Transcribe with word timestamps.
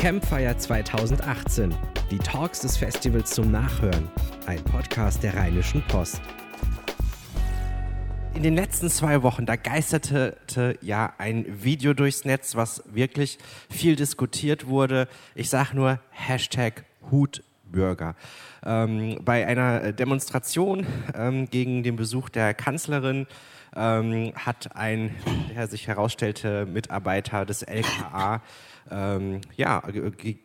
Campfire 0.00 0.56
2018. 0.56 1.74
Die 2.10 2.16
Talks 2.16 2.60
des 2.60 2.78
Festivals 2.78 3.32
zum 3.32 3.50
Nachhören. 3.50 4.08
Ein 4.46 4.64
Podcast 4.64 5.22
der 5.22 5.36
Rheinischen 5.36 5.82
Post. 5.88 6.22
In 8.32 8.42
den 8.42 8.54
letzten 8.54 8.88
zwei 8.88 9.22
Wochen, 9.22 9.44
da 9.44 9.56
geisterte 9.56 10.38
ja 10.80 11.12
ein 11.18 11.44
Video 11.62 11.92
durchs 11.92 12.24
Netz, 12.24 12.56
was 12.56 12.82
wirklich 12.86 13.36
viel 13.68 13.94
diskutiert 13.94 14.68
wurde. 14.68 15.06
Ich 15.34 15.50
sage 15.50 15.76
nur 15.76 16.00
Hashtag 16.08 16.86
Hutbürger. 17.10 18.14
Ähm, 18.64 19.18
bei 19.22 19.46
einer 19.46 19.92
Demonstration 19.92 20.86
ähm, 21.14 21.50
gegen 21.50 21.82
den 21.82 21.96
Besuch 21.96 22.30
der 22.30 22.54
Kanzlerin 22.54 23.26
ähm, 23.76 24.32
hat 24.34 24.74
ein, 24.74 25.14
der 25.54 25.66
sich 25.66 25.88
herausstellte, 25.88 26.64
Mitarbeiter 26.64 27.44
des 27.44 27.60
LKA 27.62 28.40
ähm, 28.90 29.40
ja, 29.56 29.82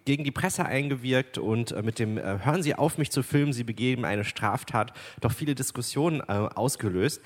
gegen 0.06 0.24
die 0.24 0.32
Presse 0.32 0.66
eingewirkt 0.66 1.38
und 1.38 1.72
äh, 1.72 1.82
mit 1.84 2.00
dem 2.00 2.18
äh, 2.18 2.40
Hören 2.44 2.64
Sie 2.64 2.76
auf, 2.76 2.98
mich 2.98 3.12
zu 3.12 3.24
filmen, 3.24 3.54
Sie 3.54 3.64
begeben 3.64 4.06
eine 4.06 4.24
Straftat, 4.24 4.94
doch 5.22 5.32
viele 5.32 5.56
Diskussionen 5.56 6.22
äh, 6.22 6.34
ausgelöst. 6.34 7.22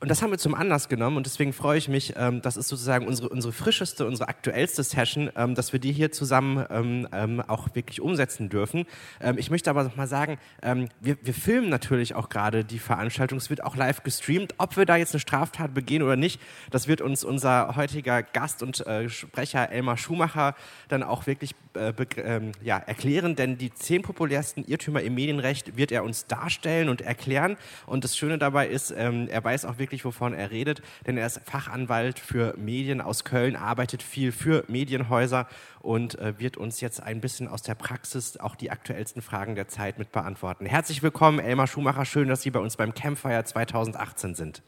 Und 0.00 0.08
das 0.08 0.22
haben 0.22 0.30
wir 0.30 0.38
zum 0.38 0.54
Anlass 0.54 0.88
genommen 0.88 1.16
und 1.16 1.26
deswegen 1.26 1.52
freue 1.52 1.76
ich 1.76 1.88
mich, 1.88 2.14
ähm, 2.16 2.40
das 2.40 2.56
ist 2.56 2.68
sozusagen 2.68 3.08
unsere, 3.08 3.30
unsere 3.30 3.52
frischeste, 3.52 4.06
unsere 4.06 4.28
aktuellste 4.28 4.84
Session, 4.84 5.28
ähm, 5.34 5.56
dass 5.56 5.72
wir 5.72 5.80
die 5.80 5.90
hier 5.90 6.12
zusammen 6.12 6.64
ähm, 6.70 7.08
ähm 7.12 7.40
auch 7.48 7.74
wirklich 7.74 8.00
umsetzen 8.00 8.48
dürfen. 8.48 8.86
Ähm, 9.20 9.38
ich 9.38 9.50
möchte 9.50 9.70
aber 9.70 9.82
noch 9.82 9.96
mal 9.96 10.06
sagen, 10.06 10.38
ähm, 10.62 10.88
wir, 11.00 11.16
wir 11.22 11.34
filmen 11.34 11.68
natürlich 11.68 12.14
auch 12.14 12.28
gerade 12.28 12.64
die 12.64 12.78
Veranstaltung. 12.78 13.38
Es 13.38 13.50
wird 13.50 13.64
auch 13.64 13.74
live 13.74 14.04
gestreamt. 14.04 14.54
Ob 14.58 14.76
wir 14.76 14.86
da 14.86 14.94
jetzt 14.94 15.14
eine 15.14 15.20
Straftat 15.20 15.74
begehen 15.74 16.02
oder 16.02 16.14
nicht, 16.14 16.40
das 16.70 16.86
wird 16.86 17.00
uns 17.00 17.24
unser 17.24 17.74
heutiger 17.74 18.22
Gast 18.22 18.62
und 18.62 18.86
äh, 18.86 19.08
Sprecher 19.08 19.70
Elmar 19.70 19.96
Schumacher 19.96 20.54
dann 20.86 21.02
auch 21.02 21.26
wirklich 21.26 21.56
äh, 21.78 22.40
ja, 22.62 22.78
erklären, 22.78 23.36
denn 23.36 23.58
die 23.58 23.72
zehn 23.72 24.02
populärsten 24.02 24.64
Irrtümer 24.64 25.02
im 25.02 25.14
Medienrecht 25.14 25.76
wird 25.76 25.92
er 25.92 26.04
uns 26.04 26.26
darstellen 26.26 26.88
und 26.88 27.00
erklären. 27.00 27.56
Und 27.86 28.04
das 28.04 28.16
Schöne 28.16 28.38
dabei 28.38 28.68
ist, 28.68 28.90
er 28.90 29.44
weiß 29.44 29.64
auch 29.64 29.78
wirklich, 29.78 29.88
wirklich, 29.88 30.04
wovon 30.04 30.34
er 30.34 30.50
redet, 30.50 30.82
denn 31.06 31.16
er 31.16 31.26
ist 31.26 31.40
Fachanwalt 31.44 32.18
für 32.18 32.54
Medien 32.58 33.00
aus 33.00 33.24
Köln, 33.24 33.56
arbeitet 33.56 34.02
viel 34.02 34.32
für 34.32 34.64
Medienhäuser 34.68 35.46
und 35.80 36.18
äh, 36.18 36.38
wird 36.38 36.58
uns 36.58 36.80
jetzt 36.82 37.02
ein 37.02 37.20
bisschen 37.20 37.48
aus 37.48 37.62
der 37.62 37.74
Praxis 37.74 38.36
auch 38.36 38.54
die 38.54 38.70
aktuellsten 38.70 39.22
Fragen 39.22 39.54
der 39.54 39.68
Zeit 39.68 39.98
mit 39.98 40.12
beantworten. 40.12 40.66
Herzlich 40.66 41.02
willkommen, 41.02 41.38
Elmar 41.38 41.66
Schumacher. 41.66 42.04
Schön, 42.04 42.28
dass 42.28 42.42
Sie 42.42 42.50
bei 42.50 42.60
uns 42.60 42.76
beim 42.76 42.92
Campfire 42.92 43.44
2018 43.44 44.34
sind. 44.34 44.62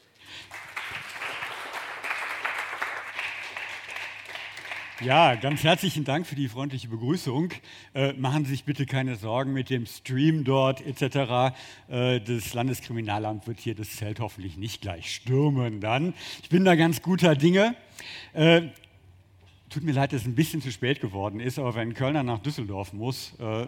Ja, 5.03 5.33
ganz 5.33 5.63
herzlichen 5.63 6.03
Dank 6.03 6.27
für 6.27 6.35
die 6.35 6.47
freundliche 6.47 6.87
Begrüßung. 6.87 7.49
Äh, 7.95 8.13
machen 8.13 8.45
Sie 8.45 8.51
sich 8.51 8.65
bitte 8.65 8.85
keine 8.85 9.15
Sorgen 9.15 9.51
mit 9.51 9.71
dem 9.71 9.87
Stream 9.87 10.43
dort 10.43 10.85
etc. 10.85 11.55
Äh, 11.87 12.21
das 12.21 12.53
Landeskriminalamt 12.53 13.47
wird 13.47 13.59
hier 13.59 13.73
das 13.73 13.95
Zelt 13.95 14.19
hoffentlich 14.19 14.57
nicht 14.57 14.81
gleich 14.81 15.15
stürmen 15.15 15.81
dann. 15.81 16.13
Ich 16.43 16.49
bin 16.49 16.65
da 16.65 16.75
ganz 16.75 17.01
guter 17.01 17.35
Dinge. 17.35 17.73
Äh, 18.33 18.61
tut 19.71 19.81
mir 19.81 19.93
leid, 19.93 20.13
dass 20.13 20.21
es 20.21 20.27
ein 20.27 20.35
bisschen 20.35 20.61
zu 20.61 20.71
spät 20.71 21.01
geworden 21.01 21.39
ist, 21.39 21.57
aber 21.57 21.73
wenn 21.73 21.95
Kölner 21.95 22.21
nach 22.21 22.37
Düsseldorf 22.37 22.93
muss, 22.93 23.33
äh, 23.39 23.65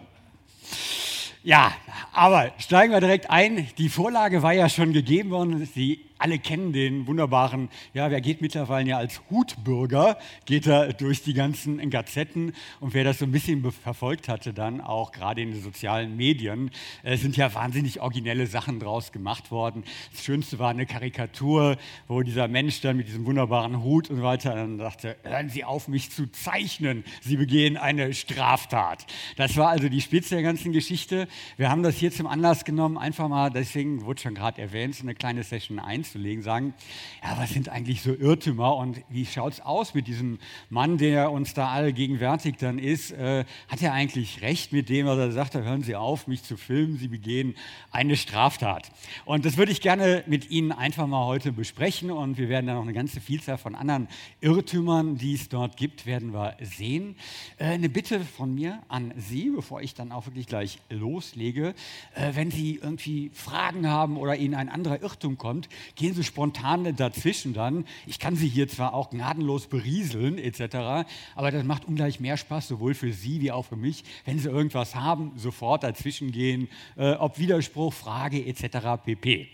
ja, 1.42 1.74
aber 2.12 2.52
steigen 2.58 2.92
wir 2.92 3.00
direkt 3.00 3.28
ein. 3.28 3.68
Die 3.76 3.88
Vorlage 3.88 4.42
war 4.42 4.52
ja 4.52 4.68
schon 4.68 4.92
gegeben 4.92 5.30
worden. 5.30 5.66
Sie 5.66 6.00
alle 6.24 6.38
kennen 6.38 6.72
den 6.72 7.06
wunderbaren, 7.06 7.68
ja, 7.92 8.10
wer 8.10 8.22
geht 8.22 8.40
mittlerweile 8.40 8.88
ja 8.88 8.96
als 8.96 9.20
Hutbürger, 9.28 10.16
geht 10.46 10.66
er 10.66 10.94
durch 10.94 11.22
die 11.22 11.34
ganzen 11.34 11.90
Gazetten 11.90 12.54
und 12.80 12.94
wer 12.94 13.04
das 13.04 13.18
so 13.18 13.26
ein 13.26 13.30
bisschen 13.30 13.70
verfolgt 13.70 14.30
hatte, 14.30 14.54
dann 14.54 14.80
auch 14.80 15.12
gerade 15.12 15.42
in 15.42 15.50
den 15.50 15.60
sozialen 15.60 16.16
Medien, 16.16 16.70
äh, 17.02 17.18
sind 17.18 17.36
ja 17.36 17.52
wahnsinnig 17.52 18.00
originelle 18.00 18.46
Sachen 18.46 18.80
draus 18.80 19.12
gemacht 19.12 19.50
worden. 19.50 19.84
Das 20.12 20.24
Schönste 20.24 20.58
war 20.58 20.70
eine 20.70 20.86
Karikatur, 20.86 21.76
wo 22.08 22.22
dieser 22.22 22.48
Mensch 22.48 22.80
dann 22.80 22.96
mit 22.96 23.06
diesem 23.06 23.26
wunderbaren 23.26 23.82
Hut 23.82 24.08
und 24.08 24.16
so 24.16 24.22
weiter 24.22 24.54
dann 24.54 24.78
sagte, 24.78 25.18
hören 25.24 25.50
Sie 25.50 25.62
auf, 25.62 25.88
mich 25.88 26.10
zu 26.10 26.32
zeichnen, 26.32 27.04
Sie 27.20 27.36
begehen 27.36 27.76
eine 27.76 28.14
Straftat. 28.14 29.04
Das 29.36 29.58
war 29.58 29.68
also 29.68 29.90
die 29.90 30.00
Spitze 30.00 30.36
der 30.36 30.42
ganzen 30.42 30.72
Geschichte. 30.72 31.28
Wir 31.58 31.68
haben 31.68 31.82
das 31.82 31.96
hier 31.96 32.10
zum 32.10 32.26
Anlass 32.26 32.64
genommen, 32.64 32.96
einfach 32.96 33.28
mal, 33.28 33.50
deswegen 33.50 34.06
wurde 34.06 34.22
schon 34.22 34.34
gerade 34.34 34.62
erwähnt, 34.62 34.94
so 34.94 35.02
eine 35.02 35.14
kleine 35.14 35.42
Session 35.42 35.78
1 35.78 36.13
einzulegen, 36.14 36.42
sagen, 36.42 36.74
ja, 37.22 37.36
was 37.38 37.50
sind 37.50 37.68
eigentlich 37.68 38.02
so 38.02 38.14
Irrtümer 38.14 38.76
und 38.76 39.00
wie 39.08 39.26
schaut 39.26 39.54
es 39.54 39.60
aus 39.60 39.94
mit 39.94 40.06
diesem 40.06 40.38
Mann, 40.70 40.98
der 40.98 41.32
uns 41.32 41.54
da 41.54 41.68
alle 41.68 41.92
gegenwärtig 41.92 42.56
dann 42.58 42.78
ist? 42.78 43.10
Äh, 43.12 43.44
hat 43.68 43.82
er 43.82 43.92
eigentlich 43.92 44.40
recht 44.42 44.72
mit 44.72 44.88
dem, 44.88 45.06
was 45.06 45.18
er 45.18 45.32
sagt, 45.32 45.54
hören 45.54 45.82
Sie 45.82 45.96
auf, 45.96 46.26
mich 46.26 46.42
zu 46.42 46.56
filmen, 46.56 46.98
Sie 46.98 47.08
begehen 47.08 47.54
eine 47.90 48.16
Straftat. 48.16 48.90
Und 49.24 49.44
das 49.44 49.56
würde 49.56 49.72
ich 49.72 49.80
gerne 49.80 50.22
mit 50.26 50.50
Ihnen 50.50 50.72
einfach 50.72 51.06
mal 51.06 51.26
heute 51.26 51.52
besprechen 51.52 52.10
und 52.10 52.38
wir 52.38 52.48
werden 52.48 52.66
dann 52.66 52.76
noch 52.76 52.82
eine 52.82 52.92
ganze 52.92 53.20
Vielzahl 53.20 53.58
von 53.58 53.74
anderen 53.74 54.08
Irrtümern, 54.40 55.16
die 55.16 55.34
es 55.34 55.48
dort 55.48 55.76
gibt, 55.76 56.06
werden 56.06 56.32
wir 56.32 56.56
sehen. 56.60 57.16
Äh, 57.58 57.64
eine 57.66 57.88
Bitte 57.88 58.20
von 58.20 58.54
mir 58.54 58.82
an 58.88 59.12
Sie, 59.16 59.50
bevor 59.50 59.82
ich 59.82 59.94
dann 59.94 60.12
auch 60.12 60.26
wirklich 60.26 60.46
gleich 60.46 60.78
loslege, 60.90 61.74
äh, 62.14 62.34
wenn 62.34 62.50
Sie 62.50 62.78
irgendwie 62.80 63.30
Fragen 63.32 63.88
haben 63.88 64.16
oder 64.16 64.36
Ihnen 64.36 64.54
ein 64.54 64.68
anderer 64.68 65.02
Irrtum 65.02 65.38
kommt, 65.38 65.68
gehen 65.96 66.14
Sie 66.14 66.24
spontan 66.24 66.96
dazwischen 66.96 67.52
dann. 67.52 67.86
Ich 68.06 68.18
kann 68.18 68.36
Sie 68.36 68.48
hier 68.48 68.68
zwar 68.68 68.94
auch 68.94 69.10
gnadenlos 69.10 69.66
berieseln 69.66 70.38
etc., 70.38 71.06
aber 71.34 71.50
das 71.50 71.64
macht 71.64 71.84
ungleich 71.84 72.20
mehr 72.20 72.36
Spaß, 72.36 72.68
sowohl 72.68 72.94
für 72.94 73.12
Sie 73.12 73.40
wie 73.40 73.52
auch 73.52 73.66
für 73.66 73.76
mich, 73.76 74.04
wenn 74.24 74.38
Sie 74.38 74.48
irgendwas 74.48 74.94
haben, 74.94 75.32
sofort 75.36 75.82
dazwischen 75.82 76.32
gehen, 76.32 76.68
äh, 76.96 77.12
ob 77.12 77.38
Widerspruch, 77.38 77.92
Frage 77.92 78.44
etc. 78.44 79.02
pp. 79.04 79.48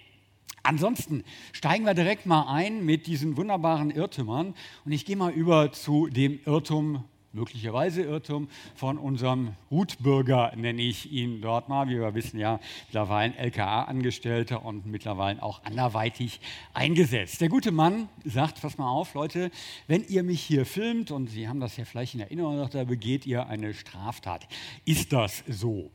Ansonsten 0.62 1.24
steigen 1.52 1.84
wir 1.84 1.94
direkt 1.94 2.26
mal 2.26 2.52
ein 2.52 2.84
mit 2.84 3.06
diesen 3.06 3.36
wunderbaren 3.36 3.90
Irrtümern 3.90 4.54
und 4.84 4.92
ich 4.92 5.06
gehe 5.06 5.16
mal 5.16 5.32
über 5.32 5.72
zu 5.72 6.08
dem 6.08 6.38
Irrtum 6.44 7.04
möglicherweise 7.32 8.02
Irrtum 8.02 8.48
von 8.74 8.98
unserem 8.98 9.54
Hutbürger, 9.70 10.52
nenne 10.56 10.82
ich 10.82 11.12
ihn 11.12 11.40
dort 11.40 11.68
mal. 11.68 11.88
Wie 11.88 11.98
wir 11.98 12.14
wissen, 12.14 12.38
ja, 12.38 12.60
mittlerweile 12.86 13.34
LKA-Angestellter 13.36 14.64
und 14.64 14.86
mittlerweile 14.86 15.42
auch 15.42 15.62
anderweitig 15.64 16.40
eingesetzt. 16.74 17.40
Der 17.40 17.48
gute 17.48 17.72
Mann 17.72 18.08
sagt, 18.24 18.60
pass 18.60 18.78
mal 18.78 18.90
auf, 18.90 19.14
Leute, 19.14 19.50
wenn 19.86 20.04
ihr 20.08 20.22
mich 20.22 20.40
hier 20.42 20.66
filmt, 20.66 21.10
und 21.10 21.28
Sie 21.28 21.48
haben 21.48 21.60
das 21.60 21.76
ja 21.76 21.84
vielleicht 21.84 22.14
in 22.14 22.20
Erinnerung, 22.20 22.68
da 22.70 22.84
begeht 22.84 23.26
ihr 23.26 23.46
eine 23.46 23.74
Straftat. 23.74 24.46
Ist 24.84 25.12
das 25.12 25.44
so? 25.48 25.90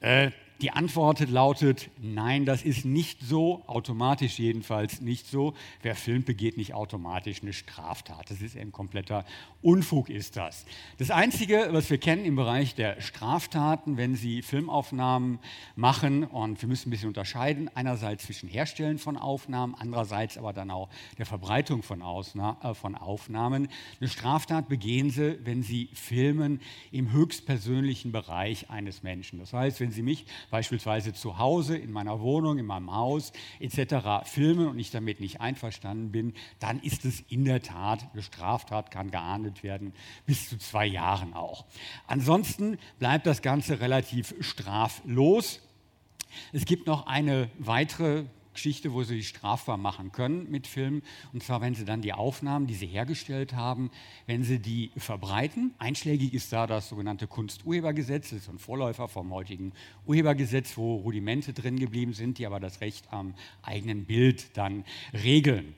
Äh, 0.00 0.30
die 0.60 0.72
Antwort 0.72 1.28
lautet, 1.28 1.90
nein, 2.00 2.44
das 2.44 2.62
ist 2.62 2.84
nicht 2.84 3.20
so, 3.22 3.62
automatisch 3.66 4.38
jedenfalls 4.38 5.00
nicht 5.00 5.26
so. 5.28 5.54
Wer 5.82 5.94
filmt, 5.94 6.26
begeht 6.26 6.56
nicht 6.56 6.74
automatisch 6.74 7.42
eine 7.42 7.52
Straftat. 7.52 8.30
Das 8.30 8.40
ist 8.40 8.56
ein 8.56 8.72
kompletter 8.72 9.24
Unfug 9.62 10.08
ist 10.08 10.36
das. 10.36 10.66
Das 10.98 11.10
Einzige, 11.10 11.68
was 11.72 11.90
wir 11.90 11.98
kennen 11.98 12.24
im 12.24 12.36
Bereich 12.36 12.74
der 12.74 13.00
Straftaten, 13.00 13.96
wenn 13.96 14.16
Sie 14.16 14.42
Filmaufnahmen 14.42 15.38
machen, 15.76 16.24
und 16.24 16.60
wir 16.60 16.68
müssen 16.68 16.88
ein 16.88 16.90
bisschen 16.90 17.08
unterscheiden, 17.08 17.68
einerseits 17.74 18.24
zwischen 18.24 18.48
Herstellen 18.48 18.98
von 18.98 19.16
Aufnahmen, 19.16 19.74
andererseits 19.76 20.38
aber 20.38 20.52
dann 20.52 20.70
auch 20.70 20.88
der 21.18 21.26
Verbreitung 21.26 21.82
von, 21.82 22.02
Ausna 22.02 22.56
äh, 22.62 22.74
von 22.74 22.94
Aufnahmen. 22.94 23.68
Eine 24.00 24.08
Straftat 24.08 24.68
begehen 24.68 25.10
Sie, 25.10 25.38
wenn 25.44 25.62
Sie 25.62 25.88
filmen 25.92 26.60
im 26.92 27.12
höchstpersönlichen 27.12 28.12
Bereich 28.12 28.70
eines 28.70 29.02
Menschen. 29.02 29.38
Das 29.38 29.52
heißt, 29.52 29.80
wenn 29.80 29.90
Sie 29.90 30.02
mich 30.02 30.26
beispielsweise 30.50 31.12
zu 31.12 31.38
Hause, 31.38 31.76
in 31.76 31.92
meiner 31.92 32.20
Wohnung, 32.20 32.58
in 32.58 32.66
meinem 32.66 32.92
Haus 32.94 33.32
etc. 33.60 34.24
filmen 34.24 34.68
und 34.68 34.78
ich 34.78 34.90
damit 34.90 35.20
nicht 35.20 35.40
einverstanden 35.40 36.10
bin, 36.12 36.34
dann 36.58 36.80
ist 36.80 37.04
es 37.04 37.20
in 37.28 37.44
der 37.44 37.62
Tat 37.62 38.08
eine 38.12 38.22
Straftat, 38.22 38.90
kann 38.90 39.10
geahndet 39.10 39.62
werden, 39.62 39.92
bis 40.26 40.48
zu 40.48 40.58
zwei 40.58 40.86
Jahren 40.86 41.34
auch. 41.34 41.64
Ansonsten 42.06 42.78
bleibt 42.98 43.26
das 43.26 43.42
Ganze 43.42 43.80
relativ 43.80 44.34
straflos. 44.40 45.60
Es 46.52 46.64
gibt 46.64 46.86
noch 46.86 47.06
eine 47.06 47.50
weitere 47.58 48.24
Geschichte, 48.58 48.92
wo 48.92 49.04
sie 49.04 49.22
strafbar 49.22 49.76
machen 49.76 50.10
können 50.10 50.50
mit 50.50 50.66
Filmen. 50.66 51.02
Und 51.32 51.44
zwar, 51.44 51.60
wenn 51.60 51.76
sie 51.76 51.84
dann 51.84 52.02
die 52.02 52.12
Aufnahmen, 52.12 52.66
die 52.66 52.74
sie 52.74 52.88
hergestellt 52.88 53.54
haben, 53.54 53.92
wenn 54.26 54.42
sie 54.42 54.58
die 54.58 54.90
verbreiten. 54.96 55.74
Einschlägig 55.78 56.34
ist 56.34 56.52
da 56.52 56.66
das 56.66 56.88
sogenannte 56.88 57.28
Kunsturhebergesetz, 57.28 58.30
das 58.30 58.40
ist 58.40 58.48
ein 58.48 58.58
Vorläufer 58.58 59.06
vom 59.06 59.32
heutigen 59.32 59.72
Urhebergesetz, 60.06 60.76
wo 60.76 60.96
Rudimente 60.96 61.52
drin 61.52 61.78
geblieben 61.78 62.14
sind, 62.14 62.38
die 62.38 62.46
aber 62.46 62.58
das 62.58 62.80
Recht 62.80 63.12
am 63.12 63.34
eigenen 63.62 64.06
Bild 64.06 64.56
dann 64.56 64.84
regeln. 65.12 65.76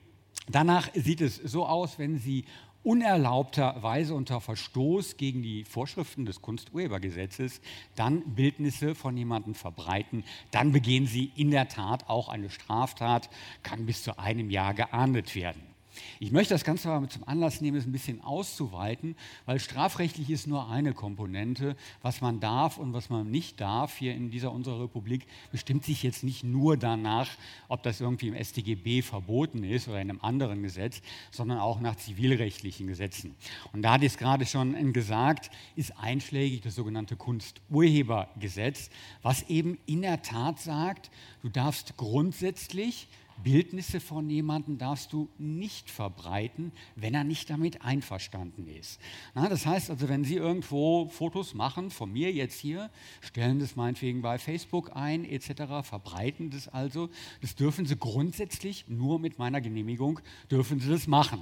Danach 0.49 0.89
sieht 0.95 1.21
es 1.21 1.35
so 1.35 1.67
aus, 1.67 1.99
wenn 1.99 2.17
Sie 2.17 2.45
unerlaubterweise 2.83 4.13
unter 4.13 4.41
Verstoß 4.41 5.17
gegen 5.17 5.41
die 5.41 5.63
Vorschriften 5.63 6.25
des 6.25 6.41
Kunsturhebergesetzes 6.41 7.61
dann 7.95 8.35
Bildnisse 8.35 8.95
von 8.95 9.15
jemandem 9.15 9.55
verbreiten, 9.55 10.23
dann 10.51 10.71
begehen 10.71 11.07
sie 11.07 11.31
in 11.35 11.51
der 11.51 11.67
Tat 11.67 12.09
auch 12.09 12.29
eine 12.29 12.49
Straftat, 12.49 13.29
kann 13.63 13.85
bis 13.85 14.03
zu 14.03 14.17
einem 14.17 14.49
Jahr 14.49 14.73
geahndet 14.73 15.35
werden. 15.35 15.70
Ich 16.19 16.31
möchte 16.31 16.53
das 16.53 16.63
Ganze 16.63 16.89
aber 16.89 17.09
zum 17.09 17.27
Anlass 17.27 17.61
nehmen, 17.61 17.77
es 17.77 17.85
ein 17.85 17.91
bisschen 17.91 18.21
auszuweiten, 18.21 19.15
weil 19.45 19.59
strafrechtlich 19.59 20.29
ist 20.29 20.47
nur 20.47 20.69
eine 20.69 20.93
Komponente. 20.93 21.75
Was 22.01 22.21
man 22.21 22.39
darf 22.39 22.77
und 22.77 22.93
was 22.93 23.09
man 23.09 23.29
nicht 23.29 23.61
darf 23.61 23.97
hier 23.97 24.13
in 24.13 24.31
dieser 24.31 24.51
unserer 24.51 24.81
Republik, 24.81 25.25
bestimmt 25.51 25.85
sich 25.85 26.03
jetzt 26.03 26.23
nicht 26.23 26.43
nur 26.43 26.77
danach, 26.77 27.29
ob 27.67 27.83
das 27.83 28.01
irgendwie 28.01 28.27
im 28.27 28.43
StGB 28.43 29.01
verboten 29.01 29.63
ist 29.63 29.87
oder 29.87 30.01
in 30.01 30.09
einem 30.09 30.21
anderen 30.21 30.63
Gesetz, 30.63 31.01
sondern 31.31 31.59
auch 31.59 31.79
nach 31.79 31.95
zivilrechtlichen 31.95 32.87
Gesetzen. 32.87 33.35
Und 33.73 33.81
da 33.81 33.95
ich 33.95 34.03
es 34.13 34.17
gerade 34.17 34.45
schon 34.45 34.93
gesagt, 34.93 35.51
ist 35.75 35.97
einschlägig 35.97 36.61
das 36.61 36.75
sogenannte 36.75 37.15
Kunsturhebergesetz, 37.15 38.89
was 39.21 39.43
eben 39.49 39.77
in 39.85 40.01
der 40.01 40.21
Tat 40.21 40.59
sagt, 40.59 41.11
du 41.41 41.49
darfst 41.49 41.97
grundsätzlich 41.97 43.07
Bildnisse 43.43 43.99
von 43.99 44.29
jemandem 44.29 44.77
darfst 44.77 45.13
du 45.13 45.29
nicht 45.37 45.89
verbreiten, 45.89 46.71
wenn 46.95 47.13
er 47.13 47.23
nicht 47.23 47.49
damit 47.49 47.81
einverstanden 47.81 48.67
ist. 48.67 48.99
Na, 49.33 49.49
das 49.49 49.65
heißt 49.65 49.89
also, 49.89 50.09
wenn 50.09 50.23
Sie 50.23 50.35
irgendwo 50.35 51.07
Fotos 51.09 51.53
machen, 51.53 51.89
von 51.89 52.11
mir 52.11 52.31
jetzt 52.31 52.59
hier, 52.59 52.89
stellen 53.21 53.59
das 53.59 53.75
meinetwegen 53.75 54.21
bei 54.21 54.37
Facebook 54.37 54.95
ein, 54.95 55.25
etc., 55.25 55.87
verbreiten 55.87 56.49
das 56.49 56.67
also, 56.67 57.09
das 57.41 57.55
dürfen 57.55 57.85
Sie 57.85 57.95
grundsätzlich 57.95 58.85
nur 58.87 59.19
mit 59.19 59.39
meiner 59.39 59.61
Genehmigung, 59.61 60.19
dürfen 60.49 60.79
Sie 60.79 60.89
das 60.89 61.07
machen. 61.07 61.41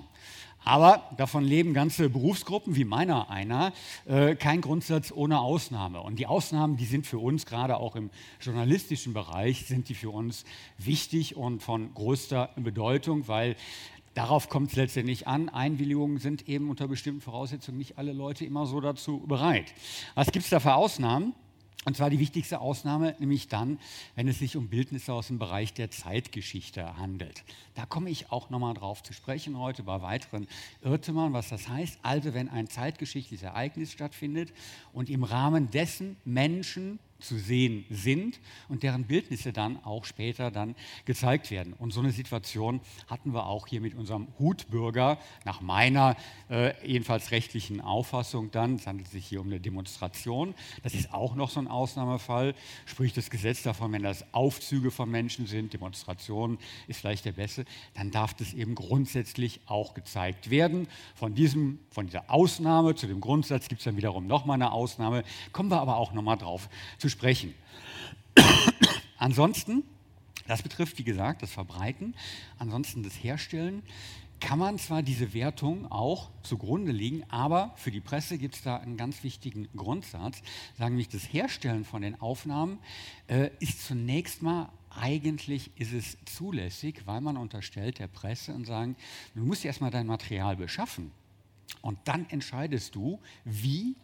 Aber 0.63 1.09
davon 1.17 1.44
leben 1.44 1.73
ganze 1.73 2.09
Berufsgruppen, 2.09 2.75
wie 2.75 2.83
meiner 2.83 3.29
einer, 3.29 3.73
äh, 4.06 4.35
kein 4.35 4.61
Grundsatz 4.61 5.11
ohne 5.11 5.39
Ausnahme. 5.39 6.01
Und 6.01 6.19
die 6.19 6.27
Ausnahmen, 6.27 6.77
die 6.77 6.85
sind 6.85 7.07
für 7.07 7.19
uns, 7.19 7.45
gerade 7.45 7.77
auch 7.77 7.95
im 7.95 8.09
journalistischen 8.41 9.13
Bereich, 9.13 9.65
sind 9.65 9.89
die 9.89 9.95
für 9.95 10.09
uns 10.09 10.45
wichtig 10.77 11.35
und 11.38 11.63
von 11.63 11.94
größter 11.94 12.50
Bedeutung, 12.56 13.27
weil 13.27 13.56
Darauf 14.15 14.50
kommt 14.50 14.71
es 14.71 14.75
letztendlich 14.75 15.27
an. 15.27 15.50
Einwilligungen 15.50 16.17
sind 16.17 16.50
eben 16.50 16.69
unter 16.69 16.88
bestimmten 16.88 17.21
Voraussetzungen 17.21 17.77
nicht 17.77 17.97
alle 17.97 18.12
Leute 18.12 18.44
immer 18.44 18.65
so 18.65 18.81
dazu 18.81 19.19
bereit. 19.19 19.73
Was 20.15 20.31
gibt 20.31 20.44
es 20.44 20.50
da 20.50 20.59
für 20.59 20.73
Ausnahmen? 20.73 21.33
Und 21.85 21.95
zwar 21.95 22.09
die 22.09 22.19
wichtigste 22.19 22.59
Ausnahme, 22.59 23.15
nämlich 23.19 23.47
dann, 23.47 23.79
wenn 24.15 24.27
es 24.27 24.39
sich 24.39 24.57
um 24.57 24.67
Bildnisse 24.67 25.13
aus 25.13 25.27
dem 25.27 25.39
Bereich 25.39 25.73
der 25.73 25.89
Zeitgeschichte 25.89 26.97
handelt. 26.97 27.43
Da 27.75 27.85
komme 27.85 28.09
ich 28.09 28.31
auch 28.31 28.49
nochmal 28.49 28.73
drauf 28.73 29.01
zu 29.01 29.13
sprechen 29.13 29.57
heute 29.57 29.83
bei 29.83 30.01
weiteren 30.01 30.47
Irrtümern, 30.83 31.31
was 31.31 31.47
das 31.47 31.69
heißt. 31.69 31.99
Also 32.03 32.33
wenn 32.33 32.49
ein 32.49 32.67
zeitgeschichtliches 32.67 33.43
Ereignis 33.43 33.93
stattfindet 33.93 34.51
und 34.91 35.09
im 35.09 35.23
Rahmen 35.23 35.71
dessen 35.71 36.17
Menschen 36.25 36.99
zu 37.19 37.38
sehen 37.38 37.86
sind 37.89 38.39
und 38.68 38.83
deren 38.83 39.06
Bildnisse 39.06 39.54
dann 39.54 39.83
auch 39.83 40.06
später 40.06 40.51
dann 40.51 40.75
gezeigt 41.06 41.51
werden. 41.51 41.74
Und 41.74 41.92
so 41.92 42.00
eine 42.00 42.12
Situation 42.12 42.81
hatten 43.07 43.33
wir 43.33 43.45
auch 43.45 43.68
hier 43.68 43.81
mit 43.81 43.95
unserem 43.95 44.27
Hutbürger 44.39 45.19
nach 45.45 45.62
meiner 45.62 46.16
äh, 46.50 46.74
jedenfalls 46.88 47.31
rechtlichen 47.31 47.81
Auffassung 47.81 48.51
dann. 48.51 48.75
Es 48.75 48.88
handelt 48.88 49.10
sich 49.10 49.25
hier 49.25 49.42
um 49.42 49.48
eine 49.48 49.60
Demonstration. 49.60 50.56
Das 50.83 50.94
ist 50.94 51.13
auch 51.13 51.36
noch 51.36 51.50
so 51.50 51.60
ein 51.60 51.68
Ausnahmefall. 51.68 52.56
Sprich 52.86 53.13
das 53.13 53.30
Gesetz 53.30 53.63
davon, 53.63 53.92
wenn 53.92 54.04
das 54.04 54.33
Aufzüge 54.33 54.92
von 54.92 55.10
Menschen 55.10 55.48
sind, 55.48 55.74
Demonstrationen 55.74 56.57
ist 56.88 57.01
vielleicht 57.01 57.25
der 57.25 57.33
beste, 57.33 57.65
dann 57.94 58.12
darf 58.12 58.33
das 58.33 58.54
eben 58.54 58.75
grundsätzlich 58.75 59.60
auch 59.65 59.94
gezeigt 59.94 60.50
werden. 60.50 60.88
Von, 61.15 61.36
diesem, 61.36 61.80
von 61.92 62.06
dieser 62.06 62.30
Ausnahme 62.30 62.95
zu 62.95 63.07
dem 63.07 63.22
Grundsatz 63.22 63.68
gibt 63.68 63.81
es 63.81 63.86
dann 63.86 63.98
wiederum 63.98 64.27
nochmal 64.27 64.56
eine 64.56 64.72
Ausnahme. 64.72 65.24
Kommen 65.51 65.69
wir 65.69 65.81
aber 65.81 65.98
auch 65.98 66.13
nochmal 66.13 66.38
drauf 66.38 66.69
zu 66.98 67.08
sprechen. 67.09 67.53
Ansonsten, 69.17 69.83
das 70.47 70.63
betrifft 70.63 70.97
wie 70.97 71.03
gesagt 71.03 71.44
das 71.44 71.51
Verbreiten, 71.51 72.15
ansonsten 72.57 73.03
das 73.03 73.13
Herstellen, 73.13 73.83
kann 74.39 74.59
man 74.59 74.79
zwar 74.79 75.03
diese 75.03 75.33
Wertung 75.33 75.91
auch 75.91 76.29
zugrunde 76.44 76.91
legen, 76.91 77.23
aber 77.29 77.73
für 77.75 77.91
die 77.91 78.00
Presse 78.00 78.38
gibt 78.38 78.56
es 78.56 78.61
da 78.61 78.77
einen 78.77 78.95
ganz 78.95 79.23
wichtigen 79.23 79.67
Grundsatz, 79.75 80.41
sagen 80.77 80.95
nämlich, 80.95 81.09
das 81.09 81.33
Herstellen 81.33 81.83
von 81.83 82.01
den 82.01 82.19
Aufnahmen 82.21 82.79
äh, 83.27 83.50
ist 83.59 83.85
zunächst 83.85 84.41
mal 84.41 84.69
eigentlich 84.89 85.71
ist 85.75 85.94
es 85.94 86.17
zulässig, 86.25 87.03
weil 87.05 87.21
man 87.21 87.38
unterstellt 87.38 88.00
der 88.00 88.07
Presse 88.07 88.53
und 88.53 88.65
sagen, 88.65 88.95
du 89.35 89.44
musst 89.44 89.63
erstmal 89.63 89.91
dein 89.91 90.07
Material 90.07 90.55
beschaffen 90.55 91.12
und 91.81 92.00
dann 92.05 92.27
entscheidest 92.29 92.95
du, 92.95 93.19
wie 93.45 93.95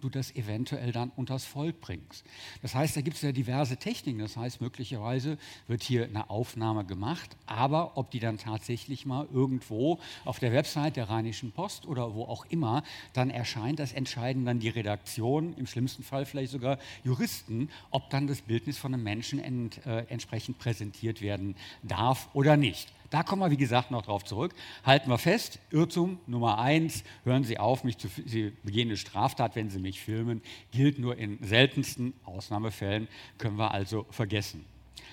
du 0.00 0.08
das 0.08 0.34
eventuell 0.36 0.92
dann 0.92 1.10
unters 1.16 1.44
Volk 1.44 1.80
bringst. 1.80 2.24
Das 2.62 2.74
heißt, 2.74 2.96
da 2.96 3.00
gibt 3.00 3.16
es 3.16 3.22
ja 3.22 3.32
diverse 3.32 3.76
Techniken. 3.76 4.20
Das 4.20 4.36
heißt, 4.36 4.60
möglicherweise 4.60 5.38
wird 5.66 5.82
hier 5.82 6.04
eine 6.04 6.30
Aufnahme 6.30 6.84
gemacht, 6.84 7.36
aber 7.46 7.96
ob 7.96 8.10
die 8.10 8.20
dann 8.20 8.38
tatsächlich 8.38 9.06
mal 9.06 9.26
irgendwo 9.32 9.98
auf 10.24 10.38
der 10.38 10.52
Website 10.52 10.96
der 10.96 11.10
Rheinischen 11.10 11.50
Post 11.50 11.86
oder 11.86 12.14
wo 12.14 12.24
auch 12.24 12.46
immer 12.46 12.84
dann 13.12 13.30
erscheint, 13.30 13.80
das 13.80 13.92
entscheiden 13.92 14.44
dann 14.44 14.60
die 14.60 14.68
Redaktion, 14.68 15.54
im 15.56 15.66
schlimmsten 15.66 16.04
Fall 16.04 16.26
vielleicht 16.26 16.52
sogar 16.52 16.78
Juristen, 17.02 17.68
ob 17.90 18.08
dann 18.10 18.28
das 18.28 18.42
Bildnis 18.42 18.78
von 18.78 18.94
einem 18.94 19.02
Menschen 19.02 19.40
ent, 19.40 19.84
äh, 19.84 20.04
entsprechend 20.08 20.58
präsentiert 20.58 21.22
werden 21.22 21.56
darf 21.82 22.28
oder 22.34 22.56
nicht. 22.56 22.92
Da 23.10 23.22
kommen 23.22 23.40
wir, 23.40 23.50
wie 23.50 23.56
gesagt, 23.56 23.90
noch 23.90 24.02
drauf 24.02 24.24
zurück. 24.24 24.54
Halten 24.84 25.08
wir 25.08 25.18
fest, 25.18 25.58
Irrtum 25.70 26.18
Nummer 26.26 26.58
eins, 26.58 27.04
hören 27.24 27.42
Sie 27.44 27.58
auf, 27.58 27.82
mich 27.84 27.96
zu, 27.96 28.08
Sie 28.26 28.52
begehen 28.62 28.88
eine 28.88 28.96
Straftat, 28.98 29.56
wenn 29.56 29.70
Sie 29.70 29.78
mich 29.78 30.00
filmen, 30.00 30.42
gilt 30.72 30.98
nur 30.98 31.16
in 31.16 31.38
seltensten 31.42 32.12
Ausnahmefällen, 32.24 33.08
können 33.38 33.56
wir 33.56 33.72
also 33.72 34.04
vergessen. 34.10 34.64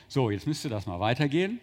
So, 0.07 0.29
jetzt 0.29 0.45
müsste 0.45 0.67
das 0.69 0.85
mal 0.85 0.99
weitergehen. 0.99 1.59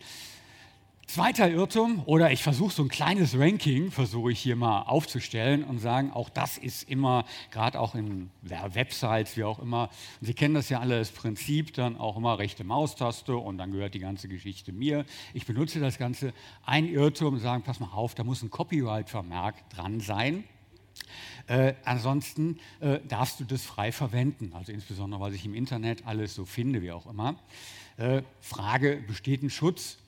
Zweiter 1.12 1.50
Irrtum, 1.50 2.02
oder 2.06 2.32
ich 2.32 2.42
versuche 2.42 2.72
so 2.72 2.82
ein 2.82 2.88
kleines 2.88 3.38
Ranking, 3.38 3.90
versuche 3.90 4.32
ich 4.32 4.40
hier 4.40 4.56
mal 4.56 4.84
aufzustellen 4.84 5.62
und 5.62 5.78
sagen, 5.78 6.10
auch 6.10 6.30
das 6.30 6.56
ist 6.56 6.88
immer, 6.88 7.26
gerade 7.50 7.78
auch 7.78 7.94
in 7.94 8.30
Websites, 8.40 9.36
wie 9.36 9.44
auch 9.44 9.58
immer, 9.58 9.90
Sie 10.22 10.32
kennen 10.32 10.54
das 10.54 10.70
ja 10.70 10.80
alle, 10.80 10.98
das 10.98 11.10
Prinzip, 11.10 11.74
dann 11.74 11.98
auch 11.98 12.16
immer 12.16 12.38
rechte 12.38 12.64
Maustaste 12.64 13.36
und 13.36 13.58
dann 13.58 13.72
gehört 13.72 13.92
die 13.92 13.98
ganze 13.98 14.26
Geschichte 14.26 14.72
mir. 14.72 15.04
Ich 15.34 15.44
benutze 15.44 15.80
das 15.80 15.98
Ganze, 15.98 16.32
ein 16.64 16.88
Irrtum, 16.88 17.38
sagen, 17.38 17.62
pass 17.62 17.78
mal 17.78 17.90
auf, 17.92 18.14
da 18.14 18.24
muss 18.24 18.42
ein 18.42 18.48
Copyright-Vermerk 18.48 19.68
dran 19.68 20.00
sein. 20.00 20.44
Äh, 21.46 21.74
ansonsten 21.84 22.58
äh, 22.80 23.00
darfst 23.06 23.38
du 23.38 23.44
das 23.44 23.66
frei 23.66 23.92
verwenden, 23.92 24.54
also 24.54 24.72
insbesondere, 24.72 25.20
was 25.20 25.34
ich 25.34 25.44
im 25.44 25.52
Internet 25.52 26.06
alles 26.06 26.34
so 26.34 26.46
finde, 26.46 26.80
wie 26.80 26.90
auch 26.90 27.04
immer. 27.04 27.36
Äh, 27.98 28.22
Frage, 28.40 29.04
besteht 29.06 29.42
ein 29.42 29.50
Schutz 29.50 29.98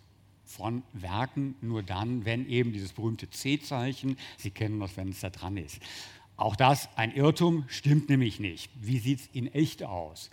von 0.56 0.82
Werken 0.92 1.56
nur 1.60 1.82
dann, 1.82 2.24
wenn 2.24 2.48
eben 2.48 2.72
dieses 2.72 2.92
berühmte 2.92 3.28
C-Zeichen, 3.28 4.16
Sie 4.38 4.50
kennen 4.50 4.80
das, 4.80 4.96
wenn 4.96 5.08
es 5.08 5.20
da 5.20 5.30
dran 5.30 5.56
ist. 5.56 5.80
Auch 6.36 6.56
das 6.56 6.88
ein 6.96 7.12
Irrtum, 7.12 7.64
stimmt 7.68 8.08
nämlich 8.08 8.40
nicht. 8.40 8.70
Wie 8.80 8.98
sieht 8.98 9.20
es 9.20 9.26
in 9.32 9.52
echt 9.52 9.82
aus? 9.82 10.30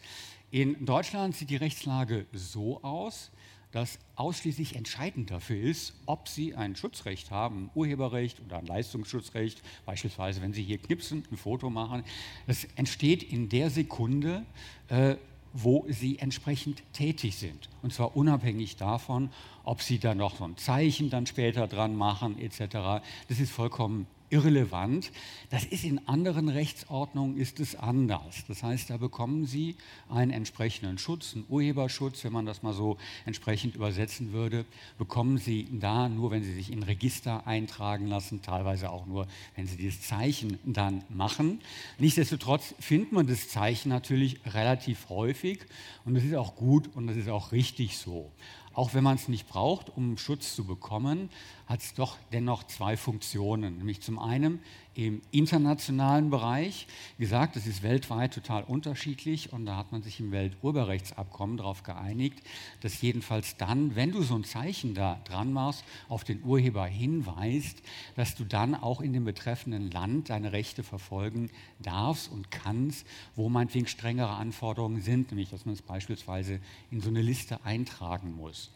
In 0.50 0.86
Deutschland 0.86 1.36
sieht 1.36 1.50
die 1.50 1.56
Rechtslage 1.56 2.26
so 2.34 2.84
aus, 2.84 3.32
dass 3.72 4.00
ausschließlich 4.16 4.76
entscheidend 4.76 5.32
dafür 5.32 5.62
ist, 5.62 5.94
ob 6.06 6.28
Sie 6.28 6.56
ein 6.56 6.76
Schutzrecht 6.76 7.32
haben, 7.32 7.66
ein 7.66 7.70
Urheberrecht 7.74 8.42
oder 8.42 8.58
ein 8.58 8.66
Leistungsschutzrecht, 8.66 9.62
beispielsweise 9.86 10.42
wenn 10.42 10.54
Sie 10.54 10.64
hier 10.64 10.78
knipsen, 10.78 11.24
ein 11.32 11.38
Foto 11.38 11.70
machen. 11.70 12.04
Das 12.48 12.66
entsteht 12.76 13.24
in 13.24 13.48
der 13.48 13.70
Sekunde, 13.70 14.46
äh, 14.90 15.16
wo 15.54 15.86
Sie 15.90 16.20
entsprechend 16.20 16.84
tätig 16.94 17.36
sind. 17.36 17.70
Und 17.82 17.94
zwar 17.94 18.16
unabhängig 18.16 18.78
davon, 18.78 19.30
ob 19.64 19.82
Sie 19.82 20.00
da 20.00 20.16
noch 20.16 20.38
so 20.38 20.46
ein 20.46 20.58
Zeichen 20.58 21.10
dann 21.10 21.26
später 21.26 21.68
dran 21.68 21.96
machen 21.96 22.40
etc. 22.40 23.04
Das 23.28 23.40
ist 23.40 23.52
vollkommen 23.52 24.08
irrelevant. 24.32 25.12
Das 25.50 25.66
ist 25.66 25.84
in 25.84 26.08
anderen 26.08 26.50
Rechtsordnungen 26.50 27.38
ist 27.38 27.60
es 27.60 27.76
anders. 27.76 28.44
Das 28.48 28.64
heißt, 28.64 28.90
da 28.90 28.98
bekommen 28.98 29.46
Sie 29.46 29.76
einen 30.10 30.32
entsprechenden 30.32 30.98
Schutz, 30.98 31.36
einen 31.36 31.46
Urheberschutz, 31.50 32.24
wenn 32.24 32.34
man 32.34 32.46
das 32.46 32.64
mal 32.64 32.74
so 32.74 32.98
entsprechend 33.26 33.76
übersetzen 33.76 34.32
würde, 34.32 34.66
bekommen 34.98 35.38
Sie 35.38 35.68
da 35.72 36.10
nur, 36.10 36.32
wenn 36.32 36.44
Sie 36.44 36.54
sich 36.54 36.72
in 36.72 36.84
Register 36.84 37.46
eintragen 37.46 38.08
lassen, 38.08 38.42
teilweise 38.42 38.90
auch 38.90 39.06
nur, 39.06 39.28
wenn 39.56 39.68
Sie 39.68 39.78
dieses 39.78 40.02
Zeichen 40.02 40.58
dann 40.64 41.04
machen. 41.10 41.60
Nichtsdestotrotz 42.00 42.74
findet 42.80 43.12
man 43.12 43.28
das 43.28 43.50
Zeichen 43.50 43.90
natürlich 43.90 44.40
relativ 44.46 45.10
häufig 45.10 45.60
und 46.06 46.16
das 46.16 46.24
ist 46.24 46.36
auch 46.36 46.56
gut 46.56 46.90
und 46.96 47.08
das 47.08 47.18
ist 47.18 47.30
auch 47.30 47.52
richtig 47.52 47.98
so. 47.98 48.32
Auch 48.74 48.94
wenn 48.94 49.04
man 49.04 49.16
es 49.16 49.28
nicht 49.28 49.50
braucht, 49.50 49.90
um 49.90 50.18
Schutz 50.18 50.56
zu 50.56 50.64
bekommen, 50.64 51.30
hat 51.72 51.80
es 51.80 51.94
doch 51.94 52.18
dennoch 52.34 52.66
zwei 52.66 52.98
Funktionen. 52.98 53.78
Nämlich 53.78 54.02
zum 54.02 54.20
einen 54.20 54.60
im 54.94 55.22
internationalen 55.32 56.30
Bereich. 56.30 56.86
Wie 57.18 57.24
gesagt, 57.24 57.56
das 57.56 57.66
ist 57.66 57.82
weltweit 57.82 58.34
total 58.34 58.64
unterschiedlich 58.64 59.54
und 59.54 59.66
da 59.66 59.78
hat 59.78 59.94
man 59.94 60.04
sich 60.04 60.20
im 60.20 60.32
Welturheberrechtsabkommen 60.34 61.56
darauf 61.56 61.84
geeinigt, 61.84 62.40
dass 62.82 63.02
jedenfalls 63.02 63.56
dann, 63.56 63.96
wenn 63.96 64.12
du 64.12 64.22
so 64.22 64.36
ein 64.36 64.44
Zeichen 64.44 64.94
da 64.94 65.22
dran 65.24 65.54
machst, 65.54 65.86
auf 66.10 66.26
den 66.26 66.44
Urheber 66.44 66.86
hinweist, 66.86 67.82
dass 68.18 68.36
du 68.36 68.44
dann 68.44 68.76
auch 68.76 69.00
in 69.00 69.14
dem 69.14 69.24
betreffenden 69.24 69.90
Land 69.92 70.30
deine 70.30 70.52
Rechte 70.52 70.84
verfolgen 70.84 71.50
darfst 71.80 72.30
und 72.30 72.52
kannst, 72.52 73.08
wo 73.38 73.48
meinetwegen 73.48 73.88
strengere 73.88 74.32
Anforderungen 74.32 75.02
sind, 75.02 75.32
nämlich 75.32 75.50
dass 75.52 75.66
man 75.66 75.76
es 75.76 75.82
beispielsweise 75.82 76.60
in 76.92 77.00
so 77.00 77.08
eine 77.08 77.22
Liste 77.22 77.64
eintragen 77.64 78.36
muss. 78.36 78.72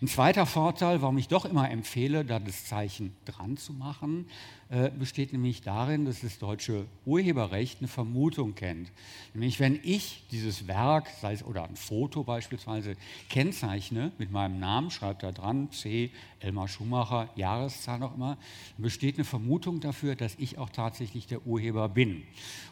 Ein 0.00 0.08
zweiter 0.08 0.46
Vorteil, 0.46 1.02
warum 1.02 1.18
ich 1.18 1.28
doch 1.28 1.44
immer 1.44 1.70
empfehle, 1.70 2.24
da 2.24 2.38
das 2.38 2.66
Zeichen 2.66 3.14
dran 3.24 3.56
zu 3.56 3.72
machen, 3.72 4.26
äh, 4.70 4.90
besteht 4.90 5.32
nämlich 5.32 5.62
darin, 5.62 6.04
dass 6.04 6.20
das 6.20 6.38
deutsche 6.38 6.84
Urheberrecht 7.06 7.78
eine 7.80 7.88
Vermutung 7.88 8.54
kennt. 8.54 8.92
Nämlich 9.32 9.60
wenn 9.60 9.80
ich 9.82 10.24
dieses 10.30 10.68
Werk, 10.68 11.08
sei 11.22 11.32
es 11.32 11.42
oder 11.42 11.64
ein 11.64 11.74
Foto 11.74 12.22
beispielsweise, 12.22 12.94
kennzeichne 13.30 14.12
mit 14.18 14.30
meinem 14.30 14.60
Namen, 14.60 14.90
schreibe 14.90 15.20
da 15.22 15.32
dran 15.32 15.72
C. 15.72 16.10
Elmar 16.40 16.68
Schumacher, 16.68 17.30
Jahreszahl 17.34 17.98
noch 17.98 18.14
immer, 18.14 18.36
besteht 18.76 19.14
eine 19.14 19.24
Vermutung 19.24 19.80
dafür, 19.80 20.16
dass 20.16 20.34
ich 20.38 20.58
auch 20.58 20.68
tatsächlich 20.68 21.26
der 21.26 21.46
Urheber 21.46 21.88
bin. 21.88 22.24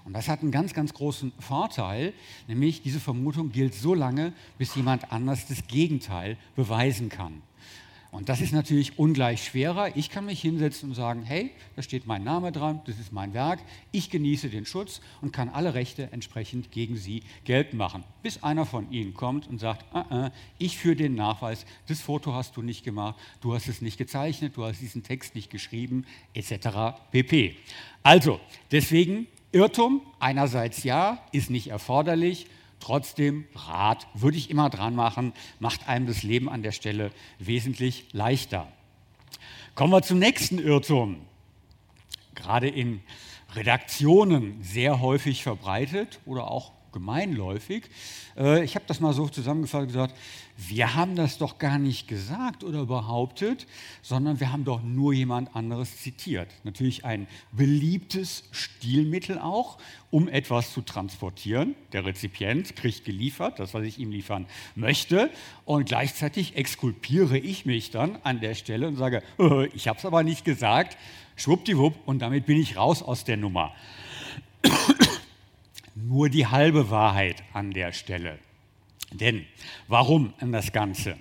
Und 0.05 0.13
das 0.13 0.29
hat 0.29 0.43
einen 0.43 0.51
ganz, 0.51 0.75
ganz 0.75 0.93
großen 0.93 1.33
Vorteil, 1.39 2.13
nämlich 2.47 2.83
diese 2.83 3.01
Vermutung 3.01 3.53
gilt 3.53 3.75
so 3.75 3.95
lange, 3.95 4.35
bis 4.59 4.75
jemand 4.75 5.13
anders 5.13 5.47
das 5.47 5.67
Gegenteil 5.67 6.37
beweisen 6.57 7.09
kann. 7.09 7.41
Und 8.17 8.31
das 8.31 8.41
ist 8.41 8.55
natürlich 8.55 8.99
ungleich 8.99 9.45
schwerer. 9.45 9.95
Ich 9.95 10.09
kann 10.09 10.25
mich 10.25 10.41
hinsetzen 10.41 10.89
und 10.89 10.95
sagen, 10.95 11.23
hey, 11.23 11.51
da 11.77 11.83
steht 11.83 12.07
mein 12.07 12.25
Name 12.25 12.51
dran, 12.51 12.81
das 12.87 12.99
ist 12.99 13.13
mein 13.13 13.35
Werk, 13.35 13.61
ich 13.93 14.09
genieße 14.09 14.49
den 14.49 14.65
Schutz 14.65 15.03
und 15.21 15.35
kann 15.35 15.51
alle 15.51 15.75
Rechte 15.75 16.09
entsprechend 16.13 16.73
gegen 16.73 16.97
Sie 16.97 17.23
geltend 17.45 17.75
machen. 17.75 18.05
Bis 18.23 18.43
einer 18.43 18.65
von 18.65 18.91
Ihnen 18.91 19.13
kommt 19.13 19.49
und 19.49 19.59
sagt, 19.59 19.85
uh 19.95 19.99
-uh, 19.99 20.33
ich 20.57 20.79
führe 20.79 20.97
den 20.97 21.15
Nachweis, 21.15 21.67
das 21.89 22.01
Foto 22.01 22.33
hast 22.33 22.57
du 22.57 22.63
nicht 22.63 22.85
gemacht, 22.85 23.17
du 23.43 23.53
hast 23.53 23.69
es 23.69 23.83
nicht 23.83 23.99
gezeichnet, 23.99 24.57
du 24.57 24.65
hast 24.65 24.81
diesen 24.81 25.03
Text 25.03 25.35
nicht 25.35 25.51
geschrieben, 25.51 26.07
etc. 26.33 26.97
pp. 27.11 27.55
Also, 28.03 28.41
deswegen 28.73 29.27
Irrtum, 29.53 30.01
einerseits 30.21 30.85
ja, 30.85 31.23
ist 31.33 31.51
nicht 31.51 31.67
erforderlich, 31.67 32.47
Trotzdem, 32.87 33.49
Rat 33.57 34.07
würde 34.15 34.37
ich 34.37 34.49
immer 34.49 34.71
dran 34.71 34.95
machen, 34.95 35.33
macht 35.59 35.89
einem 35.89 36.07
das 36.07 36.23
Leben 36.23 36.49
an 36.49 36.63
der 36.63 36.71
Stelle 36.71 37.11
wesentlich 37.41 38.07
leichter. 38.13 38.69
Kommen 39.75 39.93
wir 39.93 40.03
zum 40.03 40.21
nächsten 40.21 40.61
Irrtum. 40.61 41.21
Gerade 42.37 42.69
in 42.69 43.03
Redaktionen 43.57 44.63
sehr 44.63 45.01
häufig 45.01 45.43
verbreitet 45.43 46.21
oder 46.27 46.49
auch 46.49 46.71
gemeinläufig. 46.97 47.85
Äh, 48.39 48.65
ich 48.65 48.75
habe 48.75 48.87
das 48.89 49.01
mal 49.01 49.13
so 49.13 49.29
zusammengefasst 49.29 49.83
und 49.83 49.89
gesagt, 49.89 50.15
wir 50.57 50.95
haben 50.95 51.15
das 51.15 51.37
doch 51.37 51.59
gar 51.59 51.79
nicht 51.79 52.09
gesagt 52.09 52.65
oder 52.65 52.87
behauptet, 52.87 53.67
sondern 54.01 54.41
wir 54.41 54.51
haben 54.51 54.65
doch 54.65 54.83
nur 54.83 55.13
jemand 55.13 55.55
anderes 55.55 55.99
zitiert. 55.99 56.49
Natürlich 56.65 57.05
ein 57.05 57.29
beliebtes 57.53 58.45
Stilmittel 58.51 59.39
auch, 59.39 59.77
um 60.11 60.27
etwas 60.29 60.73
zu 60.73 60.81
transportieren. 60.81 61.75
Der 61.93 62.07
Rezipient 62.07 62.75
kriegt 62.75 63.05
geliefert, 63.05 63.59
das, 63.59 63.75
was 63.75 63.85
ich 63.85 63.99
ihm 63.99 64.11
liefern 64.11 64.47
möchte, 64.75 65.31
und 65.67 65.85
gleichzeitig 65.85 66.57
exkulpiere 66.57 67.37
ich 67.37 67.67
mich 67.67 67.91
dann 67.91 68.17
an 68.23 68.41
der 68.41 68.55
Stelle 68.55 68.89
und 68.89 68.97
sage, 68.97 69.23
ich 69.75 69.89
habe 69.89 69.99
es 69.99 70.07
aber 70.07 70.23
nicht 70.23 70.47
gesagt, 70.47 70.97
schwuppdiwupp, 71.37 71.95
und 72.07 72.21
damit 72.21 72.47
bin 72.47 72.59
ich 72.59 72.79
raus 72.79 73.03
aus 73.03 73.25
der 73.25 73.37
Nummer 73.37 73.75
nur 75.97 76.29
die 76.29 76.47
halbe 76.47 76.91
Wahrheit 76.91 77.43
an 77.53 77.73
der 77.73 77.93
Stelle. 77.93 78.39
Denn 79.11 79.45
warum 79.89 80.35
das 80.53 80.73
Ganze? 80.73 81.17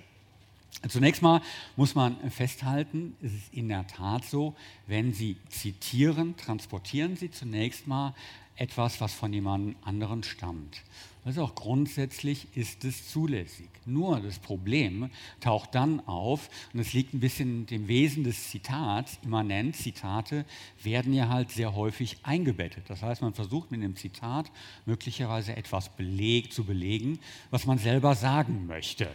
Zunächst 0.88 1.22
mal 1.22 1.40
muss 1.74 1.94
man 1.94 2.30
festhalten, 2.30 3.16
es 3.22 3.32
ist 3.32 3.54
in 3.54 3.68
der 3.68 3.86
Tat 3.86 4.24
so, 4.24 4.54
wenn 4.86 5.12
Sie 5.14 5.36
zitieren, 5.48 6.36
transportieren 6.36 7.16
Sie 7.16 7.30
zunächst 7.30 7.86
mal 7.86 8.14
etwas, 8.56 9.00
was 9.00 9.14
von 9.14 9.32
jemand 9.32 9.76
anderen 9.84 10.22
stammt. 10.22 10.82
Also 11.26 11.42
auch 11.42 11.56
grundsätzlich 11.56 12.46
ist 12.54 12.84
es 12.84 13.10
zulässig. 13.10 13.68
Nur 13.84 14.20
das 14.20 14.38
Problem 14.38 15.10
taucht 15.40 15.74
dann 15.74 15.98
auf, 16.06 16.48
und 16.72 16.78
es 16.78 16.92
liegt 16.92 17.14
ein 17.14 17.20
bisschen 17.20 17.66
dem 17.66 17.88
Wesen 17.88 18.22
des 18.22 18.50
Zitats, 18.50 19.18
immanent, 19.24 19.74
Zitate 19.74 20.44
werden 20.84 21.12
ja 21.12 21.28
halt 21.28 21.50
sehr 21.50 21.74
häufig 21.74 22.18
eingebettet. 22.22 22.84
Das 22.86 23.02
heißt, 23.02 23.22
man 23.22 23.34
versucht 23.34 23.72
mit 23.72 23.82
dem 23.82 23.96
Zitat 23.96 24.52
möglicherweise 24.84 25.56
etwas 25.56 25.88
beleg, 25.88 26.52
zu 26.52 26.62
belegen, 26.62 27.18
was 27.50 27.66
man 27.66 27.78
selber 27.78 28.14
sagen 28.14 28.68
möchte. 28.68 29.08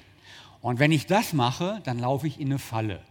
Und 0.60 0.80
wenn 0.80 0.92
ich 0.92 1.06
das 1.06 1.32
mache, 1.32 1.80
dann 1.86 1.98
laufe 1.98 2.28
ich 2.28 2.42
in 2.42 2.48
eine 2.48 2.60
Falle. 2.60 3.02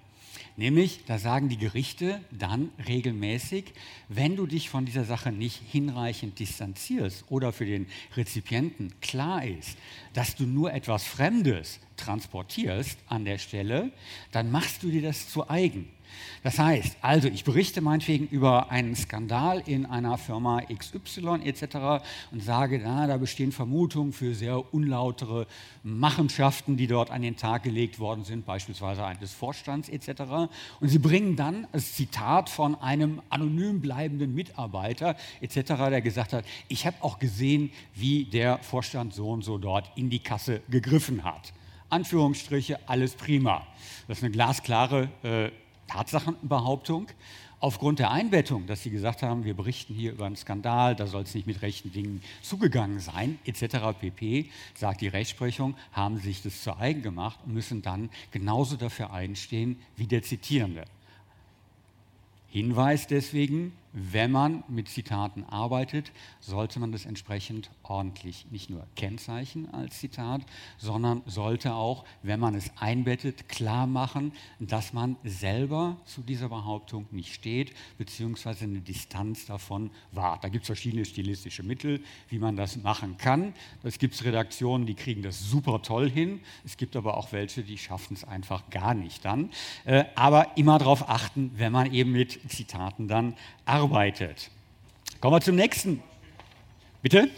Nämlich, 0.57 1.01
da 1.07 1.19
sagen 1.19 1.49
die 1.49 1.57
Gerichte 1.57 2.21
dann 2.31 2.71
regelmäßig, 2.87 3.73
wenn 4.09 4.37
du 4.37 4.47
dich 4.47 4.69
von 4.69 4.85
dieser 4.85 5.05
Sache 5.05 5.33
nicht 5.33 5.61
hinreichend 5.71 6.39
distanzierst 6.39 7.25
oder 7.29 7.53
für 7.53 7.67
den 7.67 7.87
Rezipienten 8.17 8.93
klar 9.01 9.45
ist, 9.45 9.79
dass 10.13 10.37
du 10.37 10.45
nur 10.45 10.73
etwas 10.73 11.05
Fremdes 11.05 11.81
transportierst 11.97 12.99
an 13.07 13.25
der 13.25 13.39
Stelle, 13.39 13.93
dann 14.33 14.51
machst 14.51 14.83
du 14.83 14.91
dir 14.91 15.03
das 15.03 15.29
zu 15.29 15.49
eigen. 15.49 15.89
Das 16.43 16.59
heißt, 16.59 16.97
also 17.03 17.29
ich 17.29 17.45
berichte 17.45 17.83
meinetwegen 17.83 18.27
über 18.29 18.71
einen 18.71 18.97
Skandal 18.97 19.63
in 19.67 19.85
einer 19.85 20.17
Firma 20.17 20.63
XY 20.63 21.41
etc. 21.45 22.03
und 22.31 22.43
sage, 22.43 22.81
na, 22.83 23.07
da 23.07 23.19
bestehen 23.19 23.53
Vermutungen 23.53 24.13
für 24.13 24.35
sehr 24.35 24.73
unlautere 24.73 25.47
Machenschaften, 25.83 26.77
die 26.79 26.87
dort 26.87 27.11
an 27.11 27.21
den 27.21 27.37
Tag 27.37 27.65
gelegt 27.65 27.99
worden 27.99 28.25
sind, 28.25 28.47
beispielsweise 28.47 29.05
eines 29.05 29.35
Vorstands 29.35 29.89
etc. 29.89 30.23
Und 30.81 30.89
sie 30.89 30.99
bringen 30.99 31.37
dann 31.37 31.67
das 31.73 31.93
Zitat 31.93 32.49
von 32.49 32.75
einem 32.75 33.21
anonym 33.29 33.81
bleibenden 33.81 34.35
Mitarbeiter 34.35 35.17
etc., 35.41 35.61
der 35.91 36.01
gesagt 36.01 36.33
hat, 36.33 36.45
ich 36.69 36.87
habe 36.87 36.97
auch 37.01 37.19
gesehen, 37.19 37.71
wie 37.95 38.25
der 38.25 38.59
Vorstand 38.59 39.13
so 39.13 39.31
und 39.31 39.43
so 39.43 39.59
dort 39.59 39.91
in 39.97 40.09
die 40.09 40.21
Kasse 40.21 40.63
gegriffen 40.71 41.25
hat. 41.25 41.53
Anführungsstriche, 41.91 42.79
alles 42.89 43.15
prima. 43.15 43.67
Das 44.09 44.19
ist 44.19 44.25
eine 44.25 44.33
glasklare 44.33 45.09
äh, 45.23 45.51
Tatsachenbehauptung 45.91 47.09
aufgrund 47.59 47.99
der 47.99 48.11
Einbettung, 48.11 48.67
dass 48.67 48.83
sie 48.83 48.91
gesagt 48.91 49.23
haben, 49.23 49.45
wir 49.45 49.55
berichten 49.55 49.93
hier 49.93 50.13
über 50.13 50.27
einen 50.27 50.37
Skandal, 50.37 50.95
da 50.95 51.07
soll 51.07 51.23
es 51.23 51.35
nicht 51.35 51.47
mit 51.47 51.63
rechten 51.63 51.93
Dingen 51.93 52.23
zugegangen 52.43 53.01
sein, 53.01 53.39
etc. 53.45 53.99
pp., 53.99 54.51
sagt 54.75 55.01
die 55.01 55.09
Rechtsprechung, 55.09 55.77
haben 55.93 56.19
sich 56.19 56.43
das 56.43 56.63
zu 56.63 56.77
eigen 56.77 57.03
gemacht 57.03 57.39
und 57.45 57.55
müssen 57.55 57.83
dann 57.83 58.09
genauso 58.31 58.77
dafür 58.77 59.13
einstehen 59.13 59.79
wie 59.97 60.07
der 60.07 60.23
Zitierende. 60.23 60.85
Hinweis 62.51 63.07
deswegen, 63.07 63.73
wenn 63.93 64.31
man 64.31 64.63
mit 64.69 64.89
Zitaten 64.89 65.45
arbeitet, 65.45 66.13
sollte 66.39 66.79
man 66.79 66.93
das 66.93 67.07
entsprechend 67.07 67.71
ordentlich 67.83 68.47
nicht 68.51 68.71
nur 68.71 68.87
kennzeichnen 68.95 69.73
als 69.75 69.99
Zitat, 69.99 70.43
sondern 70.79 71.23
sollte 71.27 71.75
auch, 71.75 72.05
wenn 72.23 72.39
man 72.39 72.55
es 72.55 72.71
einbettet, 72.79 73.49
klar 73.49 73.87
machen, 73.87 74.33
dass 74.61 74.93
man 74.93 75.17
selber 75.25 75.97
zu 76.05 76.23
dieser 76.23 76.49
Behauptung 76.49 77.07
nicht 77.11 77.35
steht, 77.35 77.75
beziehungsweise 77.99 78.65
eine 78.65 78.81
Distanz 78.81 79.47
davon 79.47 79.91
wahrt. 80.13 80.45
Da 80.45 80.49
gibt 80.49 80.63
es 80.63 80.67
verschiedene 80.69 81.05
stilistische 81.05 81.65
Mittel, 81.65 82.01
wie 82.29 82.39
man 82.39 82.57
das 82.57 82.77
machen 82.77 83.17
kann. 83.17 83.55
Es 83.83 83.99
gibt 83.99 84.23
Redaktionen, 84.25 84.87
die 84.87 84.95
kriegen 84.95 85.23
das 85.23 85.41
super 85.41 85.83
toll 85.83 86.09
hin. 86.09 86.41
Es 86.65 86.77
gibt 86.77 86.95
aber 86.95 87.17
auch 87.17 87.33
welche, 87.33 87.65
die 87.65 87.79
schaffen 87.79 88.15
es 88.15 88.23
einfach 88.23 88.71
gar 88.71 88.95
nicht 88.95 89.25
dann. 89.25 89.51
Äh, 89.85 90.05
aber 90.15 90.57
immer 90.57 90.79
darauf 90.79 91.09
achten, 91.09 91.51
wenn 91.57 91.73
man 91.73 91.93
eben 91.93 92.13
mit 92.13 92.39
Zitaten 92.49 93.09
dann 93.09 93.35
arbeitet 93.65 93.80
arbeitet. 93.81 94.51
Kommen 95.21 95.35
wir 95.35 95.41
zum 95.41 95.57
nächsten. 95.57 96.03
Bitte? 97.03 97.31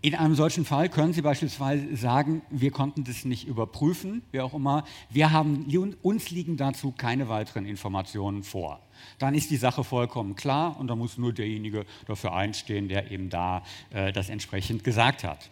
In 0.00 0.14
einem 0.14 0.34
solchen 0.34 0.66
Fall 0.66 0.90
können 0.90 1.14
Sie 1.14 1.22
beispielsweise 1.22 1.96
sagen, 1.96 2.42
wir 2.50 2.70
konnten 2.70 3.04
das 3.04 3.24
nicht 3.24 3.46
überprüfen, 3.46 4.22
wer 4.32 4.44
auch 4.44 4.52
immer. 4.52 4.84
Wir 5.08 5.30
haben, 5.30 5.66
uns 6.02 6.30
liegen 6.30 6.58
dazu 6.58 6.92
keine 6.92 7.30
weiteren 7.30 7.64
Informationen 7.64 8.42
vor. 8.42 8.80
Dann 9.18 9.34
ist 9.34 9.50
die 9.50 9.56
Sache 9.56 9.82
vollkommen 9.82 10.34
klar 10.34 10.78
und 10.78 10.88
da 10.88 10.94
muss 10.94 11.16
nur 11.16 11.32
derjenige 11.32 11.86
dafür 12.06 12.34
einstehen, 12.34 12.88
der 12.88 13.10
eben 13.10 13.30
da 13.30 13.62
äh, 13.90 14.12
das 14.12 14.28
entsprechend 14.28 14.84
gesagt 14.84 15.24
hat. 15.24 15.48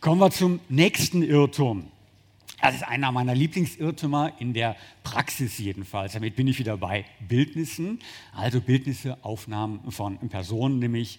Kommen 0.00 0.20
wir 0.20 0.30
zum 0.30 0.60
nächsten 0.68 1.22
Irrtum. 1.22 1.90
Das 2.60 2.74
ist 2.74 2.82
einer 2.82 3.12
meiner 3.12 3.36
Lieblingsirrtümer 3.36 4.32
in 4.40 4.52
der 4.52 4.74
Praxis 5.04 5.58
jedenfalls. 5.58 6.14
Damit 6.14 6.34
bin 6.34 6.48
ich 6.48 6.58
wieder 6.58 6.76
bei 6.76 7.04
Bildnissen, 7.20 8.00
also 8.34 8.60
Bildnisse, 8.60 9.16
Aufnahmen 9.22 9.92
von 9.92 10.18
Personen, 10.28 10.80
nämlich 10.80 11.18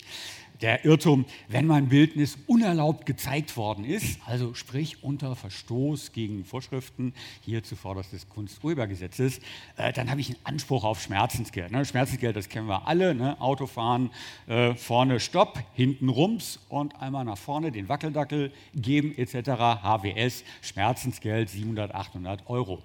der 0.61 0.83
Irrtum, 0.85 1.25
wenn 1.47 1.65
mein 1.65 1.89
Bildnis 1.89 2.37
unerlaubt 2.47 3.05
gezeigt 3.05 3.55
worden 3.55 3.85
ist, 3.85 4.19
also 4.25 4.53
sprich 4.53 5.03
unter 5.03 5.35
Verstoß 5.35 6.11
gegen 6.11 6.43
Vorschriften 6.43 7.13
hier 7.41 7.63
zuvorderst 7.63 8.13
des 8.13 8.27
Kunsturhebergesetzes, 8.29 9.39
äh, 9.77 9.93
dann 9.93 10.09
habe 10.09 10.21
ich 10.21 10.29
einen 10.29 10.45
Anspruch 10.45 10.83
auf 10.83 11.01
Schmerzensgeld. 11.01 11.71
Ne? 11.71 11.85
Schmerzensgeld, 11.85 12.35
das 12.35 12.49
kennen 12.49 12.67
wir 12.67 12.87
alle, 12.87 13.15
ne? 13.15 13.39
Autofahren, 13.39 14.09
äh, 14.47 14.73
vorne 14.75 15.19
Stopp, 15.19 15.59
hinten 15.73 16.09
Rums 16.09 16.59
und 16.69 17.01
einmal 17.01 17.25
nach 17.25 17.37
vorne 17.37 17.71
den 17.71 17.87
Wackeldackel 17.87 18.51
geben 18.75 19.17
etc. 19.17 19.49
HWS, 19.81 20.43
Schmerzensgeld 20.61 21.49
700, 21.49 21.95
800 21.95 22.49
Euro. 22.49 22.83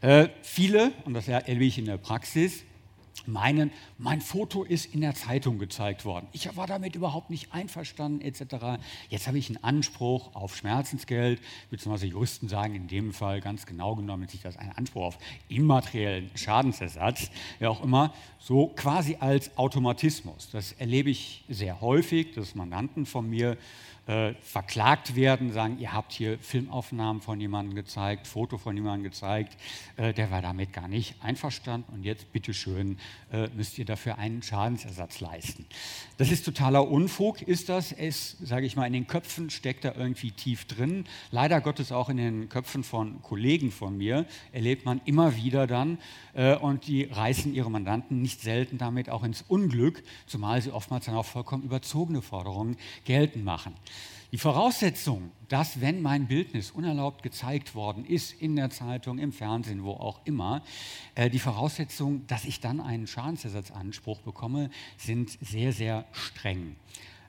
Äh, 0.00 0.28
viele, 0.42 0.92
und 1.04 1.14
das 1.14 1.28
erlebe 1.28 1.64
ich 1.64 1.78
in 1.78 1.84
der 1.84 1.96
Praxis, 1.96 2.64
meinen, 3.26 3.70
mein 3.98 4.20
Foto 4.20 4.64
ist 4.64 4.92
in 4.94 5.00
der 5.00 5.14
Zeitung 5.14 5.58
gezeigt 5.58 6.04
worden. 6.04 6.26
Ich 6.32 6.54
war 6.56 6.66
damit 6.66 6.96
überhaupt 6.96 7.30
nicht 7.30 7.52
einverstanden, 7.52 8.20
etc. 8.20 8.82
Jetzt 9.08 9.26
habe 9.26 9.38
ich 9.38 9.48
einen 9.48 9.62
Anspruch 9.62 10.34
auf 10.34 10.56
Schmerzensgeld, 10.56 11.40
beziehungsweise 11.70 12.06
Juristen 12.06 12.48
sagen 12.48 12.74
in 12.74 12.88
dem 12.88 13.12
Fall 13.12 13.40
ganz 13.40 13.66
genau 13.66 13.94
genommen 13.94 14.28
sich 14.28 14.42
das 14.42 14.56
ein 14.56 14.72
Anspruch 14.72 15.02
auf 15.02 15.18
immateriellen 15.48 16.30
Schadensersatz, 16.34 17.30
wer 17.58 17.70
auch 17.70 17.82
immer, 17.82 18.12
so 18.38 18.68
quasi 18.68 19.16
als 19.20 19.56
Automatismus. 19.56 20.50
Das 20.50 20.72
erlebe 20.72 21.10
ich 21.10 21.44
sehr 21.48 21.80
häufig, 21.80 22.32
dass 22.34 22.54
Mandanten 22.54 23.06
von 23.06 23.28
mir 23.28 23.56
äh, 24.06 24.34
verklagt 24.42 25.14
werden, 25.14 25.52
sagen, 25.52 25.78
ihr 25.78 25.92
habt 25.92 26.12
hier 26.12 26.38
Filmaufnahmen 26.38 27.22
von 27.22 27.40
jemandem 27.40 27.74
gezeigt, 27.74 28.26
Foto 28.26 28.58
von 28.58 28.76
jemandem 28.76 29.04
gezeigt, 29.04 29.56
äh, 29.96 30.12
der 30.12 30.30
war 30.30 30.42
damit 30.42 30.72
gar 30.72 30.88
nicht 30.88 31.14
einverstanden 31.22 31.92
und 31.92 32.04
jetzt 32.04 32.32
bitteschön 32.32 32.98
äh, 33.32 33.48
müsst 33.54 33.78
ihr 33.78 33.84
dafür 33.84 34.18
einen 34.18 34.42
Schadensersatz 34.42 35.20
leisten. 35.20 35.66
Das 36.18 36.30
ist 36.32 36.44
totaler 36.44 36.88
Unfug, 36.88 37.42
ist 37.42 37.68
das. 37.68 37.92
Es, 37.92 38.36
sage 38.42 38.66
ich 38.66 38.76
mal, 38.76 38.86
in 38.86 38.92
den 38.92 39.06
Köpfen 39.06 39.50
steckt 39.50 39.84
da 39.84 39.94
irgendwie 39.94 40.32
tief 40.32 40.64
drin. 40.66 41.04
Leider 41.30 41.60
Gottes 41.60 41.92
auch 41.92 42.08
in 42.08 42.16
den 42.16 42.48
Köpfen 42.48 42.84
von 42.84 43.22
Kollegen 43.22 43.70
von 43.70 43.96
mir 43.96 44.26
erlebt 44.52 44.84
man 44.84 45.00
immer 45.04 45.36
wieder 45.36 45.66
dann 45.66 45.98
äh, 46.34 46.56
und 46.56 46.86
die 46.86 47.04
reißen 47.04 47.54
ihre 47.54 47.70
Mandanten 47.70 48.20
nicht 48.20 48.40
selten 48.40 48.78
damit 48.78 49.10
auch 49.10 49.22
ins 49.22 49.42
Unglück, 49.42 50.02
zumal 50.26 50.60
sie 50.60 50.72
oftmals 50.72 51.06
dann 51.06 51.14
auch 51.14 51.26
vollkommen 51.26 51.62
überzogene 51.62 52.20
Forderungen 52.20 52.76
geltend 53.04 53.44
machen. 53.44 53.74
Die 54.32 54.38
Voraussetzung, 54.38 55.30
dass 55.48 55.82
wenn 55.82 56.00
mein 56.00 56.26
Bildnis 56.26 56.70
unerlaubt 56.70 57.22
gezeigt 57.22 57.74
worden 57.74 58.06
ist 58.06 58.32
in 58.32 58.56
der 58.56 58.70
Zeitung, 58.70 59.18
im 59.18 59.30
Fernsehen, 59.30 59.84
wo 59.84 59.90
auch 59.90 60.24
immer, 60.24 60.62
äh, 61.14 61.28
die 61.28 61.38
Voraussetzung, 61.38 62.26
dass 62.28 62.46
ich 62.46 62.58
dann 62.58 62.80
einen 62.80 63.06
Schadensersatzanspruch 63.06 64.22
bekomme, 64.22 64.70
sind 64.96 65.36
sehr, 65.42 65.74
sehr 65.74 66.06
streng. 66.12 66.76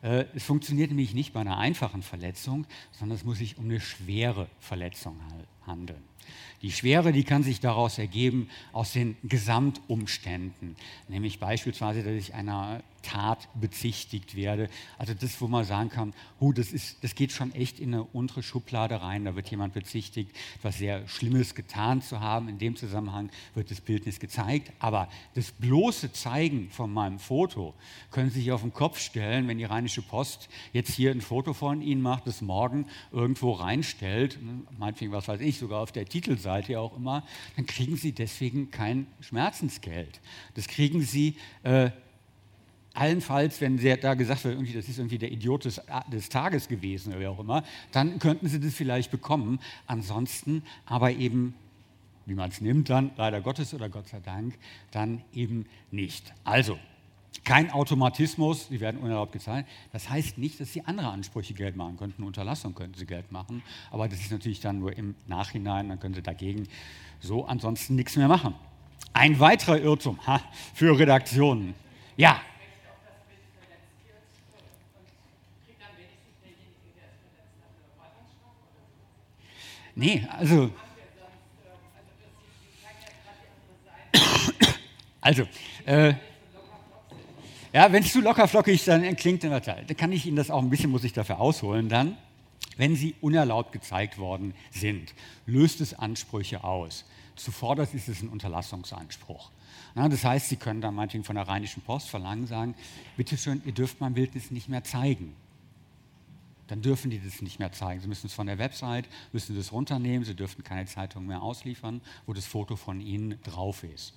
Äh, 0.01 0.27
es 0.33 0.45
funktioniert 0.45 0.91
nämlich 0.91 1.13
nicht 1.13 1.33
bei 1.33 1.41
einer 1.41 1.57
einfachen 1.57 2.03
Verletzung, 2.03 2.65
sondern 2.93 3.17
es 3.17 3.25
muss 3.25 3.39
sich 3.39 3.57
um 3.57 3.65
eine 3.65 3.81
schwere 3.81 4.47
Verletzung 4.61 5.19
handeln. 5.67 6.01
Die 6.63 6.71
Schwere, 6.71 7.11
die 7.11 7.25
kann 7.25 7.43
sich 7.43 7.59
daraus 7.59 7.97
ergeben 7.97 8.49
aus 8.71 8.93
den 8.93 9.17
Gesamtumständen, 9.23 10.77
nämlich 11.09 11.39
beispielsweise, 11.39 12.03
dass 12.03 12.13
ich 12.13 12.33
einer 12.33 12.81
Tat 13.03 13.49
bezichtigt 13.59 14.35
werde. 14.35 14.69
Also 14.97 15.13
das, 15.13 15.39
wo 15.41 15.47
man 15.47 15.65
sagen 15.65 15.89
kann, 15.89 16.13
oh, 16.39 16.53
das, 16.53 16.71
ist, 16.71 17.03
das 17.03 17.15
geht 17.15 17.33
schon 17.33 17.53
echt 17.53 17.79
in 17.79 17.93
eine 17.93 18.03
untere 18.03 18.41
Schublade 18.41 19.01
rein. 19.01 19.25
Da 19.25 19.35
wird 19.35 19.49
jemand 19.49 19.73
bezichtigt, 19.73 20.31
etwas 20.55 20.77
sehr 20.77 21.05
Schlimmes 21.07 21.53
getan 21.53 22.01
zu 22.01 22.21
haben. 22.21 22.47
In 22.47 22.57
dem 22.57 22.77
Zusammenhang 22.77 23.29
wird 23.53 23.69
das 23.69 23.81
Bildnis 23.81 24.21
gezeigt. 24.21 24.71
Aber 24.79 25.09
das 25.35 25.51
bloße 25.51 26.13
Zeigen 26.13 26.69
von 26.71 26.93
meinem 26.93 27.19
Foto 27.19 27.73
können 28.09 28.29
Sie 28.29 28.39
sich 28.39 28.51
auf 28.53 28.61
den 28.61 28.73
Kopf 28.73 28.99
stellen, 28.99 29.49
wenn 29.49 29.57
die 29.57 29.65
Rheinische 29.65 30.01
Post 30.01 30.47
jetzt 30.71 30.93
hier 30.93 31.11
ein 31.11 31.21
Foto 31.21 31.53
von 31.53 31.81
Ihnen 31.81 32.01
macht, 32.01 32.25
das 32.25 32.41
morgen 32.41 32.87
irgendwo 33.11 33.51
reinstellt, 33.51 34.39
meinetwegen, 34.77 35.11
was 35.11 35.27
weiß 35.27 35.41
ich, 35.41 35.57
sogar 35.57 35.81
auf 35.81 35.91
der 35.91 36.05
Titelseite 36.05 36.52
Seite 36.53 36.73
ja 36.73 36.79
auch 36.79 36.95
immer, 36.95 37.23
dann 37.55 37.65
kriegen 37.65 37.97
sie 37.97 38.11
deswegen 38.11 38.69
kein 38.71 39.07
Schmerzensgeld. 39.21 40.19
Das 40.55 40.67
kriegen 40.67 41.01
sie 41.01 41.35
äh, 41.63 41.89
allenfalls, 42.93 43.59
wenn 43.59 43.77
da 43.77 44.13
gesagt 44.13 44.43
wird, 44.43 44.55
irgendwie, 44.55 44.73
das 44.73 44.87
ist 44.87 44.99
irgendwie 44.99 45.17
der 45.17 45.31
Idiot 45.31 45.65
des, 45.65 45.81
des, 46.11 46.29
Tages 46.29 46.67
gewesen 46.67 47.11
oder 47.11 47.21
wie 47.21 47.27
auch 47.27 47.39
immer, 47.39 47.63
dann 47.91 48.19
könnten 48.19 48.47
sie 48.47 48.59
das 48.59 48.73
vielleicht 48.73 49.09
bekommen. 49.09 49.59
Ansonsten 49.87 50.63
aber 50.85 51.11
eben, 51.11 51.55
wie 52.25 52.35
man 52.35 52.49
es 52.49 52.61
nimmt, 52.61 52.89
dann 52.89 53.11
leider 53.17 53.41
Gottes 53.41 53.73
oder 53.73 53.89
Gott 53.89 54.07
sei 54.07 54.19
Dank, 54.19 54.57
dann 54.91 55.23
eben 55.33 55.65
nicht. 55.91 56.33
Also, 56.43 56.77
kein 57.43 57.71
Automatismus, 57.71 58.67
sie 58.69 58.79
werden 58.79 59.01
unerlaubt 59.01 59.33
gezahlt. 59.33 59.65
Das 59.91 60.09
heißt 60.09 60.37
nicht, 60.37 60.59
dass 60.59 60.71
sie 60.71 60.85
andere 60.85 61.09
Ansprüche 61.09 61.53
Geld 61.53 61.75
machen 61.75 61.97
könnten. 61.97 62.23
Unterlassung 62.23 62.73
könnten 62.73 62.97
sie 62.97 63.05
Geld 63.05 63.31
machen, 63.31 63.61
aber 63.91 64.07
das 64.07 64.19
ist 64.19 64.31
natürlich 64.31 64.61
dann 64.61 64.79
nur 64.79 64.95
im 64.97 65.15
Nachhinein, 65.27 65.89
dann 65.89 65.99
können 65.99 66.13
sie 66.13 66.21
dagegen 66.21 66.67
so 67.19 67.45
ansonsten 67.45 67.95
nichts 67.95 68.15
mehr 68.15 68.27
machen. 68.27 68.55
Ein 69.13 69.39
weiterer 69.39 69.79
Irrtum 69.79 70.19
ha, 70.25 70.41
für 70.73 70.97
Redaktionen. 70.97 71.73
Ja. 72.17 72.41
Nee, 79.95 80.27
also. 80.31 80.71
Also, 85.21 85.47
äh, 85.85 86.15
ja, 87.73 87.91
wenn 87.91 88.03
es 88.03 88.13
zu 88.13 88.21
lockerflockig 88.21 88.85
dann 88.85 89.15
klingt, 89.15 89.43
dann 89.43 89.87
kann 89.97 90.11
ich 90.11 90.25
Ihnen 90.25 90.37
das 90.37 90.51
auch 90.51 90.61
ein 90.61 90.69
bisschen, 90.69 90.91
muss 90.91 91.03
ich 91.03 91.13
dafür 91.13 91.39
ausholen 91.39 91.89
dann. 91.89 92.17
Wenn 92.77 92.95
sie 92.95 93.15
unerlaubt 93.21 93.71
gezeigt 93.71 94.17
worden 94.17 94.53
sind, 94.71 95.13
löst 95.45 95.81
es 95.81 95.93
Ansprüche 95.93 96.63
aus. 96.63 97.05
Zuvor 97.35 97.77
ist 97.79 98.07
es 98.07 98.21
ein 98.21 98.29
Unterlassungsanspruch. 98.29 99.51
Na, 99.95 100.09
das 100.09 100.23
heißt, 100.23 100.49
Sie 100.49 100.55
können 100.55 100.81
dann 100.81 100.95
meinetwegen 100.95 101.23
von 101.23 101.35
der 101.35 101.47
Rheinischen 101.47 101.83
Post 101.83 102.09
verlangen, 102.09 102.47
sagen, 102.47 102.75
bitteschön, 103.17 103.61
ihr 103.65 103.73
dürft 103.73 104.01
mein 104.01 104.13
Bildnis 104.13 104.49
nicht 104.49 104.69
mehr 104.69 104.83
zeigen. 104.83 105.35
Dann 106.67 106.81
dürfen 106.81 107.11
die 107.11 107.19
das 107.19 107.41
nicht 107.41 107.59
mehr 107.59 107.71
zeigen. 107.71 108.01
Sie 108.01 108.07
müssen 108.07 108.27
es 108.27 108.33
von 108.33 108.47
der 108.47 108.57
Website, 108.57 109.05
müssen 109.33 109.55
das 109.55 109.71
runternehmen, 109.71 110.25
sie 110.25 110.35
dürfen 110.35 110.63
keine 110.63 110.85
Zeitung 110.85 111.27
mehr 111.27 111.41
ausliefern, 111.41 112.01
wo 112.25 112.33
das 112.33 112.45
Foto 112.45 112.75
von 112.75 113.01
Ihnen 113.01 113.39
drauf 113.43 113.83
ist. 113.83 114.13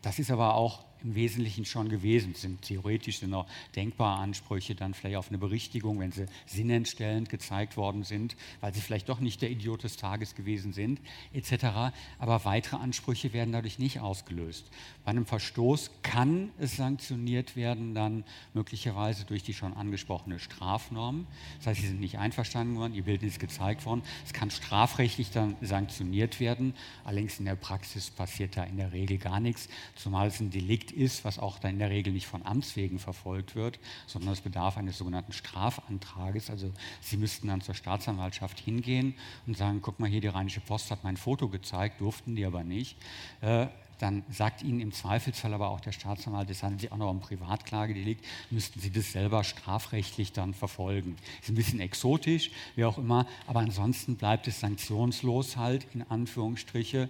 Das 0.00 0.18
ist 0.18 0.30
aber 0.30 0.54
auch 0.54 0.84
im 1.04 1.14
Wesentlichen 1.14 1.64
schon 1.64 1.88
gewesen. 1.88 2.32
Es 2.34 2.42
sind 2.42 2.62
theoretisch 2.62 3.18
sind 3.18 3.34
auch 3.34 3.46
denkbare 3.76 4.18
Ansprüche 4.18 4.74
dann 4.74 4.94
vielleicht 4.94 5.16
auf 5.16 5.28
eine 5.28 5.38
Berichtigung, 5.38 6.00
wenn 6.00 6.12
sie 6.12 6.26
sinnentstellend 6.46 7.28
gezeigt 7.28 7.76
worden 7.76 8.04
sind, 8.04 8.36
weil 8.60 8.74
sie 8.74 8.80
vielleicht 8.80 9.08
doch 9.08 9.20
nicht 9.20 9.42
der 9.42 9.50
Idiot 9.50 9.84
des 9.84 9.96
Tages 9.96 10.34
gewesen 10.34 10.72
sind, 10.72 11.00
etc. 11.32 11.92
Aber 12.18 12.44
weitere 12.44 12.76
Ansprüche 12.76 13.32
werden 13.32 13.52
dadurch 13.52 13.78
nicht 13.78 14.00
ausgelöst. 14.00 14.70
Bei 15.04 15.10
einem 15.10 15.26
Verstoß 15.26 15.90
kann 16.02 16.50
es 16.58 16.76
sanktioniert 16.76 17.56
werden, 17.56 17.94
dann 17.94 18.24
möglicherweise 18.54 19.24
durch 19.24 19.42
die 19.42 19.54
schon 19.54 19.74
angesprochene 19.74 20.38
Strafnorm. 20.38 21.26
Das 21.58 21.68
heißt, 21.68 21.80
sie 21.80 21.88
sind 21.88 22.00
nicht 22.00 22.18
einverstanden 22.18 22.76
worden, 22.76 22.94
ihr 22.94 23.02
Bild 23.02 23.22
ist 23.22 23.40
gezeigt 23.40 23.84
worden. 23.84 24.02
Es 24.24 24.32
kann 24.32 24.50
strafrechtlich 24.50 25.30
dann 25.30 25.56
sanktioniert 25.60 26.40
werden. 26.40 26.74
Allerdings 27.04 27.38
in 27.38 27.46
der 27.46 27.56
Praxis 27.56 28.10
passiert 28.10 28.56
da 28.56 28.64
in 28.64 28.76
der 28.76 28.92
Regel 28.92 29.18
gar 29.18 29.40
nichts, 29.40 29.68
zumal 29.96 30.28
es 30.28 30.40
ein 30.40 30.50
Delikt 30.50 30.91
ist, 30.94 31.24
was 31.24 31.38
auch 31.38 31.58
dann 31.58 31.72
in 31.72 31.78
der 31.78 31.90
Regel 31.90 32.12
nicht 32.12 32.26
von 32.26 32.44
Amts 32.44 32.76
wegen 32.76 32.98
verfolgt 32.98 33.54
wird, 33.54 33.78
sondern 34.06 34.32
es 34.32 34.40
bedarf 34.40 34.76
eines 34.76 34.98
sogenannten 34.98 35.32
Strafantrages. 35.32 36.50
Also 36.50 36.72
Sie 37.00 37.16
müssten 37.16 37.48
dann 37.48 37.60
zur 37.60 37.74
Staatsanwaltschaft 37.74 38.60
hingehen 38.60 39.14
und 39.46 39.56
sagen, 39.56 39.80
guck 39.82 40.00
mal 40.00 40.08
hier, 40.08 40.20
die 40.20 40.28
Rheinische 40.28 40.60
Post 40.60 40.90
hat 40.90 41.04
mein 41.04 41.16
Foto 41.16 41.48
gezeigt, 41.48 42.00
durften 42.00 42.36
die 42.36 42.44
aber 42.44 42.64
nicht. 42.64 42.96
Äh, 43.40 43.66
dann 44.02 44.24
sagt 44.28 44.64
Ihnen 44.64 44.80
im 44.80 44.92
Zweifelsfall 44.92 45.54
aber 45.54 45.68
auch 45.68 45.80
der 45.80 45.92
Staatsanwalt, 45.92 46.50
es 46.50 46.64
handelt 46.64 46.80
sich 46.80 46.90
auch 46.90 46.96
noch 46.96 47.08
um 47.08 47.20
Privatklagedelikt, 47.20 48.24
müssten 48.50 48.80
Sie 48.80 48.90
das 48.90 49.12
selber 49.12 49.44
strafrechtlich 49.44 50.32
dann 50.32 50.54
verfolgen. 50.54 51.16
Ist 51.40 51.50
ein 51.50 51.54
bisschen 51.54 51.78
exotisch, 51.78 52.50
wie 52.74 52.84
auch 52.84 52.98
immer, 52.98 53.28
aber 53.46 53.60
ansonsten 53.60 54.16
bleibt 54.16 54.48
es 54.48 54.58
sanktionslos 54.58 55.56
halt, 55.56 55.86
in 55.94 56.02
Anführungsstriche. 56.02 57.08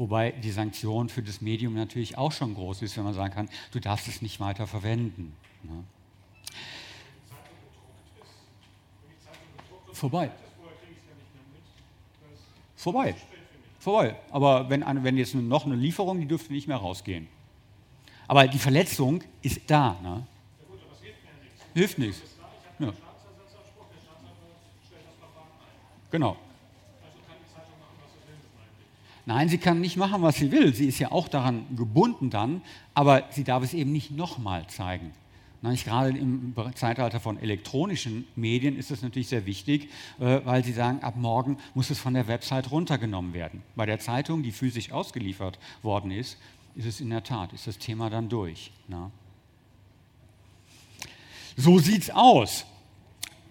Wobei 0.00 0.30
die 0.30 0.50
Sanktion 0.50 1.10
für 1.10 1.22
das 1.22 1.42
Medium 1.42 1.74
natürlich 1.74 2.16
auch 2.16 2.32
schon 2.32 2.54
groß 2.54 2.80
ist, 2.80 2.96
wenn 2.96 3.04
man 3.04 3.12
sagen 3.12 3.34
kann, 3.34 3.50
du 3.70 3.80
darfst 3.80 4.08
es 4.08 4.22
nicht 4.22 4.40
weiter 4.40 4.66
verwenden. 4.66 5.36
Ne? 5.62 5.84
Vorbei. 9.92 10.30
Vorbei. 12.76 13.14
Vorbei. 13.78 14.16
Aber 14.30 14.70
wenn, 14.70 14.82
wenn 15.04 15.18
jetzt 15.18 15.34
noch 15.34 15.66
eine 15.66 15.74
Lieferung, 15.74 16.18
die 16.18 16.26
dürfte 16.26 16.50
nicht 16.54 16.66
mehr 16.66 16.78
rausgehen. 16.78 17.28
Aber 18.26 18.48
die 18.48 18.58
Verletzung 18.58 19.22
ist 19.42 19.60
da. 19.66 19.98
Ne? 20.02 20.26
Hilft 21.74 21.98
nichts. 21.98 22.22
Ja. 22.78 22.94
Genau. 26.10 26.38
Nein, 29.30 29.48
sie 29.48 29.58
kann 29.58 29.80
nicht 29.80 29.96
machen, 29.96 30.22
was 30.22 30.38
sie 30.38 30.50
will. 30.50 30.74
Sie 30.74 30.86
ist 30.86 30.98
ja 30.98 31.12
auch 31.12 31.28
daran 31.28 31.64
gebunden 31.76 32.30
dann, 32.30 32.62
aber 32.94 33.28
sie 33.30 33.44
darf 33.44 33.62
es 33.62 33.74
eben 33.74 33.92
nicht 33.92 34.10
nochmal 34.10 34.66
zeigen. 34.66 35.12
Nicht? 35.62 35.84
Gerade 35.84 36.18
im 36.18 36.52
Zeitalter 36.74 37.20
von 37.20 37.38
elektronischen 37.38 38.26
Medien 38.34 38.76
ist 38.76 38.90
das 38.90 39.02
natürlich 39.02 39.28
sehr 39.28 39.46
wichtig, 39.46 39.88
äh, 40.18 40.40
weil 40.44 40.64
sie 40.64 40.72
sagen, 40.72 41.04
ab 41.04 41.14
morgen 41.16 41.58
muss 41.74 41.90
es 41.90 42.00
von 42.00 42.14
der 42.14 42.26
Website 42.26 42.72
runtergenommen 42.72 43.32
werden. 43.32 43.62
Bei 43.76 43.86
der 43.86 44.00
Zeitung, 44.00 44.42
die 44.42 44.50
physisch 44.50 44.90
ausgeliefert 44.90 45.60
worden 45.84 46.10
ist, 46.10 46.36
ist 46.74 46.86
es 46.86 47.00
in 47.00 47.10
der 47.10 47.22
Tat, 47.22 47.52
ist 47.52 47.68
das 47.68 47.78
Thema 47.78 48.10
dann 48.10 48.28
durch. 48.28 48.72
Na? 48.88 49.12
So 51.56 51.78
sieht's 51.78 52.10
aus. 52.10 52.66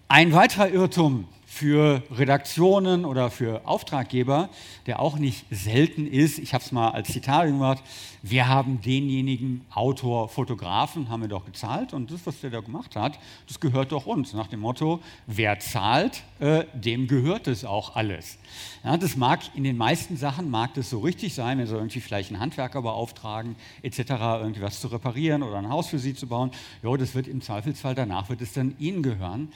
Ein 0.08 0.34
weiterer 0.34 0.68
Irrtum 0.68 1.26
für 1.52 2.04
Redaktionen 2.12 3.04
oder 3.04 3.28
für 3.28 3.66
Auftraggeber, 3.66 4.50
der 4.86 5.00
auch 5.00 5.18
nicht 5.18 5.44
selten 5.50 6.06
ist. 6.06 6.38
Ich 6.38 6.54
habe 6.54 6.62
es 6.62 6.70
mal 6.70 6.90
als 6.90 7.08
Zitat 7.08 7.46
gemacht. 7.46 7.82
Wir 8.22 8.46
haben 8.46 8.80
denjenigen 8.80 9.66
Autor, 9.74 10.28
Fotografen, 10.28 11.08
haben 11.08 11.22
wir 11.22 11.28
doch 11.28 11.44
gezahlt 11.44 11.92
und 11.92 12.12
das, 12.12 12.24
was 12.24 12.40
der 12.40 12.50
da 12.50 12.60
gemacht 12.60 12.94
hat, 12.94 13.18
das 13.48 13.58
gehört 13.58 13.90
doch 13.90 14.06
uns. 14.06 14.32
Nach 14.32 14.46
dem 14.46 14.60
Motto, 14.60 15.00
wer 15.26 15.58
zahlt, 15.58 16.22
äh, 16.38 16.66
dem 16.72 17.08
gehört 17.08 17.48
es 17.48 17.64
auch 17.64 17.96
alles. 17.96 18.38
Ja, 18.84 18.96
das 18.96 19.16
mag 19.16 19.40
in 19.56 19.64
den 19.64 19.76
meisten 19.76 20.16
Sachen 20.16 20.50
mag 20.50 20.74
das 20.74 20.88
so 20.88 21.00
richtig 21.00 21.34
sein, 21.34 21.58
wenn 21.58 21.66
sie 21.66 21.74
irgendwie 21.74 22.00
vielleicht 22.00 22.30
einen 22.30 22.40
Handwerker 22.40 22.80
beauftragen, 22.80 23.56
etc., 23.82 23.98
irgendwie 24.40 24.62
was 24.62 24.80
zu 24.80 24.86
reparieren 24.86 25.42
oder 25.42 25.58
ein 25.58 25.68
Haus 25.68 25.88
für 25.88 25.98
sie 25.98 26.14
zu 26.14 26.28
bauen. 26.28 26.52
Jo, 26.84 26.96
das 26.96 27.16
wird 27.16 27.26
im 27.26 27.40
Zweifelsfall 27.40 27.96
danach 27.96 28.28
wird 28.28 28.40
es 28.40 28.52
dann 28.52 28.76
ihnen 28.78 29.02
gehören. 29.02 29.48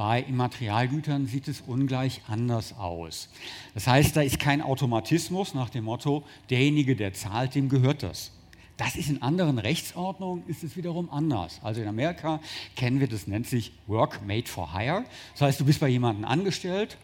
Bei 0.00 0.22
Immaterialgütern 0.22 1.26
sieht 1.26 1.46
es 1.46 1.60
ungleich 1.60 2.22
anders 2.26 2.72
aus. 2.78 3.28
Das 3.74 3.86
heißt, 3.86 4.16
da 4.16 4.22
ist 4.22 4.38
kein 4.38 4.62
Automatismus 4.62 5.52
nach 5.52 5.68
dem 5.68 5.84
Motto, 5.84 6.24
derjenige, 6.48 6.96
der 6.96 7.12
zahlt, 7.12 7.54
dem 7.54 7.68
gehört 7.68 8.02
das. 8.02 8.32
Das 8.78 8.96
ist 8.96 9.10
in 9.10 9.20
anderen 9.20 9.58
Rechtsordnungen 9.58 10.42
ist 10.46 10.64
es 10.64 10.74
wiederum 10.74 11.10
anders. 11.10 11.60
Also 11.62 11.82
in 11.82 11.86
Amerika 11.86 12.40
kennen 12.76 12.98
wir 12.98 13.08
das 13.08 13.26
nennt 13.26 13.46
sich 13.46 13.72
Work 13.88 14.26
Made 14.26 14.46
for 14.46 14.72
Hire. 14.72 15.04
Das 15.34 15.42
heißt, 15.42 15.60
du 15.60 15.66
bist 15.66 15.80
bei 15.80 15.88
jemandem 15.88 16.24
angestellt, 16.24 16.96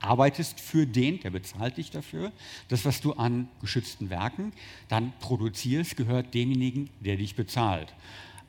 arbeitest 0.00 0.58
für 0.58 0.86
den, 0.86 1.20
der 1.20 1.28
bezahlt 1.28 1.76
dich 1.76 1.90
dafür. 1.90 2.32
Das, 2.68 2.86
was 2.86 3.02
du 3.02 3.12
an 3.12 3.48
geschützten 3.60 4.08
Werken 4.08 4.54
dann 4.88 5.12
produzierst, 5.20 5.98
gehört 5.98 6.32
demjenigen, 6.32 6.88
der 7.00 7.16
dich 7.18 7.34
bezahlt. 7.34 7.92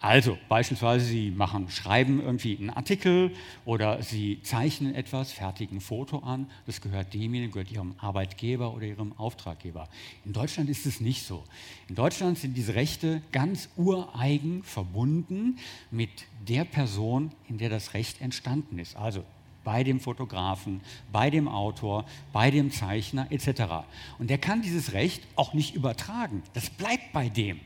Also 0.02 0.38
beispielsweise, 0.48 1.06
Sie 1.06 1.30
machen, 1.30 1.70
schreiben 1.70 2.22
irgendwie 2.22 2.58
einen 2.58 2.70
Artikel 2.70 3.32
oder 3.66 4.02
Sie 4.02 4.42
zeichnen 4.44 4.96
etwas, 4.96 5.34
fertigen 5.34 5.80
ein 5.80 5.82
Foto 5.82 6.20
an. 6.20 6.50
Das 6.66 6.80
gehört 6.80 7.14
demjenigen, 7.14 7.52
gehört 7.52 7.70
Ihrem 7.70 7.96
Arbeitgeber 7.98 8.74
oder 8.74 8.86
Ihrem 8.86 9.12
Auftraggeber. 9.18 9.90
In 10.24 10.32
Deutschland 10.32 10.70
ist 10.70 10.86
es 10.86 11.02
nicht 11.02 11.24
so. 11.24 11.44
In 11.90 11.96
Deutschland 11.96 12.38
sind 12.38 12.56
diese 12.56 12.76
Rechte 12.76 13.22
ganz 13.34 13.68
ureigen 13.76 14.64
verbunden 14.64 15.58
mit 15.92 16.10
der 16.48 16.64
Person, 16.64 17.34
in 17.50 17.58
der 17.58 17.70
das 17.70 17.94
Recht 17.94 18.22
entstanden 18.22 18.80
ist. 18.80 18.96
Also 18.96 19.26
bei 19.66 19.84
dem 19.84 20.00
Fotografen, 20.00 20.80
bei 21.12 21.30
dem 21.30 21.50
Autor, 21.50 22.06
bei 22.32 22.52
dem 22.52 22.72
Zeichner 22.72 23.28
etc. 23.32 23.86
Und 24.18 24.30
der 24.30 24.38
kann 24.38 24.62
dieses 24.62 24.94
Recht 24.94 25.22
auch 25.36 25.54
nicht 25.54 25.76
übertragen. 25.76 26.42
Das 26.54 26.70
bleibt 26.70 27.12
bei 27.12 27.28
dem. 27.28 27.60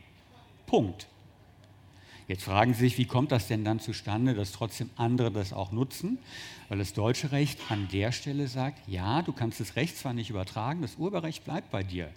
Punkt. 0.66 1.06
Jetzt 2.26 2.44
fragen 2.44 2.72
Sie 2.72 2.80
sich, 2.80 2.96
wie 2.96 3.04
kommt 3.04 3.32
das 3.32 3.48
denn 3.48 3.64
dann 3.64 3.80
zustande, 3.80 4.34
dass 4.34 4.52
trotzdem 4.52 4.88
andere 4.96 5.30
das 5.30 5.52
auch 5.52 5.72
nutzen? 5.72 6.18
Weil 6.68 6.78
das 6.78 6.94
deutsche 6.94 7.32
Recht 7.32 7.58
an 7.68 7.88
der 7.92 8.12
Stelle 8.12 8.48
sagt, 8.48 8.88
ja, 8.88 9.20
du 9.20 9.32
kannst 9.32 9.60
das 9.60 9.76
Recht 9.76 9.98
zwar 9.98 10.14
nicht 10.14 10.30
übertragen, 10.30 10.80
das 10.80 10.96
Urheberrecht 10.96 11.44
bleibt 11.44 11.70
bei 11.70 11.82
dir, 11.82 12.08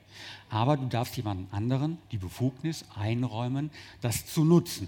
aber 0.49 0.77
du 0.77 0.85
darfst 0.87 1.17
jemandem 1.17 1.47
anderen 1.51 1.97
die 2.13 2.17
Befugnis 2.17 2.85
einräumen, 2.95 3.69
das 4.01 4.25
zu 4.25 4.45
nutzen. 4.45 4.87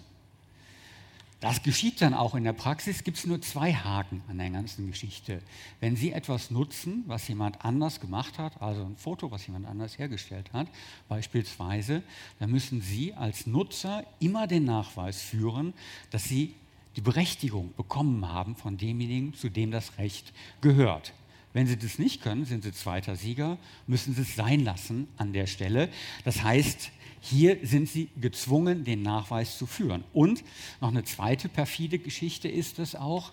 Das 1.39 1.63
geschieht 1.63 2.01
dann 2.01 2.13
auch 2.13 2.35
in 2.35 2.43
der 2.43 2.51
Praxis, 2.51 3.05
gibt 3.05 3.17
es 3.17 3.25
nur 3.25 3.41
zwei 3.41 3.73
Haken 3.73 4.21
an 4.27 4.39
der 4.39 4.49
ganzen 4.49 4.87
Geschichte. 4.87 5.41
Wenn 5.79 5.95
Sie 5.95 6.11
etwas 6.11 6.51
nutzen, 6.51 7.03
was 7.07 7.29
jemand 7.29 7.63
anders 7.63 8.01
gemacht 8.01 8.37
hat, 8.37 8.61
also 8.61 8.83
ein 8.83 8.97
Foto, 8.97 9.31
was 9.31 9.47
jemand 9.47 9.65
anders 9.65 9.97
hergestellt 9.97 10.51
hat, 10.51 10.67
beispielsweise, 11.07 12.03
dann 12.39 12.51
müssen 12.51 12.81
Sie 12.81 13.13
als 13.13 13.47
Nutzer 13.47 14.03
immer 14.19 14.47
den 14.47 14.65
Nachweis 14.65 15.21
führen, 15.21 15.73
dass 16.11 16.25
Sie 16.25 16.55
die 16.97 17.01
Berechtigung 17.01 17.73
bekommen 17.77 18.27
haben 18.27 18.57
von 18.57 18.75
demjenigen, 18.75 19.33
zu 19.33 19.47
dem 19.47 19.71
das 19.71 19.97
Recht 19.97 20.33
gehört. 20.59 21.13
Wenn 21.53 21.67
Sie 21.67 21.77
das 21.77 21.99
nicht 21.99 22.21
können, 22.21 22.43
sind 22.43 22.63
Sie 22.63 22.73
zweiter 22.73 23.15
Sieger, 23.15 23.57
müssen 23.87 24.13
Sie 24.13 24.23
es 24.23 24.35
sein 24.35 24.65
lassen 24.65 25.07
an 25.15 25.31
der 25.31 25.47
Stelle. 25.47 25.89
Das 26.25 26.43
heißt, 26.43 26.91
hier 27.21 27.57
sind 27.63 27.89
sie 27.89 28.09
gezwungen, 28.19 28.83
den 28.83 29.01
Nachweis 29.01 29.57
zu 29.57 29.65
führen. 29.65 30.03
Und 30.13 30.43
noch 30.81 30.89
eine 30.89 31.03
zweite 31.03 31.49
perfide 31.49 31.99
Geschichte 31.99 32.47
ist 32.47 32.79
es 32.79 32.95
auch, 32.95 33.31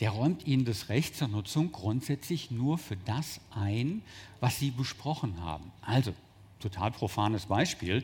der 0.00 0.10
räumt 0.10 0.46
ihnen 0.46 0.64
das 0.64 0.88
Recht 0.88 1.14
zur 1.14 1.28
Nutzung 1.28 1.72
grundsätzlich 1.72 2.50
nur 2.50 2.78
für 2.78 2.96
das 2.96 3.40
ein, 3.50 4.02
was 4.40 4.58
sie 4.58 4.70
besprochen 4.70 5.42
haben. 5.42 5.70
Also, 5.82 6.14
total 6.58 6.90
profanes 6.90 7.46
Beispiel. 7.46 8.02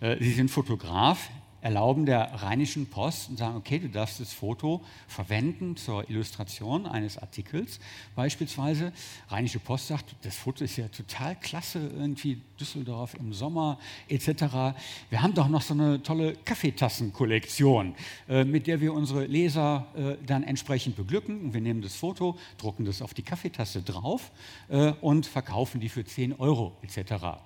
Äh, 0.00 0.16
sie 0.20 0.32
sind 0.32 0.50
Fotograf, 0.50 1.30
erlauben 1.66 2.06
der 2.06 2.32
Rheinischen 2.32 2.86
Post 2.86 3.28
und 3.28 3.38
sagen, 3.38 3.56
okay, 3.56 3.80
du 3.80 3.88
darfst 3.88 4.20
das 4.20 4.32
Foto 4.32 4.84
verwenden 5.08 5.76
zur 5.76 6.08
Illustration 6.08 6.86
eines 6.86 7.18
Artikels. 7.18 7.80
Beispielsweise, 8.14 8.92
Rheinische 9.30 9.58
Post 9.58 9.88
sagt, 9.88 10.14
das 10.22 10.36
Foto 10.36 10.62
ist 10.62 10.76
ja 10.76 10.86
total 10.86 11.34
klasse, 11.34 11.80
irgendwie 11.80 12.40
Düsseldorf 12.60 13.14
im 13.14 13.32
Sommer 13.32 13.80
etc. 14.08 14.76
Wir 15.10 15.22
haben 15.22 15.34
doch 15.34 15.48
noch 15.48 15.60
so 15.60 15.74
eine 15.74 16.00
tolle 16.04 16.34
Kaffeetassenkollektion, 16.44 17.96
äh, 18.28 18.44
mit 18.44 18.68
der 18.68 18.80
wir 18.80 18.92
unsere 18.92 19.26
Leser 19.26 19.88
äh, 19.96 20.24
dann 20.24 20.44
entsprechend 20.44 20.94
beglücken. 20.94 21.52
Wir 21.52 21.60
nehmen 21.60 21.82
das 21.82 21.96
Foto, 21.96 22.38
drucken 22.58 22.84
das 22.84 23.02
auf 23.02 23.12
die 23.12 23.22
Kaffeetasse 23.22 23.82
drauf 23.82 24.30
äh, 24.68 24.92
und 25.00 25.26
verkaufen 25.26 25.80
die 25.80 25.88
für 25.88 26.04
10 26.04 26.34
Euro 26.38 26.76
etc. 26.82 27.40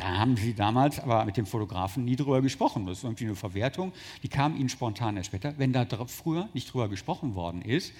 Da 0.00 0.16
haben 0.16 0.34
sie 0.34 0.54
damals 0.54 0.98
aber 0.98 1.26
mit 1.26 1.36
dem 1.36 1.44
Fotografen 1.44 2.06
nie 2.06 2.16
drüber 2.16 2.40
gesprochen. 2.40 2.86
Das 2.86 2.98
ist 2.98 3.04
irgendwie 3.04 3.26
eine 3.26 3.36
Verwertung, 3.36 3.92
die 4.22 4.28
kam 4.28 4.56
ihnen 4.56 4.70
spontan 4.70 5.18
erst 5.18 5.26
später. 5.26 5.52
Wenn 5.58 5.74
da 5.74 5.86
früher 6.06 6.48
nicht 6.54 6.72
drüber 6.72 6.88
gesprochen 6.88 7.34
worden 7.34 7.60
ist, 7.60 7.92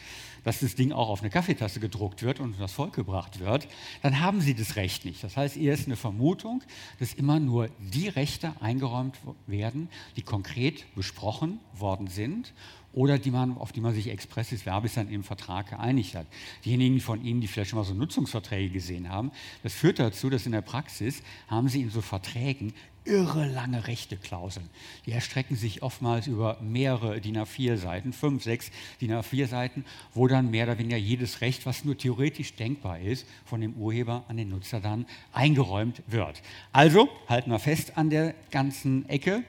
dass 0.42 0.60
das 0.60 0.74
Ding 0.74 0.92
auch 0.92 1.10
auf 1.10 1.20
eine 1.20 1.28
Kaffeetasse 1.28 1.78
gedruckt 1.78 2.22
wird 2.22 2.40
und 2.40 2.58
das 2.58 2.72
Volk 2.72 2.94
gebracht 2.94 3.40
wird, 3.40 3.68
dann 4.00 4.18
haben 4.20 4.40
sie 4.40 4.54
das 4.54 4.76
Recht 4.76 5.04
nicht. 5.04 5.22
Das 5.22 5.36
heißt, 5.36 5.56
hier 5.56 5.74
ist 5.74 5.88
eine 5.88 5.96
Vermutung, 5.96 6.62
dass 7.00 7.12
immer 7.12 7.38
nur 7.38 7.68
die 7.78 8.08
Rechte 8.08 8.54
eingeräumt 8.60 9.18
werden, 9.46 9.90
die 10.16 10.22
konkret 10.22 10.86
besprochen 10.94 11.60
worden 11.74 12.06
sind 12.06 12.54
oder 12.92 13.18
die 13.18 13.30
man, 13.30 13.56
auf 13.56 13.72
die 13.72 13.80
man 13.80 13.94
sich 13.94 14.08
expressis 14.08 14.62
verbis 14.62 14.94
dann 14.94 15.08
im 15.10 15.22
Vertrag 15.22 15.70
geeinigt 15.70 16.14
hat. 16.14 16.26
Diejenigen 16.64 17.00
von 17.00 17.24
Ihnen, 17.24 17.40
die 17.40 17.46
vielleicht 17.46 17.70
schon 17.70 17.78
mal 17.78 17.84
so 17.84 17.94
Nutzungsverträge 17.94 18.70
gesehen 18.70 19.08
haben, 19.08 19.30
das 19.62 19.74
führt 19.74 19.98
dazu, 19.98 20.30
dass 20.30 20.46
in 20.46 20.52
der 20.52 20.62
Praxis 20.62 21.22
haben 21.48 21.68
Sie 21.68 21.82
in 21.82 21.90
so 21.90 22.00
Verträgen 22.00 22.72
irre 23.04 23.46
lange 23.46 23.86
Rechteklauseln. 23.86 24.68
Die 25.06 25.12
erstrecken 25.12 25.56
sich 25.56 25.82
oftmals 25.82 26.26
über 26.26 26.58
mehrere 26.60 27.20
DIN 27.20 27.38
A4-Seiten, 27.38 28.12
fünf, 28.12 28.42
sechs 28.42 28.70
DIN 29.00 29.12
A4-Seiten, 29.12 29.84
wo 30.14 30.28
dann 30.28 30.50
mehr 30.50 30.66
oder 30.66 30.78
weniger 30.78 30.96
jedes 30.96 31.40
Recht, 31.40 31.66
was 31.66 31.84
nur 31.84 31.96
theoretisch 31.96 32.54
denkbar 32.54 33.00
ist, 33.00 33.26
von 33.44 33.60
dem 33.60 33.74
Urheber 33.74 34.24
an 34.28 34.36
den 34.36 34.50
Nutzer 34.50 34.80
dann 34.80 35.06
eingeräumt 35.32 36.02
wird. 36.06 36.42
Also 36.72 37.08
halten 37.28 37.50
wir 37.50 37.58
fest 37.58 37.96
an 37.96 38.10
der 38.10 38.34
ganzen 38.50 39.08
Ecke. 39.08 39.44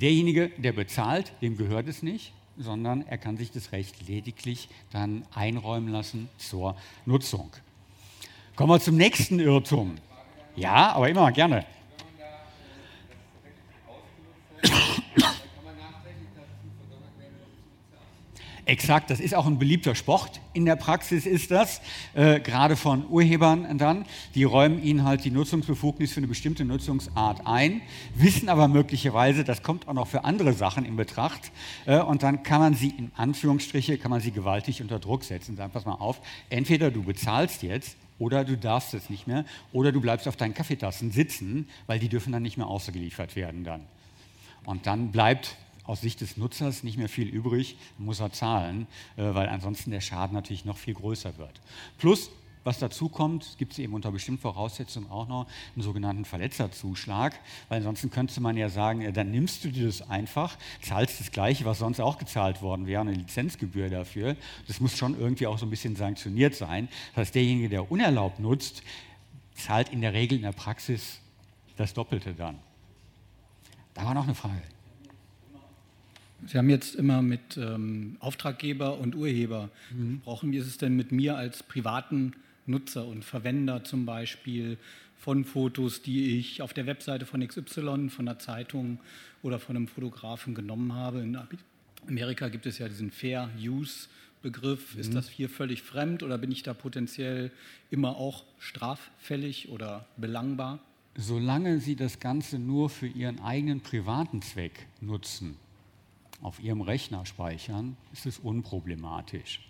Derjenige, 0.00 0.50
der 0.58 0.72
bezahlt, 0.72 1.32
dem 1.40 1.56
gehört 1.56 1.88
es 1.88 2.02
nicht, 2.02 2.34
sondern 2.58 3.06
er 3.06 3.16
kann 3.16 3.38
sich 3.38 3.50
das 3.50 3.72
Recht 3.72 4.06
lediglich 4.06 4.68
dann 4.92 5.24
einräumen 5.34 5.90
lassen 5.90 6.28
zur 6.36 6.76
Nutzung. 7.06 7.50
Kommen 8.56 8.72
wir 8.72 8.80
zum 8.80 8.98
nächsten 8.98 9.40
Irrtum. 9.40 9.94
Ja, 10.54 10.92
aber 10.92 11.08
immer 11.08 11.32
gerne. 11.32 11.64
Exakt, 18.66 19.10
das 19.10 19.20
ist 19.20 19.32
auch 19.32 19.46
ein 19.46 19.60
beliebter 19.60 19.94
Sport. 19.94 20.40
In 20.52 20.64
der 20.64 20.74
Praxis 20.74 21.24
ist 21.24 21.52
das, 21.52 21.80
äh, 22.14 22.40
gerade 22.40 22.74
von 22.74 23.08
Urhebern 23.08 23.78
dann. 23.78 24.06
Die 24.34 24.42
räumen 24.42 24.82
ihnen 24.82 25.04
halt 25.04 25.24
die 25.24 25.30
Nutzungsbefugnis 25.30 26.12
für 26.12 26.18
eine 26.18 26.26
bestimmte 26.26 26.64
Nutzungsart 26.64 27.46
ein, 27.46 27.80
wissen 28.16 28.48
aber 28.48 28.66
möglicherweise, 28.66 29.44
das 29.44 29.62
kommt 29.62 29.86
auch 29.86 29.94
noch 29.94 30.08
für 30.08 30.24
andere 30.24 30.52
Sachen 30.52 30.84
in 30.84 30.96
Betracht. 30.96 31.52
Äh, 31.84 32.00
und 32.00 32.24
dann 32.24 32.42
kann 32.42 32.60
man 32.60 32.74
sie 32.74 32.88
in 32.88 33.12
Anführungsstriche, 33.14 33.98
kann 33.98 34.10
man 34.10 34.20
sie 34.20 34.32
gewaltig 34.32 34.82
unter 34.82 34.98
Druck 34.98 35.22
setzen. 35.22 35.54
Sagen, 35.54 35.70
pass 35.72 35.86
mal 35.86 35.92
auf, 35.92 36.20
entweder 36.50 36.90
du 36.90 37.04
bezahlst 37.04 37.62
jetzt 37.62 37.96
oder 38.18 38.44
du 38.44 38.56
darfst 38.56 38.94
es 38.94 39.10
nicht 39.10 39.28
mehr 39.28 39.44
oder 39.72 39.92
du 39.92 40.00
bleibst 40.00 40.26
auf 40.26 40.34
deinen 40.34 40.54
Kaffeetassen 40.54 41.12
sitzen, 41.12 41.68
weil 41.86 42.00
die 42.00 42.08
dürfen 42.08 42.32
dann 42.32 42.42
nicht 42.42 42.56
mehr 42.56 42.66
ausgeliefert 42.66 43.36
werden 43.36 43.62
dann. 43.62 43.82
Und 44.64 44.88
dann 44.88 45.12
bleibt 45.12 45.56
aus 45.86 46.00
Sicht 46.00 46.20
des 46.20 46.36
Nutzers 46.36 46.82
nicht 46.82 46.98
mehr 46.98 47.08
viel 47.08 47.28
übrig, 47.28 47.76
muss 47.98 48.20
er 48.20 48.32
zahlen, 48.32 48.86
äh, 49.16 49.22
weil 49.34 49.48
ansonsten 49.48 49.90
der 49.90 50.00
Schaden 50.00 50.34
natürlich 50.34 50.64
noch 50.64 50.76
viel 50.76 50.94
größer 50.94 51.38
wird. 51.38 51.60
Plus, 51.98 52.30
was 52.66 52.80
dazu 52.80 53.08
kommt, 53.08 53.58
gibt 53.58 53.74
es 53.74 53.78
eben 53.78 53.94
unter 53.94 54.10
bestimmten 54.10 54.40
Voraussetzungen 54.40 55.08
auch 55.08 55.28
noch 55.28 55.46
einen 55.76 55.84
sogenannten 55.84 56.24
Verletzerzuschlag, 56.24 57.38
weil 57.68 57.78
ansonsten 57.78 58.10
könnte 58.10 58.40
man 58.40 58.56
ja 58.56 58.68
sagen, 58.68 59.02
ja, 59.02 59.12
dann 59.12 59.30
nimmst 59.30 59.62
du 59.62 59.68
dir 59.68 59.86
das 59.86 60.02
einfach, 60.10 60.58
zahlst 60.82 61.20
das 61.20 61.30
Gleiche, 61.30 61.64
was 61.64 61.78
sonst 61.78 62.00
auch 62.00 62.18
gezahlt 62.18 62.62
worden 62.62 62.88
wäre, 62.88 63.02
eine 63.02 63.12
Lizenzgebühr 63.12 63.88
dafür. 63.88 64.34
Das 64.66 64.80
muss 64.80 64.98
schon 64.98 65.16
irgendwie 65.16 65.46
auch 65.46 65.58
so 65.58 65.66
ein 65.66 65.70
bisschen 65.70 65.94
sanktioniert 65.94 66.56
sein. 66.56 66.88
Das 67.14 67.26
heißt, 67.26 67.36
derjenige, 67.36 67.68
der 67.68 67.88
unerlaubt 67.88 68.40
nutzt, 68.40 68.82
zahlt 69.54 69.90
in 69.90 70.00
der 70.00 70.12
Regel 70.12 70.36
in 70.36 70.42
der 70.42 70.50
Praxis 70.50 71.20
das 71.76 71.94
Doppelte 71.94 72.34
dann. 72.34 72.58
Da 73.94 74.04
war 74.04 74.12
noch 74.12 74.24
eine 74.24 74.34
Frage. 74.34 74.60
Sie 76.46 76.58
haben 76.58 76.68
jetzt 76.68 76.94
immer 76.94 77.22
mit 77.22 77.56
ähm, 77.56 78.16
Auftraggeber 78.20 78.98
und 78.98 79.14
Urheber 79.14 79.70
mhm. 79.90 80.16
gesprochen. 80.16 80.52
Wie 80.52 80.58
ist 80.58 80.66
es 80.66 80.78
denn 80.78 80.94
mit 80.94 81.12
mir 81.12 81.36
als 81.36 81.62
privaten 81.62 82.34
Nutzer 82.66 83.06
und 83.06 83.24
Verwender 83.24 83.84
zum 83.84 84.06
Beispiel 84.06 84.76
von 85.18 85.44
Fotos, 85.44 86.02
die 86.02 86.38
ich 86.38 86.62
auf 86.62 86.74
der 86.74 86.86
Webseite 86.86 87.26
von 87.26 87.46
XY, 87.46 88.10
von 88.10 88.28
einer 88.28 88.38
Zeitung 88.38 88.98
oder 89.42 89.58
von 89.58 89.76
einem 89.76 89.88
Fotografen 89.88 90.54
genommen 90.54 90.92
habe? 90.92 91.20
In 91.20 91.38
Amerika 92.06 92.48
gibt 92.48 92.66
es 92.66 92.78
ja 92.78 92.88
diesen 92.88 93.10
Fair 93.10 93.50
Use 93.58 94.08
Begriff. 94.42 94.94
Mhm. 94.94 95.00
Ist 95.00 95.14
das 95.14 95.28
hier 95.28 95.48
völlig 95.48 95.82
fremd 95.82 96.22
oder 96.22 96.38
bin 96.38 96.52
ich 96.52 96.62
da 96.62 96.74
potenziell 96.74 97.50
immer 97.90 98.16
auch 98.16 98.44
straffällig 98.58 99.70
oder 99.70 100.06
belangbar? 100.16 100.78
Solange 101.16 101.80
Sie 101.80 101.96
das 101.96 102.20
Ganze 102.20 102.58
nur 102.58 102.90
für 102.90 103.06
Ihren 103.06 103.40
eigenen 103.40 103.80
privaten 103.80 104.42
Zweck 104.42 104.86
nutzen, 105.00 105.56
auf 106.42 106.60
Ihrem 106.60 106.80
Rechner 106.80 107.26
speichern, 107.26 107.96
ist 108.12 108.26
es 108.26 108.38
unproblematisch. 108.38 109.60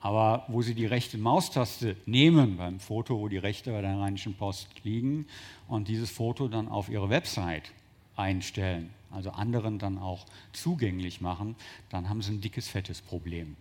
Aber 0.00 0.44
wo 0.48 0.62
Sie 0.62 0.74
die 0.74 0.86
rechte 0.86 1.18
Maustaste 1.18 1.96
nehmen 2.06 2.56
beim 2.56 2.78
Foto, 2.78 3.18
wo 3.18 3.28
die 3.28 3.38
Rechte 3.38 3.72
bei 3.72 3.80
der 3.80 3.98
Rheinischen 3.98 4.34
Post 4.34 4.68
liegen 4.84 5.26
und 5.66 5.88
dieses 5.88 6.10
Foto 6.10 6.48
dann 6.48 6.68
auf 6.68 6.88
Ihre 6.88 7.10
Website 7.10 7.72
einstellen, 8.16 8.90
also 9.10 9.30
anderen 9.30 9.78
dann 9.78 9.98
auch 9.98 10.26
zugänglich 10.52 11.20
machen, 11.20 11.56
dann 11.90 12.08
haben 12.08 12.22
Sie 12.22 12.32
ein 12.32 12.40
dickes, 12.40 12.68
fettes 12.68 13.00
Problem. 13.00 13.56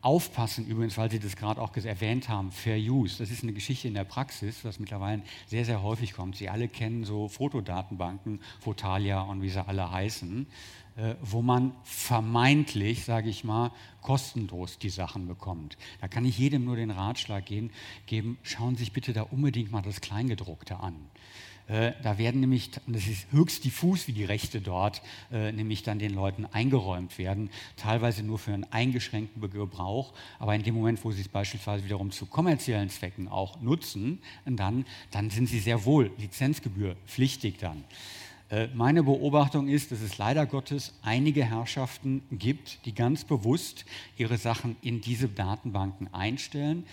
Aufpassen 0.00 0.66
übrigens, 0.66 0.98
weil 0.98 1.12
Sie 1.12 1.20
das 1.20 1.36
gerade 1.36 1.62
auch 1.62 1.76
erwähnt 1.76 2.28
haben, 2.28 2.50
Fair 2.50 2.76
Use. 2.76 3.18
Das 3.18 3.30
ist 3.30 3.44
eine 3.44 3.52
Geschichte 3.52 3.86
in 3.86 3.94
der 3.94 4.02
Praxis, 4.02 4.64
was 4.64 4.80
mittlerweile 4.80 5.22
sehr, 5.46 5.64
sehr 5.64 5.80
häufig 5.80 6.12
kommt. 6.12 6.34
Sie 6.34 6.48
alle 6.48 6.66
kennen 6.66 7.04
so 7.04 7.28
Fotodatenbanken, 7.28 8.40
Fotalia 8.58 9.20
und 9.22 9.42
wie 9.42 9.48
sie 9.48 9.64
alle 9.64 9.88
heißen, 9.88 10.48
wo 11.22 11.40
man 11.40 11.72
vermeintlich, 11.84 13.04
sage 13.04 13.30
ich 13.30 13.44
mal, 13.44 13.72
kostenlos 14.02 14.78
die 14.78 14.90
Sachen 14.90 15.26
bekommt. 15.26 15.78
Da 16.00 16.08
kann 16.08 16.24
ich 16.24 16.38
jedem 16.38 16.64
nur 16.64 16.76
den 16.76 16.90
Ratschlag 16.90 17.46
geben, 17.46 18.38
schauen 18.42 18.76
Sie 18.76 18.84
sich 18.84 18.92
bitte 18.92 19.12
da 19.12 19.22
unbedingt 19.22 19.72
mal 19.72 19.82
das 19.82 20.00
Kleingedruckte 20.00 20.80
an. 20.80 20.96
Äh, 21.68 21.92
da 22.02 22.18
werden 22.18 22.40
nämlich, 22.40 22.70
das 22.86 23.06
ist 23.06 23.30
höchst 23.30 23.64
diffus, 23.64 24.08
wie 24.08 24.12
die 24.12 24.24
Rechte 24.24 24.60
dort 24.60 25.00
äh, 25.30 25.52
nämlich 25.52 25.82
dann 25.82 25.98
den 25.98 26.12
Leuten 26.12 26.44
eingeräumt 26.44 27.18
werden, 27.18 27.50
teilweise 27.76 28.22
nur 28.22 28.38
für 28.38 28.52
einen 28.52 28.64
eingeschränkten 28.64 29.40
Gebrauch, 29.50 30.12
aber 30.38 30.54
in 30.54 30.62
dem 30.62 30.74
Moment, 30.74 31.04
wo 31.04 31.12
sie 31.12 31.20
es 31.20 31.28
beispielsweise 31.28 31.84
wiederum 31.84 32.10
zu 32.10 32.26
kommerziellen 32.26 32.90
Zwecken 32.90 33.28
auch 33.28 33.60
nutzen, 33.60 34.18
dann, 34.44 34.84
dann 35.12 35.30
sind 35.30 35.46
sie 35.48 35.60
sehr 35.60 35.84
wohl 35.84 36.10
lizenzgebührpflichtig 36.18 37.58
dann. 37.58 37.84
Äh, 38.52 38.68
meine 38.74 39.02
Beobachtung 39.02 39.66
ist, 39.66 39.92
dass 39.92 40.02
es 40.02 40.18
leider 40.18 40.44
Gottes 40.44 40.92
einige 41.00 41.42
Herrschaften 41.42 42.22
gibt, 42.30 42.84
die 42.84 42.94
ganz 42.94 43.24
bewusst 43.24 43.86
ihre 44.18 44.36
Sachen 44.36 44.76
in 44.82 45.00
diese 45.00 45.26
Datenbanken 45.26 46.12
einstellen. 46.12 46.84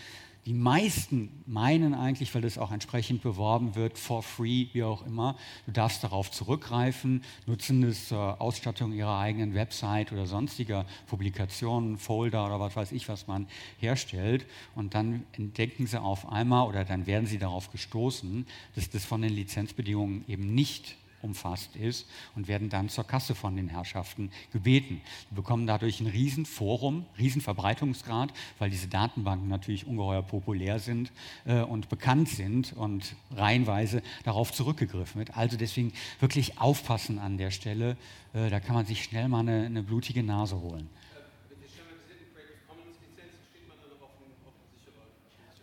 Die 0.45 0.53
meisten 0.53 1.29
meinen 1.45 1.93
eigentlich, 1.93 2.33
weil 2.33 2.43
das 2.43 2.57
auch 2.57 2.71
entsprechend 2.71 3.21
beworben 3.21 3.75
wird, 3.75 3.97
for 3.97 4.23
free, 4.23 4.67
wie 4.71 4.83
auch 4.83 5.05
immer, 5.05 5.35
du 5.65 5.73
darfst 5.73 6.01
darauf 6.01 6.31
zurückgreifen, 6.31 7.23
nutzen 7.45 7.83
es 7.83 8.07
zur 8.07 8.39
Ausstattung 8.39 8.93
ihrer 8.93 9.19
eigenen 9.19 9.53
Website 9.53 10.13
oder 10.13 10.27
sonstiger 10.27 10.85
Publikationen, 11.07 11.97
Folder 11.97 12.45
oder 12.45 12.61
was 12.61 12.77
weiß 12.77 12.93
ich, 12.93 13.09
was 13.09 13.27
man 13.27 13.47
herstellt. 13.79 14.45
Und 14.75 14.93
dann 14.93 15.25
entdecken 15.33 15.87
sie 15.87 16.01
auf 16.01 16.31
einmal 16.31 16.69
oder 16.69 16.85
dann 16.85 17.05
werden 17.05 17.27
sie 17.27 17.37
darauf 17.37 17.69
gestoßen, 17.69 18.47
dass 18.75 18.89
das 18.89 19.03
von 19.03 19.21
den 19.21 19.33
Lizenzbedingungen 19.33 20.23
eben 20.29 20.55
nicht 20.55 20.95
umfasst 21.21 21.75
ist 21.75 22.07
und 22.35 22.47
werden 22.47 22.69
dann 22.69 22.89
zur 22.89 23.03
Kasse 23.03 23.35
von 23.35 23.55
den 23.55 23.69
Herrschaften 23.69 24.31
gebeten. 24.51 25.01
Wir 25.29 25.37
bekommen 25.37 25.67
dadurch 25.67 25.99
ein 25.99 26.07
Riesenforum, 26.07 27.05
Riesenverbreitungsgrad, 27.17 28.33
weil 28.57 28.69
diese 28.69 28.87
Datenbanken 28.87 29.47
natürlich 29.47 29.87
ungeheuer 29.87 30.21
populär 30.21 30.79
sind 30.79 31.11
äh, 31.45 31.61
und 31.61 31.89
bekannt 31.89 32.29
sind 32.29 32.73
und 32.73 33.15
reihenweise 33.31 34.01
darauf 34.23 34.51
zurückgegriffen 34.51 35.19
wird. 35.19 35.37
Also 35.37 35.57
deswegen 35.57 35.93
wirklich 36.19 36.59
aufpassen 36.59 37.19
an 37.19 37.37
der 37.37 37.51
Stelle. 37.51 37.97
Äh, 38.33 38.49
da 38.49 38.59
kann 38.59 38.75
man 38.75 38.85
sich 38.85 39.03
schnell 39.03 39.27
mal 39.27 39.39
eine, 39.39 39.65
eine 39.65 39.83
blutige 39.83 40.23
Nase 40.23 40.59
holen. 40.59 40.89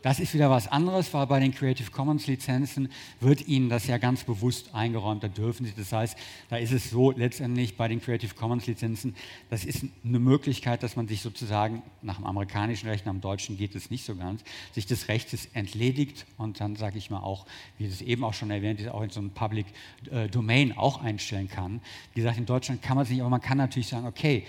Das 0.06 0.20
ist 0.20 0.34
wieder 0.34 0.48
was 0.50 0.68
anderes, 0.68 1.12
weil 1.14 1.26
bei 1.26 1.40
den 1.40 1.52
Creative 1.52 1.90
Commons 1.90 2.28
Lizenzen 2.28 2.92
wird 3.18 3.48
Ihnen 3.48 3.68
das 3.68 3.88
ja 3.88 3.98
ganz 3.98 4.22
bewusst 4.22 4.72
eingeräumt, 4.72 5.24
da 5.24 5.26
dürfen 5.26 5.66
Sie. 5.66 5.72
Das 5.76 5.90
heißt, 5.90 6.16
da 6.48 6.58
ist 6.58 6.70
es 6.70 6.90
so 6.90 7.10
letztendlich 7.10 7.76
bei 7.76 7.88
den 7.88 8.00
Creative 8.00 8.32
Commons 8.36 8.68
Lizenzen, 8.68 9.16
das 9.50 9.64
ist 9.64 9.84
eine 10.04 10.20
Möglichkeit, 10.20 10.84
dass 10.84 10.94
man 10.94 11.08
sich 11.08 11.22
sozusagen 11.22 11.82
nach 12.02 12.18
dem 12.18 12.24
amerikanischen 12.24 12.88
Recht, 12.88 13.04
nach 13.04 13.14
dem 13.14 13.20
deutschen 13.20 13.56
geht 13.56 13.74
es 13.74 13.90
nicht 13.90 14.04
so 14.04 14.14
ganz, 14.14 14.44
sich 14.70 14.86
des 14.86 15.08
Rechtes 15.08 15.48
entledigt 15.54 16.24
und 16.38 16.60
dann 16.60 16.76
sage 16.76 16.98
ich 16.98 17.10
mal 17.10 17.18
auch, 17.18 17.44
wie 17.76 17.88
das 17.88 18.00
eben 18.00 18.22
auch 18.22 18.34
schon 18.34 18.52
erwähnt 18.52 18.78
ist, 18.78 18.86
auch 18.86 19.02
in 19.02 19.10
so 19.10 19.18
einem 19.18 19.30
Public 19.30 19.66
äh, 20.12 20.28
Domain 20.28 20.72
auch 20.78 21.02
einstellen 21.02 21.48
kann. 21.48 21.80
Wie 22.14 22.20
gesagt, 22.20 22.38
in 22.38 22.46
Deutschland 22.46 22.80
kann 22.80 22.94
man 22.94 23.02
es 23.02 23.10
nicht, 23.10 23.22
aber 23.22 23.30
man 23.30 23.40
kann 23.40 23.58
natürlich 23.58 23.88
sagen, 23.88 24.06
okay, 24.06 24.46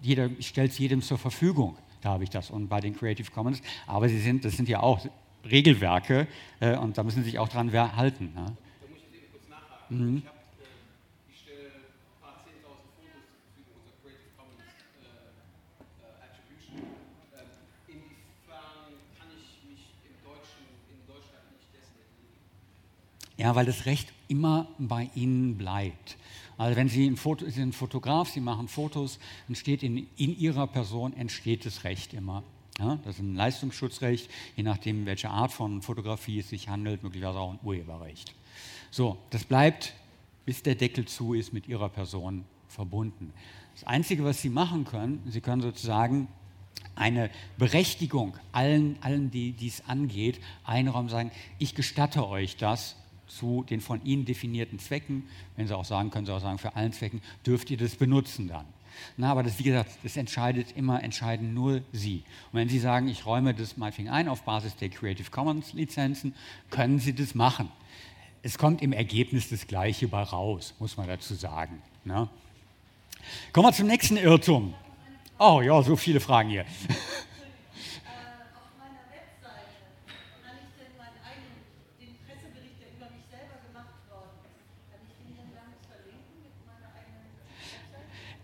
jeder 0.00 0.30
stellt 0.40 0.72
es 0.72 0.78
jedem 0.78 1.02
zur 1.02 1.18
Verfügung 1.18 1.76
da 2.04 2.10
habe 2.10 2.24
ich 2.24 2.30
das. 2.30 2.50
Und 2.50 2.68
bei 2.68 2.80
den 2.80 2.94
Creative 2.94 3.30
Commons, 3.30 3.62
aber 3.86 4.08
sie 4.08 4.20
sind, 4.20 4.44
das 4.44 4.56
sind 4.56 4.68
ja 4.68 4.80
auch 4.80 5.00
Regelwerke 5.50 6.26
äh, 6.60 6.76
und 6.76 6.98
da 6.98 7.02
müssen 7.02 7.22
Sie 7.22 7.30
sich 7.30 7.38
auch 7.38 7.48
dran 7.48 7.72
halten. 7.72 8.32
Ne? 8.34 8.44
Da 8.44 8.44
muss 8.88 8.98
ich 9.12 9.30
kurz 9.32 9.48
nachhaken. 9.48 9.98
Mhm. 9.98 10.16
Ich, 10.18 10.24
äh, 10.24 11.30
ich 11.32 11.40
stelle 11.40 11.58
ein 11.64 12.20
paar 12.20 12.44
10.000 12.44 12.60
Fotos 12.62 13.24
zur 13.24 13.40
Verfügung 13.40 13.72
unserer 13.80 13.96
Creative 14.02 14.36
Commons 14.36 14.60
äh, 14.60 15.08
äh. 16.76 17.48
Ähm? 17.92 18.02
Ja, 23.36 23.54
weil 23.54 23.66
das 23.66 23.86
Recht 23.86 24.12
immer 24.28 24.68
bei 24.78 25.10
Ihnen 25.14 25.56
bleibt. 25.56 26.16
Also 26.56 26.76
wenn 26.76 26.88
Sie 26.88 27.06
ein 27.06 27.16
Foto, 27.16 27.44
Sie 27.44 27.50
sind 27.52 27.74
Fotograf, 27.74 28.30
Sie 28.30 28.40
machen 28.40 28.68
Fotos, 28.68 29.18
entsteht 29.48 29.82
in, 29.82 30.06
in 30.16 30.38
Ihrer 30.38 30.66
Person 30.66 31.14
entsteht 31.16 31.66
das 31.66 31.84
Recht 31.84 32.14
immer. 32.14 32.42
Ja, 32.78 32.98
das 33.04 33.16
ist 33.16 33.22
ein 33.22 33.36
Leistungsschutzrecht, 33.36 34.28
je 34.56 34.64
nachdem, 34.64 35.06
welche 35.06 35.30
Art 35.30 35.52
von 35.52 35.80
Fotografie 35.80 36.40
es 36.40 36.48
sich 36.48 36.68
handelt, 36.68 37.04
möglicherweise 37.04 37.38
auch 37.38 37.52
ein 37.52 37.60
Urheberrecht. 37.62 38.34
So, 38.90 39.16
das 39.30 39.44
bleibt, 39.44 39.94
bis 40.44 40.62
der 40.62 40.74
Deckel 40.74 41.04
zu 41.04 41.34
ist, 41.34 41.52
mit 41.52 41.68
Ihrer 41.68 41.88
Person 41.88 42.44
verbunden. 42.68 43.32
Das 43.74 43.84
Einzige, 43.84 44.24
was 44.24 44.40
Sie 44.40 44.48
machen 44.48 44.84
können, 44.84 45.22
Sie 45.28 45.40
können 45.40 45.62
sozusagen 45.62 46.28
eine 46.96 47.30
Berechtigung 47.58 48.36
allen, 48.52 48.96
allen 49.00 49.30
die 49.30 49.54
es 49.66 49.88
angeht, 49.88 50.40
einräumen, 50.64 51.08
sagen, 51.08 51.30
ich 51.58 51.74
gestatte 51.74 52.26
euch 52.26 52.56
das, 52.56 52.96
zu 53.26 53.64
den 53.68 53.80
von 53.80 54.04
Ihnen 54.04 54.24
definierten 54.24 54.78
Zwecken, 54.78 55.24
wenn 55.56 55.66
Sie 55.66 55.76
auch 55.76 55.84
sagen, 55.84 56.10
können 56.10 56.26
Sie 56.26 56.32
auch 56.32 56.40
sagen, 56.40 56.58
für 56.58 56.76
allen 56.76 56.92
Zwecken 56.92 57.20
dürft 57.46 57.70
ihr 57.70 57.76
das 57.76 57.96
benutzen 57.96 58.48
dann. 58.48 58.66
Na, 59.16 59.30
aber 59.30 59.42
das, 59.42 59.58
wie 59.58 59.64
gesagt, 59.64 59.90
das 60.02 60.16
entscheidet 60.16 60.76
immer, 60.76 61.02
entscheiden 61.02 61.52
nur 61.54 61.82
Sie. 61.92 62.22
Und 62.52 62.60
wenn 62.60 62.68
Sie 62.68 62.78
sagen, 62.78 63.08
ich 63.08 63.26
räume 63.26 63.54
das 63.54 63.76
meinetwegen 63.76 64.08
ein 64.08 64.28
auf 64.28 64.42
Basis 64.42 64.76
der 64.76 64.88
Creative 64.88 65.30
Commons 65.30 65.72
Lizenzen, 65.72 66.34
können 66.70 66.98
Sie 66.98 67.14
das 67.14 67.34
machen. 67.34 67.70
Es 68.42 68.58
kommt 68.58 68.82
im 68.82 68.92
Ergebnis 68.92 69.48
das 69.48 69.66
Gleiche 69.66 70.06
bei 70.06 70.22
raus, 70.22 70.74
muss 70.78 70.96
man 70.96 71.08
dazu 71.08 71.34
sagen. 71.34 71.82
Na? 72.04 72.28
Kommen 73.52 73.68
wir 73.68 73.72
zum 73.72 73.86
nächsten 73.86 74.16
Irrtum. 74.16 74.74
Oh 75.38 75.60
ja, 75.62 75.82
so 75.82 75.96
viele 75.96 76.20
Fragen 76.20 76.50
hier. 76.50 76.64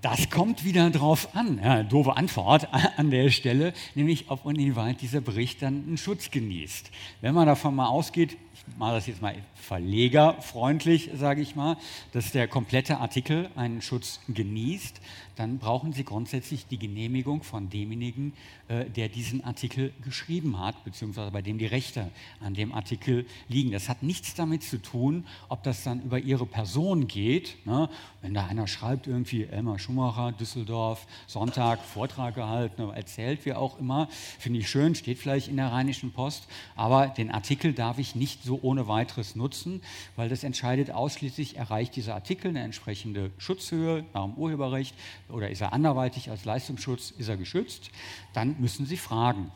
Das 0.02 0.30
kommt 0.30 0.64
wieder 0.64 0.88
drauf 0.88 1.34
an. 1.34 1.60
Ja, 1.62 1.82
doofe 1.82 2.16
Antwort 2.16 2.68
an 2.96 3.10
der 3.10 3.30
Stelle, 3.30 3.74
nämlich 3.94 4.30
ob 4.30 4.46
und 4.46 4.56
inwieweit 4.56 5.02
dieser 5.02 5.20
Bericht 5.20 5.60
dann 5.60 5.84
einen 5.86 5.98
Schutz 5.98 6.30
genießt. 6.30 6.90
Wenn 7.20 7.34
man 7.34 7.46
davon 7.46 7.74
mal 7.74 7.88
ausgeht, 7.88 8.38
ich 8.68 8.76
mache 8.76 8.94
das 8.94 9.06
jetzt 9.06 9.22
mal 9.22 9.34
verlegerfreundlich, 9.54 11.10
sage 11.14 11.40
ich 11.42 11.56
mal, 11.56 11.76
dass 12.12 12.32
der 12.32 12.48
komplette 12.48 12.98
Artikel 12.98 13.50
einen 13.56 13.82
Schutz 13.82 14.20
genießt, 14.28 15.00
dann 15.40 15.58
brauchen 15.58 15.94
Sie 15.94 16.04
grundsätzlich 16.04 16.66
die 16.66 16.78
Genehmigung 16.78 17.42
von 17.42 17.70
demjenigen, 17.70 18.34
äh, 18.68 18.84
der 18.84 19.08
diesen 19.08 19.42
Artikel 19.42 19.92
geschrieben 20.04 20.58
hat, 20.60 20.84
beziehungsweise 20.84 21.30
bei 21.30 21.40
dem 21.40 21.56
die 21.56 21.66
Rechte 21.66 22.10
an 22.40 22.52
dem 22.52 22.74
Artikel 22.74 23.26
liegen. 23.48 23.70
Das 23.70 23.88
hat 23.88 24.02
nichts 24.02 24.34
damit 24.34 24.62
zu 24.62 24.82
tun, 24.82 25.24
ob 25.48 25.62
das 25.62 25.82
dann 25.82 26.02
über 26.02 26.18
Ihre 26.18 26.44
Person 26.44 27.06
geht. 27.06 27.56
Ne? 27.64 27.88
Wenn 28.20 28.34
da 28.34 28.46
einer 28.46 28.66
schreibt, 28.66 29.06
irgendwie 29.06 29.44
Elmar 29.44 29.78
Schumacher, 29.78 30.32
Düsseldorf, 30.32 31.06
Sonntag, 31.26 31.80
Vortrag 31.80 32.34
gehalten, 32.34 32.82
erzählt, 32.90 33.46
wie 33.46 33.54
auch 33.54 33.78
immer. 33.78 34.08
Finde 34.38 34.58
ich 34.58 34.68
schön, 34.68 34.94
steht 34.94 35.18
vielleicht 35.18 35.48
in 35.48 35.56
der 35.56 35.72
Rheinischen 35.72 36.12
Post, 36.12 36.48
aber 36.76 37.06
den 37.06 37.30
Artikel 37.30 37.72
darf 37.72 37.98
ich 37.98 38.14
nicht 38.14 38.44
so 38.44 38.49
ohne 38.56 38.88
weiteres 38.88 39.36
nutzen, 39.36 39.82
weil 40.16 40.28
das 40.28 40.44
entscheidet 40.44 40.90
ausschließlich, 40.90 41.56
erreicht 41.56 41.96
dieser 41.96 42.14
Artikel 42.14 42.48
eine 42.48 42.62
entsprechende 42.62 43.30
Schutzhöhe 43.38 44.04
nach 44.14 44.24
dem 44.24 44.34
Urheberrecht 44.34 44.94
oder 45.28 45.50
ist 45.50 45.60
er 45.60 45.72
anderweitig 45.72 46.30
als 46.30 46.44
Leistungsschutz, 46.44 47.10
ist 47.10 47.28
er 47.28 47.36
geschützt, 47.36 47.90
dann 48.32 48.56
müssen 48.60 48.86
Sie 48.86 48.96
fragen. 48.96 49.50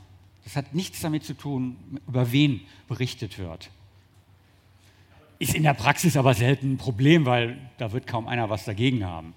Das 0.44 0.56
hat 0.56 0.74
nichts 0.74 1.00
damit 1.00 1.24
zu 1.24 1.34
tun, 1.34 1.76
über 2.06 2.30
wen 2.30 2.60
berichtet 2.86 3.38
wird. 3.38 3.70
Ist 5.38 5.54
in 5.54 5.64
der 5.64 5.74
Praxis 5.74 6.16
aber 6.16 6.34
selten 6.34 6.74
ein 6.74 6.78
Problem, 6.78 7.26
weil 7.26 7.58
da 7.78 7.92
wird 7.92 8.06
kaum 8.06 8.28
einer 8.28 8.50
was 8.50 8.64
dagegen 8.64 9.04
haben. 9.04 9.34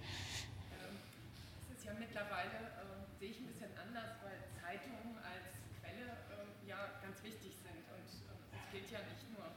Es 1.71 1.79
ist 1.79 1.85
ja 1.85 1.93
mittlerweile, 1.97 2.53
äh, 2.53 3.19
sehe 3.19 3.31
ich 3.31 3.39
ein 3.39 3.47
bisschen 3.47 3.71
anders, 3.75 4.19
weil 4.21 4.37
Zeitungen 4.61 5.17
als 5.25 5.57
Quelle 5.81 6.05
äh, 6.05 6.69
ja 6.69 6.77
ganz 7.01 7.17
wichtig 7.23 7.55
sind. 7.65 7.81
Und 7.89 8.03
äh, 8.03 8.55
es 8.55 8.65
gilt 8.71 8.91
ja 8.93 9.01
nicht 9.09 9.25
nur 9.31 9.47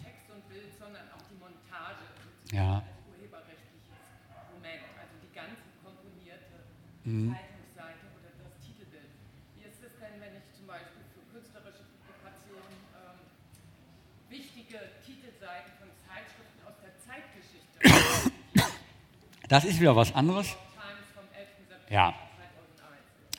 Text 0.00 0.30
und 0.32 0.48
Bild, 0.48 0.72
sondern 0.78 1.04
auch 1.12 1.22
die 1.28 1.36
Montage 1.36 2.08
Ja. 2.52 2.84
als 2.84 2.84
urheberrechtliches 3.08 3.88
Moment. 4.52 4.84
Also 5.00 5.14
die 5.24 5.32
ganze 5.34 5.56
komponierte 5.82 6.68
Mhm. 7.04 7.32
Zeitungsseite 7.34 8.04
oder 8.20 8.30
das 8.44 8.52
Titelbild. 8.60 9.08
Wie 9.56 9.64
ist 9.64 9.80
es 9.82 9.92
denn, 9.98 10.20
wenn 10.20 10.36
ich 10.36 10.46
zum 10.54 10.66
Beispiel 10.68 11.02
für 11.16 11.24
künstlerische 11.32 11.82
Publikationen 12.04 12.76
ähm, 12.94 13.18
wichtige 14.28 14.78
Titelseiten 15.00 15.72
von 15.80 15.88
Zeitschriften 16.04 16.60
aus 16.68 16.76
der 16.84 16.92
Zeitgeschichte 17.00 17.76
Das 19.48 19.64
ist 19.64 19.80
wieder 19.80 19.96
was 19.96 20.14
anderes. 20.14 20.48
Times 20.52 21.08
vom 21.16 21.24
11. 21.34 21.48
September 21.68 21.92
Ja. 21.92 22.14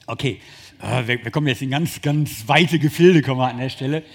2001. 0.04 0.08
Okay, 0.10 0.41
äh, 0.82 1.08
wir, 1.08 1.23
wir 1.23 1.32
kommen 1.32 1.47
jetzt 1.47 1.62
in 1.62 1.69
ganz, 1.71 2.02
ganz 2.02 2.47
weite 2.47 2.78
Gefilde 2.80 3.21
kommen 3.21 3.39
wir 3.39 3.47
an 3.49 3.58
der 3.58 3.69
Stelle. 3.69 4.02
nicht 4.02 4.10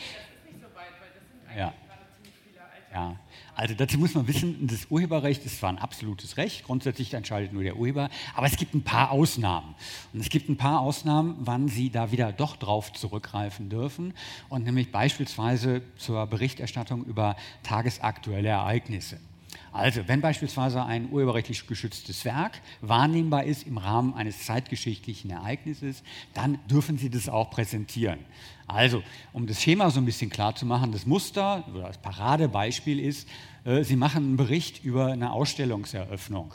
so 0.61 0.67
weit, 0.75 0.91
weil 1.01 1.11
das 1.15 1.23
sind 1.31 1.47
eigentlich 1.47 1.57
Ja. 1.59 1.73
gerade 1.87 2.05
ziemlich 2.19 2.35
viele 2.45 2.61
alte. 2.63 2.93
Ja, 2.93 3.17
also 3.59 3.75
dazu 3.75 3.99
muss 3.99 4.15
man 4.15 4.29
wissen, 4.29 4.69
das 4.69 4.87
Urheberrecht 4.89 5.45
ist 5.45 5.59
zwar 5.59 5.71
ein 5.71 5.79
absolutes 5.79 6.37
Recht, 6.37 6.63
grundsätzlich 6.63 7.13
entscheidet 7.13 7.53
nur 7.53 7.65
der 7.65 7.77
Urheber, 7.77 8.09
aber 8.37 8.47
es 8.47 8.57
gibt 8.57 8.73
ein 8.73 8.85
paar 8.85 9.11
Ausnahmen. 9.11 9.75
Und 10.13 10.21
es 10.21 10.29
gibt 10.29 10.49
ein 10.49 10.57
paar 10.57 10.81
Ausnahmen, 10.81 11.35
wann 11.41 11.67
Sie 11.67 11.91
da 11.91 12.13
wieder 12.13 12.31
doch 12.31 12.55
drauf 12.55 12.93
zurückgreifen 12.93 13.69
dürfen. 13.69 14.15
Und 14.49 14.65
nämlich 14.65 14.93
beispielsweise 14.93 15.83
zur 15.97 16.25
Berichterstattung 16.29 17.05
über 17.05 17.35
tagesaktuelle 17.65 18.49
Ereignisse. 18.49 19.19
Also, 19.73 20.07
wenn 20.07 20.21
beispielsweise 20.21 20.85
ein 20.85 21.11
urheberrechtlich 21.11 21.67
geschütztes 21.67 22.25
Werk 22.25 22.61
wahrnehmbar 22.81 23.45
ist 23.45 23.67
im 23.67 23.79
Rahmen 23.79 24.15
eines 24.15 24.45
zeitgeschichtlichen 24.45 25.31
Ereignisses, 25.31 26.03
dann 26.35 26.59
dürfen 26.71 26.99
Sie 26.99 27.11
das 27.11 27.29
auch 27.29 27.51
präsentieren. 27.51 28.19
Also, 28.67 29.03
um 29.33 29.47
das 29.47 29.63
Schema 29.63 29.91
so 29.91 30.01
ein 30.01 30.05
bisschen 30.05 30.31
klar 30.31 30.55
zu 30.55 30.67
machen, 30.67 30.93
das 30.93 31.07
Muster 31.07 31.65
oder 31.75 31.87
das 31.89 31.99
Paradebeispiel 31.99 33.01
ist, 33.01 33.29
äh, 33.65 33.83
Sie 33.85 33.97
machen 33.97 34.25
einen 34.25 34.37
Bericht 34.37 34.85
über 34.85 35.07
eine 35.07 35.33
Ausstellungseröffnung 35.33 36.53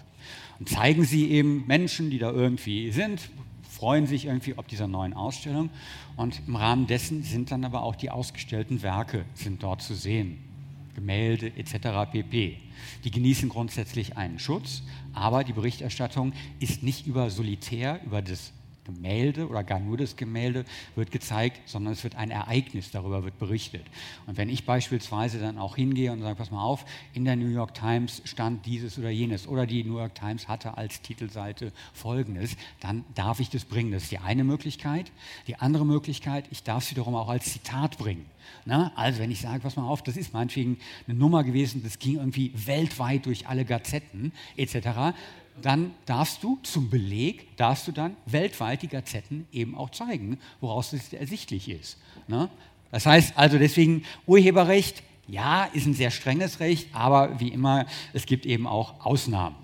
und 0.59 0.69
zeigen 0.69 1.03
Sie 1.03 1.31
eben 1.31 1.65
Menschen, 1.67 2.09
die 2.09 2.19
da 2.19 2.31
irgendwie 2.31 2.91
sind, 2.91 3.29
freuen 3.69 4.05
sich 4.05 4.25
irgendwie 4.25 4.57
ob 4.57 4.67
dieser 4.67 4.87
neuen 4.87 5.13
Ausstellung 5.13 5.69
und 6.15 6.41
im 6.47 6.55
Rahmen 6.55 6.87
dessen 6.87 7.23
sind 7.23 7.51
dann 7.51 7.65
aber 7.65 7.81
auch 7.83 7.95
die 7.95 8.11
ausgestellten 8.11 8.81
Werke 8.83 9.25
sind 9.33 9.63
dort 9.63 9.81
zu 9.81 9.95
sehen. 9.95 10.52
Gemälde 10.95 11.47
etc. 11.57 12.11
pp. 12.11 12.57
Die 13.03 13.11
genießen 13.11 13.49
grundsätzlich 13.49 14.17
einen 14.17 14.39
Schutz, 14.39 14.83
aber 15.13 15.43
die 15.43 15.53
Berichterstattung 15.53 16.33
ist 16.59 16.83
nicht 16.83 17.07
über 17.07 17.29
solitär, 17.29 17.99
über 18.05 18.21
das 18.21 18.53
Gemälde 18.85 19.47
oder 19.47 19.63
gar 19.63 19.79
nur 19.79 19.97
das 19.97 20.15
Gemälde 20.15 20.65
wird 20.95 21.11
gezeigt, 21.11 21.61
sondern 21.65 21.93
es 21.93 22.03
wird 22.03 22.15
ein 22.15 22.31
Ereignis, 22.31 22.91
darüber 22.91 23.23
wird 23.23 23.39
berichtet. 23.39 23.83
Und 24.27 24.37
wenn 24.37 24.49
ich 24.49 24.65
beispielsweise 24.65 25.39
dann 25.39 25.57
auch 25.57 25.75
hingehe 25.75 26.11
und 26.11 26.21
sage, 26.21 26.35
pass 26.35 26.51
mal 26.51 26.63
auf, 26.63 26.85
in 27.13 27.25
der 27.25 27.35
New 27.35 27.49
York 27.49 27.73
Times 27.73 28.21
stand 28.25 28.65
dieses 28.65 28.97
oder 28.97 29.09
jenes 29.09 29.47
oder 29.47 29.65
die 29.65 29.83
New 29.83 29.97
York 29.97 30.15
Times 30.15 30.47
hatte 30.47 30.77
als 30.77 31.01
Titelseite 31.01 31.71
folgendes, 31.93 32.55
dann 32.79 33.03
darf 33.15 33.39
ich 33.39 33.49
das 33.49 33.65
bringen. 33.65 33.91
Das 33.91 34.03
ist 34.03 34.11
die 34.11 34.19
eine 34.19 34.43
Möglichkeit. 34.43 35.11
Die 35.47 35.55
andere 35.55 35.85
Möglichkeit, 35.85 36.45
ich 36.51 36.63
darf 36.63 36.83
es 36.83 36.91
wiederum 36.91 37.15
auch 37.15 37.29
als 37.29 37.51
Zitat 37.51 37.97
bringen. 37.97 38.25
Na, 38.65 38.91
also 38.95 39.19
wenn 39.19 39.31
ich 39.31 39.41
sage, 39.41 39.61
pass 39.61 39.75
mal 39.75 39.87
auf, 39.87 40.03
das 40.03 40.17
ist 40.17 40.33
meinetwegen 40.33 40.77
eine 41.07 41.17
Nummer 41.17 41.43
gewesen, 41.43 41.81
das 41.83 41.99
ging 41.99 42.15
irgendwie 42.15 42.51
weltweit 42.53 43.25
durch 43.25 43.47
alle 43.47 43.65
Gazetten 43.65 44.31
etc., 44.57 45.15
dann 45.61 45.91
darfst 46.05 46.43
du 46.43 46.59
zum 46.63 46.89
Beleg, 46.89 47.55
darfst 47.57 47.87
du 47.87 47.91
dann 47.91 48.15
weltweit 48.25 48.81
die 48.81 48.87
Gazetten 48.87 49.47
eben 49.51 49.75
auch 49.75 49.91
zeigen, 49.91 50.39
woraus 50.61 50.93
es 50.93 51.13
ersichtlich 51.13 51.69
ist. 51.69 51.97
Ne? 52.27 52.49
Das 52.91 53.05
heißt 53.05 53.33
also 53.37 53.57
deswegen 53.57 54.03
Urheberrecht, 54.25 55.03
ja, 55.27 55.65
ist 55.65 55.85
ein 55.85 55.93
sehr 55.93 56.11
strenges 56.11 56.59
Recht, 56.59 56.89
aber 56.93 57.39
wie 57.39 57.49
immer, 57.49 57.85
es 58.13 58.25
gibt 58.25 58.45
eben 58.45 58.67
auch 58.67 59.05
Ausnahmen. 59.05 59.55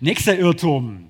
Nächster 0.00 0.38
Irrtum. 0.38 1.08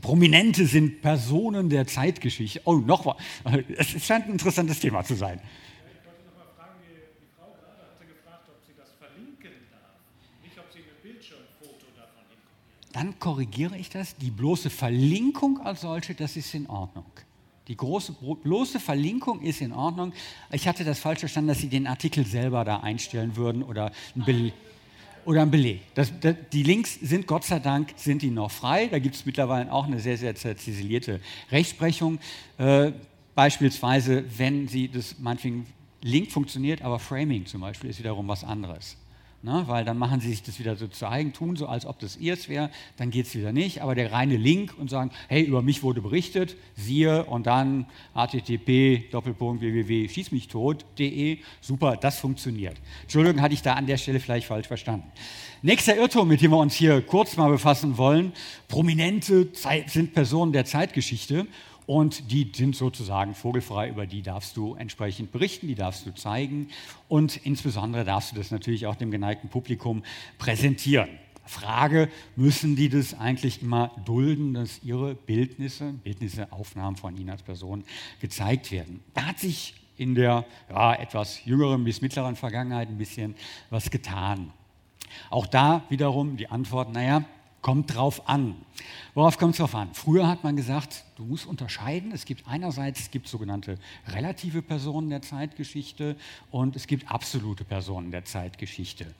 Prominente 0.00 0.66
sind 0.66 1.02
Personen 1.02 1.68
der 1.68 1.86
Zeitgeschichte. 1.86 2.62
Oh, 2.64 2.76
noch 2.76 3.04
was. 3.04 3.16
Es 3.76 4.04
scheint 4.04 4.26
ein 4.26 4.32
interessantes 4.32 4.80
Thema 4.80 5.04
zu 5.04 5.14
sein. 5.14 5.40
Ich 5.40 6.06
wollte 6.06 6.24
noch 6.24 6.36
mal 6.38 6.50
fragen, 6.56 6.80
die, 6.80 6.96
die 7.20 7.28
Frau 7.36 7.52
gerade 7.52 7.82
hatte 7.92 8.06
gefragt, 8.06 8.48
ob 8.48 8.56
sie 8.66 8.72
das 8.78 8.88
verlinken 8.98 9.68
darf. 9.70 10.00
Nicht, 10.42 10.58
ob 10.58 10.72
sie 10.72 10.80
ein 10.80 10.96
Bildschirmfoto 11.02 11.92
davon 11.94 12.24
hinkommt. 12.30 12.81
Dann 12.92 13.18
korrigiere 13.18 13.76
ich 13.76 13.88
das. 13.88 14.16
Die 14.16 14.30
bloße 14.30 14.70
Verlinkung 14.70 15.60
als 15.60 15.80
solche, 15.80 16.14
das 16.14 16.36
ist 16.36 16.54
in 16.54 16.66
Ordnung. 16.68 17.06
Die 17.68 17.76
große, 17.76 18.14
bloße 18.42 18.80
Verlinkung 18.80 19.40
ist 19.40 19.60
in 19.60 19.72
Ordnung. 19.72 20.12
Ich 20.50 20.66
hatte 20.66 20.84
das 20.84 20.98
falsch 20.98 21.20
verstanden, 21.20 21.48
dass 21.48 21.58
Sie 21.58 21.68
den 21.68 21.86
Artikel 21.86 22.26
selber 22.26 22.64
da 22.64 22.80
einstellen 22.80 23.36
würden 23.36 23.62
oder 23.62 23.92
ein 24.16 24.24
Beleg. 24.24 24.52
Oder 25.24 25.42
ein 25.42 25.50
Beleg. 25.50 25.80
Das, 25.94 26.12
das, 26.20 26.34
die 26.52 26.64
Links 26.64 26.98
sind 27.00 27.28
Gott 27.28 27.44
sei 27.44 27.60
Dank 27.60 27.94
sind 27.96 28.22
die 28.22 28.30
noch 28.30 28.50
frei. 28.50 28.88
Da 28.88 28.98
gibt 28.98 29.14
es 29.14 29.24
mittlerweile 29.24 29.72
auch 29.72 29.86
eine 29.86 30.00
sehr, 30.00 30.16
sehr 30.16 30.34
ziselierte 30.34 31.20
Rechtsprechung. 31.52 32.18
Äh, 32.58 32.92
beispielsweise, 33.36 34.24
wenn 34.36 34.66
Sie 34.66 34.88
das 34.88 35.18
meinetwegen 35.20 35.66
Link 36.02 36.32
funktioniert, 36.32 36.82
aber 36.82 36.98
Framing 36.98 37.46
zum 37.46 37.60
Beispiel 37.60 37.90
ist 37.90 38.00
wiederum 38.00 38.26
was 38.26 38.42
anderes. 38.42 38.96
Ne, 39.44 39.64
weil 39.66 39.84
dann 39.84 39.98
machen 39.98 40.20
sie 40.20 40.28
sich 40.28 40.44
das 40.44 40.60
wieder 40.60 40.76
so 40.76 40.86
zu 40.86 41.08
eigen, 41.08 41.32
tun 41.32 41.56
so, 41.56 41.66
als 41.66 41.84
ob 41.84 41.98
das 41.98 42.16
ihrs 42.16 42.48
wäre, 42.48 42.70
dann 42.96 43.10
geht 43.10 43.26
es 43.26 43.34
wieder 43.34 43.52
nicht. 43.52 43.82
Aber 43.82 43.96
der 43.96 44.12
reine 44.12 44.36
Link 44.36 44.72
und 44.78 44.88
sagen, 44.88 45.10
hey, 45.26 45.42
über 45.42 45.62
mich 45.62 45.82
wurde 45.82 46.00
berichtet, 46.00 46.54
siehe 46.76 47.24
und 47.24 47.48
dann 47.48 47.86
http 48.14 49.08
www 49.10 50.08
schießmichtot.de, 50.08 51.38
super, 51.60 51.96
das 51.96 52.20
funktioniert. 52.20 52.76
Entschuldigung, 53.02 53.42
hatte 53.42 53.54
ich 53.54 53.62
da 53.62 53.72
an 53.72 53.86
der 53.86 53.96
Stelle 53.96 54.20
vielleicht 54.20 54.46
falsch 54.46 54.68
verstanden. 54.68 55.10
Nächster 55.60 55.96
Irrtum, 55.96 56.28
mit 56.28 56.40
dem 56.40 56.52
wir 56.52 56.58
uns 56.58 56.74
hier 56.74 57.02
kurz 57.02 57.36
mal 57.36 57.50
befassen 57.50 57.96
wollen, 57.98 58.32
prominente 58.68 59.48
sind 59.86 60.14
Personen 60.14 60.52
der 60.52 60.66
Zeitgeschichte 60.66 61.48
und 61.86 62.30
die 62.30 62.50
sind 62.54 62.76
sozusagen 62.76 63.34
vogelfrei, 63.34 63.88
über 63.88 64.06
die 64.06 64.22
darfst 64.22 64.56
du 64.56 64.74
entsprechend 64.74 65.32
berichten, 65.32 65.68
die 65.68 65.74
darfst 65.74 66.06
du 66.06 66.14
zeigen 66.14 66.68
und 67.08 67.36
insbesondere 67.44 68.04
darfst 68.04 68.32
du 68.32 68.36
das 68.36 68.50
natürlich 68.50 68.86
auch 68.86 68.96
dem 68.96 69.10
geneigten 69.10 69.48
Publikum 69.48 70.02
präsentieren. 70.38 71.08
Frage, 71.44 72.08
müssen 72.36 72.76
die 72.76 72.88
das 72.88 73.14
eigentlich 73.14 73.62
immer 73.62 73.90
dulden, 74.04 74.54
dass 74.54 74.82
ihre 74.84 75.14
Bildnisse, 75.14 75.92
Bildnisse, 75.92 76.52
Aufnahmen 76.52 76.96
von 76.96 77.16
ihnen 77.16 77.30
als 77.30 77.42
Person 77.42 77.84
gezeigt 78.20 78.70
werden? 78.70 79.00
Da 79.14 79.26
hat 79.26 79.40
sich 79.40 79.74
in 79.96 80.14
der 80.14 80.44
ja, 80.70 80.94
etwas 80.94 81.44
jüngeren 81.44 81.84
bis 81.84 82.00
mittleren 82.00 82.36
Vergangenheit 82.36 82.88
ein 82.88 82.98
bisschen 82.98 83.34
was 83.70 83.90
getan. 83.90 84.52
Auch 85.30 85.46
da 85.46 85.82
wiederum 85.88 86.36
die 86.36 86.48
Antwort, 86.48 86.92
naja, 86.92 87.24
kommt 87.62 87.94
drauf 87.94 88.28
an. 88.28 88.56
Worauf 89.14 89.38
kommt 89.38 89.52
es 89.52 89.58
drauf 89.58 89.74
an? 89.74 89.90
Früher 89.94 90.26
hat 90.26 90.42
man 90.42 90.56
gesagt, 90.56 91.04
du 91.16 91.24
musst 91.24 91.46
unterscheiden. 91.46 92.10
Es 92.12 92.24
gibt 92.24 92.48
einerseits 92.48 93.00
es 93.00 93.10
gibt 93.10 93.28
sogenannte 93.28 93.78
relative 94.08 94.62
Personen 94.62 95.10
der 95.10 95.22
Zeitgeschichte 95.22 96.16
und 96.50 96.74
es 96.74 96.86
gibt 96.88 97.10
absolute 97.10 97.64
Personen 97.64 98.10
der 98.10 98.24
Zeitgeschichte. 98.24 99.14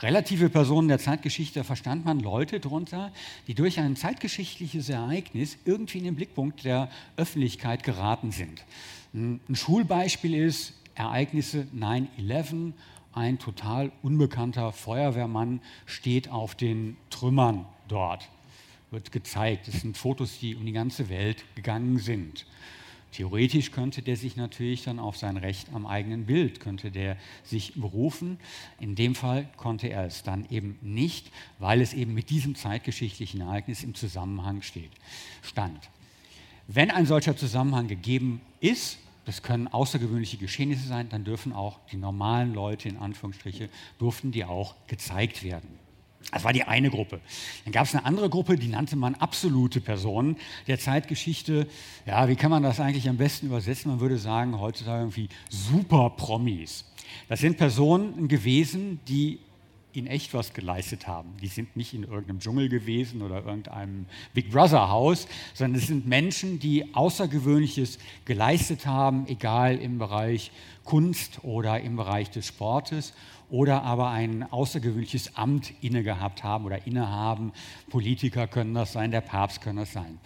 Relative 0.00 0.48
Personen 0.48 0.88
der 0.88 1.00
Zeitgeschichte 1.00 1.64
verstand 1.64 2.04
man 2.04 2.20
Leute 2.20 2.60
darunter, 2.60 3.12
die 3.48 3.54
durch 3.54 3.80
ein 3.80 3.96
zeitgeschichtliches 3.96 4.88
Ereignis 4.88 5.58
irgendwie 5.64 5.98
in 5.98 6.04
den 6.04 6.14
Blickpunkt 6.14 6.64
der 6.64 6.88
Öffentlichkeit 7.16 7.82
geraten 7.82 8.30
sind. 8.30 8.64
Ein 9.12 9.40
Schulbeispiel 9.54 10.34
ist 10.34 10.74
Ereignisse 10.94 11.66
9-11 11.74 12.72
ein 13.12 13.38
total 13.38 13.92
unbekannter 14.02 14.72
Feuerwehrmann 14.72 15.60
steht 15.86 16.30
auf 16.30 16.54
den 16.54 16.96
Trümmern 17.10 17.66
dort. 17.88 18.28
Wird 18.90 19.12
gezeigt. 19.12 19.68
Das 19.68 19.80
sind 19.80 19.96
Fotos, 19.96 20.38
die 20.38 20.54
um 20.54 20.64
die 20.64 20.72
ganze 20.72 21.08
Welt 21.08 21.44
gegangen 21.54 21.98
sind. 21.98 22.46
Theoretisch 23.12 23.72
könnte 23.72 24.02
der 24.02 24.16
sich 24.16 24.36
natürlich 24.36 24.84
dann 24.84 24.98
auf 24.98 25.16
sein 25.16 25.38
Recht 25.38 25.72
am 25.72 25.86
eigenen 25.86 26.26
Bild, 26.26 26.60
könnte 26.60 26.90
der 26.90 27.16
sich 27.42 27.74
berufen. 27.74 28.38
In 28.80 28.94
dem 28.94 29.14
Fall 29.14 29.48
konnte 29.56 29.88
er 29.88 30.04
es 30.04 30.22
dann 30.22 30.46
eben 30.50 30.78
nicht, 30.82 31.30
weil 31.58 31.80
es 31.80 31.94
eben 31.94 32.12
mit 32.12 32.28
diesem 32.28 32.54
zeitgeschichtlichen 32.54 33.40
Ereignis 33.40 33.82
im 33.82 33.94
Zusammenhang 33.94 34.60
steht, 34.62 34.90
stand. 35.42 35.88
Wenn 36.66 36.90
ein 36.90 37.06
solcher 37.06 37.34
Zusammenhang 37.34 37.88
gegeben 37.88 38.42
ist, 38.60 38.98
das 39.28 39.42
können 39.42 39.68
außergewöhnliche 39.68 40.38
Geschehnisse 40.38 40.88
sein, 40.88 41.10
dann 41.10 41.22
dürfen 41.22 41.52
auch 41.52 41.80
die 41.92 41.98
normalen 41.98 42.54
Leute, 42.54 42.88
in 42.88 42.96
Anführungsstriche, 42.96 43.68
durften 43.98 44.32
die 44.32 44.46
auch 44.46 44.74
gezeigt 44.86 45.44
werden. 45.44 45.68
Das 46.32 46.44
war 46.44 46.54
die 46.54 46.64
eine 46.64 46.88
Gruppe. 46.88 47.20
Dann 47.64 47.74
gab 47.74 47.84
es 47.84 47.94
eine 47.94 48.06
andere 48.06 48.30
Gruppe, 48.30 48.56
die 48.56 48.68
nannte 48.68 48.96
man 48.96 49.14
absolute 49.16 49.82
Personen 49.82 50.38
der 50.66 50.78
Zeitgeschichte. 50.78 51.66
Ja, 52.06 52.26
wie 52.28 52.36
kann 52.36 52.50
man 52.50 52.62
das 52.62 52.80
eigentlich 52.80 53.06
am 53.06 53.18
besten 53.18 53.48
übersetzen? 53.48 53.90
Man 53.90 54.00
würde 54.00 54.16
sagen, 54.16 54.58
heutzutage 54.58 55.02
irgendwie 55.02 55.28
Super-Promis. 55.50 56.86
Das 57.28 57.40
sind 57.40 57.58
Personen 57.58 58.28
gewesen, 58.28 58.98
die 59.08 59.40
in 59.98 60.06
echt 60.06 60.34
was 60.34 60.54
geleistet 60.54 61.06
haben. 61.06 61.36
Die 61.42 61.48
sind 61.48 61.76
nicht 61.76 61.94
in 61.94 62.04
irgendeinem 62.04 62.40
Dschungel 62.40 62.68
gewesen 62.68 63.22
oder 63.22 63.44
irgendeinem 63.44 64.06
Big 64.34 64.50
Brother 64.50 64.88
Haus, 64.88 65.26
sondern 65.54 65.80
es 65.80 65.86
sind 65.86 66.06
Menschen, 66.06 66.58
die 66.58 66.94
Außergewöhnliches 66.94 67.98
geleistet 68.24 68.86
haben, 68.86 69.26
egal 69.26 69.76
im 69.76 69.98
Bereich 69.98 70.50
Kunst 70.84 71.44
oder 71.44 71.80
im 71.80 71.96
Bereich 71.96 72.30
des 72.30 72.46
Sportes 72.46 73.12
oder 73.50 73.82
aber 73.82 74.10
ein 74.10 74.50
außergewöhnliches 74.50 75.36
Amt 75.36 75.72
inne 75.80 76.02
gehabt 76.02 76.44
haben 76.44 76.64
oder 76.64 76.86
innehaben. 76.86 77.52
Politiker 77.90 78.46
können 78.46 78.74
das 78.74 78.92
sein, 78.92 79.10
der 79.10 79.20
Papst 79.20 79.60
kann 79.60 79.76
das 79.76 79.92
sein. 79.92 80.18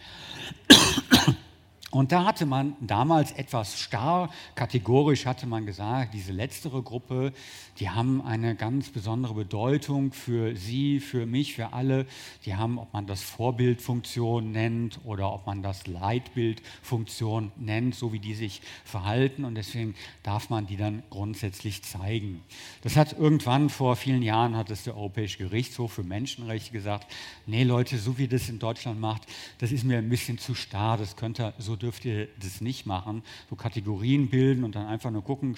Und 1.92 2.10
da 2.10 2.24
hatte 2.24 2.46
man 2.46 2.74
damals 2.80 3.32
etwas 3.32 3.78
starr, 3.78 4.30
kategorisch 4.54 5.26
hatte 5.26 5.46
man 5.46 5.66
gesagt, 5.66 6.14
diese 6.14 6.32
letztere 6.32 6.82
Gruppe, 6.82 7.34
die 7.80 7.90
haben 7.90 8.22
eine 8.22 8.56
ganz 8.56 8.88
besondere 8.88 9.34
Bedeutung 9.34 10.14
für 10.14 10.56
Sie, 10.56 11.00
für 11.00 11.26
mich, 11.26 11.52
für 11.54 11.74
alle. 11.74 12.06
Die 12.46 12.54
haben, 12.54 12.78
ob 12.78 12.94
man 12.94 13.06
das 13.06 13.20
Vorbildfunktion 13.20 14.52
nennt 14.52 15.00
oder 15.04 15.34
ob 15.34 15.46
man 15.46 15.62
das 15.62 15.86
Leitbildfunktion 15.86 17.52
nennt, 17.56 17.94
so 17.94 18.10
wie 18.14 18.20
die 18.20 18.34
sich 18.34 18.62
verhalten. 18.86 19.44
Und 19.44 19.56
deswegen 19.56 19.94
darf 20.22 20.48
man 20.48 20.66
die 20.66 20.78
dann 20.78 21.02
grundsätzlich 21.10 21.82
zeigen. 21.82 22.40
Das 22.80 22.96
hat 22.96 23.18
irgendwann 23.18 23.68
vor 23.68 23.96
vielen 23.96 24.22
Jahren, 24.22 24.56
hat 24.56 24.70
es 24.70 24.84
der 24.84 24.96
Europäische 24.96 25.36
Gerichtshof 25.36 25.92
für 25.92 26.04
Menschenrechte 26.04 26.72
gesagt, 26.72 27.12
nee 27.44 27.64
Leute, 27.64 27.98
so 27.98 28.16
wie 28.16 28.28
das 28.28 28.48
in 28.48 28.58
Deutschland 28.58 28.98
macht, 28.98 29.26
das 29.58 29.72
ist 29.72 29.84
mir 29.84 29.98
ein 29.98 30.08
bisschen 30.08 30.38
zu 30.38 30.54
starr, 30.54 30.96
das 30.96 31.16
könnte 31.16 31.52
so 31.58 31.81
dürft 31.82 32.04
ihr 32.04 32.28
das 32.40 32.60
nicht 32.60 32.86
machen, 32.86 33.22
so 33.50 33.56
Kategorien 33.56 34.28
bilden 34.28 34.64
und 34.64 34.74
dann 34.74 34.86
einfach 34.86 35.10
nur 35.10 35.22
gucken, 35.24 35.56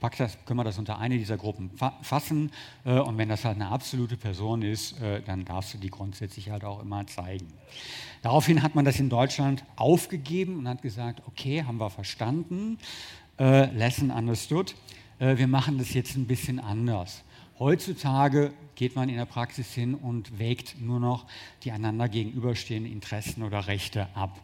pack 0.00 0.16
das, 0.16 0.36
können 0.44 0.58
wir 0.58 0.64
das 0.64 0.78
unter 0.78 0.98
eine 0.98 1.18
dieser 1.18 1.36
Gruppen 1.36 1.70
fassen 2.02 2.50
äh, 2.84 2.98
und 2.98 3.18
wenn 3.18 3.28
das 3.28 3.44
halt 3.44 3.56
eine 3.56 3.68
absolute 3.68 4.16
Person 4.16 4.62
ist, 4.62 5.00
äh, 5.00 5.22
dann 5.22 5.44
darfst 5.44 5.74
du 5.74 5.78
die 5.78 5.90
grundsätzlich 5.90 6.50
halt 6.50 6.64
auch 6.64 6.82
immer 6.82 7.06
zeigen. 7.06 7.46
Daraufhin 8.22 8.62
hat 8.62 8.74
man 8.74 8.84
das 8.84 8.98
in 9.00 9.08
Deutschland 9.08 9.64
aufgegeben 9.76 10.58
und 10.58 10.68
hat 10.68 10.82
gesagt, 10.82 11.22
okay, 11.26 11.64
haben 11.64 11.78
wir 11.78 11.90
verstanden, 11.90 12.78
äh, 13.38 13.66
lesson 13.74 14.10
understood, 14.10 14.74
wir 15.18 15.46
machen 15.46 15.78
das 15.78 15.94
jetzt 15.94 16.16
ein 16.16 16.26
bisschen 16.26 16.58
anders. 16.58 17.22
Heutzutage 17.60 18.52
geht 18.74 18.96
man 18.96 19.08
in 19.08 19.14
der 19.14 19.24
Praxis 19.24 19.72
hin 19.72 19.94
und 19.94 20.40
wägt 20.40 20.80
nur 20.80 20.98
noch 20.98 21.26
die 21.62 21.70
einander 21.70 22.08
gegenüberstehenden 22.08 22.92
Interessen 22.92 23.44
oder 23.44 23.68
Rechte 23.68 24.08
ab. 24.16 24.40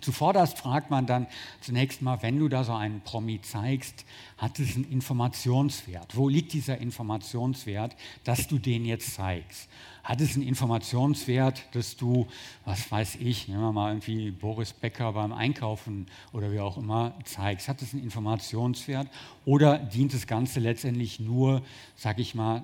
Zuvorderst 0.00 0.58
fragt 0.58 0.90
man 0.90 1.06
dann 1.06 1.26
zunächst 1.60 2.02
mal, 2.02 2.22
wenn 2.22 2.38
du 2.38 2.48
da 2.48 2.64
so 2.64 2.72
einen 2.72 3.00
Promi 3.00 3.40
zeigst, 3.40 4.04
hat 4.38 4.58
es 4.58 4.76
einen 4.76 4.90
Informationswert? 4.90 6.16
Wo 6.16 6.28
liegt 6.28 6.52
dieser 6.52 6.78
Informationswert, 6.78 7.96
dass 8.24 8.46
du 8.46 8.58
den 8.58 8.84
jetzt 8.84 9.14
zeigst? 9.14 9.68
Hat 10.02 10.20
es 10.20 10.34
einen 10.34 10.46
Informationswert, 10.46 11.62
dass 11.72 11.96
du, 11.96 12.26
was 12.64 12.90
weiß 12.90 13.16
ich, 13.16 13.48
nehmen 13.48 13.60
wir 13.60 13.72
mal 13.72 13.90
irgendwie 13.90 14.30
Boris 14.30 14.72
Becker 14.72 15.12
beim 15.12 15.32
Einkaufen 15.32 16.06
oder 16.32 16.50
wie 16.52 16.60
auch 16.60 16.78
immer 16.78 17.14
zeigst? 17.24 17.68
Hat 17.68 17.82
es 17.82 17.92
einen 17.92 18.02
Informationswert 18.02 19.08
oder 19.44 19.78
dient 19.78 20.14
das 20.14 20.26
Ganze 20.26 20.60
letztendlich 20.60 21.20
nur, 21.20 21.62
sag 21.96 22.18
ich 22.18 22.34
mal, 22.34 22.62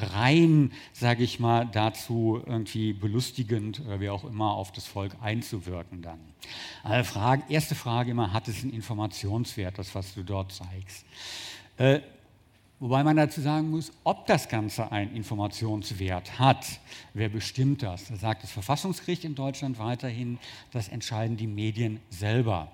rein, 0.00 0.72
sage 0.92 1.22
ich 1.22 1.40
mal, 1.40 1.66
dazu 1.66 2.42
irgendwie 2.46 2.92
belustigend 2.92 3.80
oder 3.80 4.00
wie 4.00 4.10
auch 4.10 4.24
immer 4.24 4.52
auf 4.52 4.72
das 4.72 4.86
Volk 4.86 5.16
einzuwirken 5.20 6.02
dann. 6.02 6.20
Also 6.82 7.12
Frage, 7.12 7.42
erste 7.48 7.74
Frage 7.74 8.10
immer, 8.10 8.32
hat 8.32 8.48
es 8.48 8.62
einen 8.62 8.72
Informationswert, 8.72 9.78
das, 9.78 9.94
was 9.94 10.14
du 10.14 10.22
dort 10.22 10.52
zeigst? 10.52 11.04
Äh, 11.76 12.00
wobei 12.80 13.02
man 13.04 13.16
dazu 13.16 13.40
sagen 13.40 13.70
muss, 13.70 13.92
ob 14.04 14.26
das 14.26 14.48
Ganze 14.48 14.90
einen 14.92 15.14
Informationswert 15.14 16.38
hat, 16.38 16.66
wer 17.14 17.28
bestimmt 17.28 17.82
das? 17.82 18.06
Da 18.08 18.16
sagt 18.16 18.42
das 18.42 18.50
Verfassungsgericht 18.50 19.24
in 19.24 19.34
Deutschland 19.34 19.78
weiterhin, 19.78 20.38
das 20.72 20.88
entscheiden 20.88 21.36
die 21.36 21.46
Medien 21.46 22.00
selber. 22.10 22.70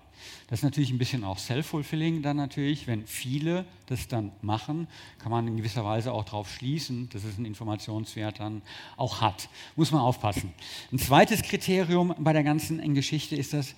Das 0.48 0.60
ist 0.60 0.62
natürlich 0.64 0.90
ein 0.90 0.98
bisschen 0.98 1.24
auch 1.24 1.38
self-fulfilling 1.38 2.22
dann 2.22 2.36
natürlich, 2.36 2.86
wenn 2.86 3.06
viele 3.06 3.64
das 3.86 4.08
dann 4.08 4.32
machen, 4.42 4.88
kann 5.18 5.30
man 5.30 5.46
in 5.48 5.56
gewisser 5.56 5.84
Weise 5.84 6.12
auch 6.12 6.24
darauf 6.24 6.50
schließen, 6.50 7.08
dass 7.10 7.24
es 7.24 7.36
einen 7.36 7.46
Informationswert 7.46 8.40
dann 8.40 8.62
auch 8.96 9.20
hat. 9.20 9.48
Muss 9.76 9.90
man 9.90 10.00
aufpassen. 10.00 10.52
Ein 10.92 10.98
zweites 10.98 11.42
Kriterium 11.42 12.14
bei 12.18 12.32
der 12.32 12.44
ganzen 12.44 12.94
Geschichte 12.94 13.36
ist 13.36 13.52
das, 13.52 13.74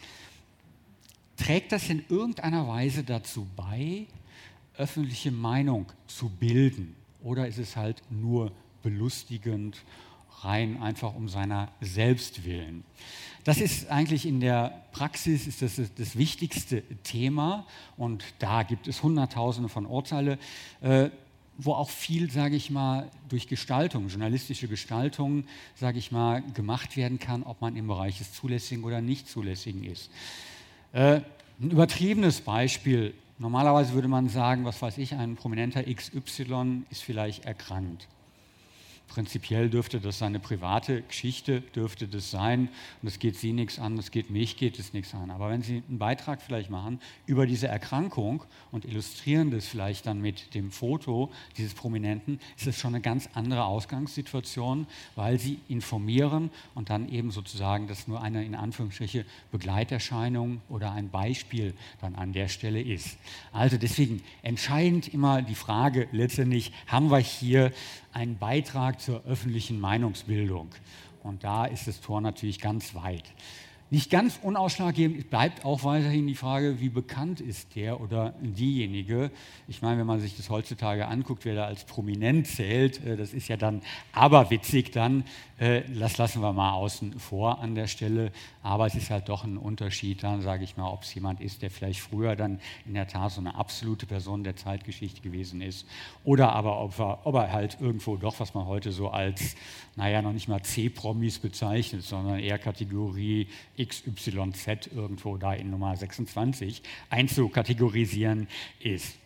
trägt 1.37 1.73
das 1.73 1.89
in 1.89 2.05
irgendeiner 2.09 2.67
Weise 2.67 3.05
dazu 3.05 3.47
bei, 3.57 4.07
öffentliche 4.77 5.31
Meinung 5.31 5.87
zu 6.07 6.29
bilden? 6.29 6.95
Oder 7.23 7.49
ist 7.49 7.59
es 7.59 7.77
halt 7.77 8.03
nur 8.11 8.53
belustigend, 8.83 9.83
rein 10.43 10.83
einfach 10.83 11.15
um 11.15 11.29
seiner 11.29 11.73
selbst 11.81 12.45
willen? 12.45 12.85
Das 13.47 13.59
ist 13.59 13.89
eigentlich 13.93 14.27
in 14.27 14.41
der 14.41 14.83
Praxis 14.91 15.47
ist 15.47 15.63
das, 15.63 15.81
das 15.97 16.19
wichtigste 16.19 16.83
Thema 17.05 17.65
und 17.97 18.25
da 18.41 18.65
gibt 18.65 18.89
es 18.89 19.05
Hunderttausende 19.05 19.69
von 19.69 19.87
Urteile, 19.87 20.41
äh, 20.81 21.11
wo 21.57 21.75
auch 21.75 21.89
viel, 21.89 22.29
sage 22.29 22.57
ich 22.57 22.73
mal, 22.73 23.09
durch 23.29 23.47
Gestaltung, 23.47 24.09
journalistische 24.09 24.67
Gestaltung, 24.67 25.45
sage 25.77 25.97
ich 26.01 26.11
mal, 26.11 26.43
gemacht 26.55 26.97
werden 26.97 27.21
kann, 27.21 27.45
ob 27.45 27.61
man 27.61 27.77
im 27.77 27.87
Bereich 27.87 28.19
des 28.19 28.33
Zulässigen 28.33 28.83
oder 28.83 29.01
nicht 29.01 29.29
Zulässigen 29.29 29.85
ist. 29.85 30.11
Äh, 30.93 31.21
ein 31.61 31.71
übertriebenes 31.71 32.41
Beispiel, 32.41 33.15
normalerweise 33.39 33.93
würde 33.93 34.09
man 34.09 34.29
sagen, 34.29 34.65
was 34.65 34.83
weiß 34.83 34.99
ich, 34.99 35.15
ein 35.15 35.37
prominenter 35.37 35.85
XY 35.85 36.83
ist 36.91 37.05
vielleicht 37.05 37.45
erkrankt. 37.45 38.09
Prinzipiell 39.09 39.71
dürfte 39.71 40.01
das 40.01 40.19
seine 40.19 40.41
private 40.41 41.03
Geschichte, 41.03 41.61
dürfte 41.61 42.09
das 42.09 42.31
sein. 42.31 42.69
Und 43.01 43.07
das 43.07 43.19
geht 43.19 43.37
Sie 43.37 43.53
nichts 43.53 43.79
an, 43.79 43.97
das 43.97 44.11
geht 44.11 44.31
mich, 44.31 44.57
geht 44.57 44.79
es 44.79 44.93
nichts 44.93 45.15
an. 45.15 45.31
Aber 45.31 45.49
wenn 45.49 45.63
Sie 45.63 45.83
einen 45.89 45.99
Beitrag 45.99 46.43
vielleicht 46.43 46.71
machen 46.71 47.01
über 47.25 47.47
diese 47.47 47.69
Erkrankung 47.69 48.43
und 48.73 48.85
illustrieren 48.85 49.51
das 49.51 49.67
vielleicht 49.67 50.07
dann 50.07 50.21
mit 50.21 50.55
dem 50.55 50.71
Foto 50.71 51.31
dieses 51.57 51.73
Prominenten, 51.73 52.41
ist 52.57 52.67
es 52.67 52.79
schon 52.79 52.95
eine 52.95 53.01
ganz 53.01 53.29
andere 53.35 53.65
Ausgangssituation, 53.65 54.87
weil 55.15 55.39
Sie 55.39 55.61
informieren 55.69 56.51
und 56.75 56.91
dann 56.91 57.09
eben 57.09 57.31
sozusagen 57.31 57.87
das 57.87 58.09
nur 58.09 58.21
eine 58.21 58.45
in 58.45 58.55
Anführungsstriche 58.55 59.25
Begleiterscheinung 59.53 60.61
oder 60.69 60.93
ein 60.93 61.11
Beispiel 61.11 61.75
dann 62.01 62.17
an 62.17 62.33
der 62.33 62.49
Stelle 62.49 62.83
ist. 62.83 63.17
Also 63.53 63.79
deswegen 63.79 64.23
entscheidend 64.43 65.15
immer 65.15 65.43
die 65.43 65.55
Frage 65.55 66.09
letztendlich, 66.13 66.73
haben 66.87 67.11
wir 67.11 67.19
hier 67.19 67.73
einen 68.17 68.39
Beitrag 68.39 69.01
zur 69.01 69.23
öffentlichen 69.27 69.79
Meinungsbildung. 69.79 70.71
Und 71.23 71.45
da 71.45 71.67
ist 71.67 71.87
das 71.87 72.01
Tor 72.01 72.23
natürlich 72.23 72.61
ganz 72.61 72.95
weit. 72.95 73.25
Nicht 73.89 74.11
ganz 74.11 74.41
unausschlaggebend 74.43 75.31
bleibt 75.31 75.65
auch 75.65 75.85
weiterhin 75.85 76.27
die 76.27 76.35
Frage, 76.35 76.81
wie 76.81 76.89
bekannt 76.89 77.41
ist 77.41 77.77
der 77.77 78.01
oder 78.01 78.35
diejenige. 78.41 79.31
Ich 79.69 79.81
meine, 79.81 80.01
wenn 80.01 80.07
man 80.09 80.19
sich 80.19 80.37
das 80.37 80.51
heutzutage 80.51 81.07
anguckt, 81.07 81.45
wer 81.45 81.55
da 81.55 81.67
als 81.67 81.85
prominent 81.85 82.49
zählt, 82.49 83.05
äh, 83.05 83.17
das 83.17 83.33
ist 83.33 83.47
ja 83.47 83.57
dann 83.57 83.83
aberwitzig 84.13 84.91
dann. 84.91 85.23
Äh, 85.59 85.83
das 86.01 86.17
lassen 86.19 86.43
wir 86.43 86.53
mal 86.53 86.73
außen 86.73 87.21
vor 87.21 87.61
an 87.61 87.77
der 87.77 87.87
Stelle. 87.87 88.33
Aber 88.67 88.87
es 88.87 88.97
ist 88.97 89.11
halt 89.11 89.29
doch 89.29 89.45
ein 89.45 89.59
Unterschied 89.59 90.25
dann, 90.25 90.43
sage 90.43 90.65
ich 90.65 90.77
mal, 90.77 90.91
ob 90.91 91.03
es 91.03 91.15
jemand 91.15 91.41
ist, 91.41 91.63
der 91.63 91.71
vielleicht 91.71 92.01
früher 92.01 92.35
dann 92.35 92.59
in 92.85 92.95
der 92.95 93.07
Tat 93.07 93.31
so 93.31 93.41
eine 93.41 93.55
absolute 93.55 94.07
Person 94.07 94.43
der 94.43 94.57
Zeitgeschichte 94.57 95.21
gewesen 95.21 95.61
ist. 95.61 95.87
Oder 96.25 96.53
aber 96.53 96.81
ob 96.81 96.99
er, 96.99 97.25
ob 97.25 97.37
er 97.37 97.53
halt 97.53 97.79
irgendwo 97.81 98.17
doch, 98.17 98.41
was 98.41 98.55
man 98.55 98.67
heute 98.67 98.91
so 98.91 99.11
als, 99.11 99.55
naja, 99.95 100.21
noch 100.21 100.33
nicht 100.33 100.49
mal 100.49 100.65
C-Promis 100.65 101.39
bezeichnet, 101.39 102.03
sondern 102.03 102.41
eher 102.41 102.59
Kategorie 102.59 103.47
XYZ 103.81 104.89
irgendwo 104.93 105.37
da 105.37 105.55
in 105.55 105.71
Nummer 105.71 105.97
26 105.97 106.83
einzukategorisieren 107.09 108.49
ist. 108.81 109.17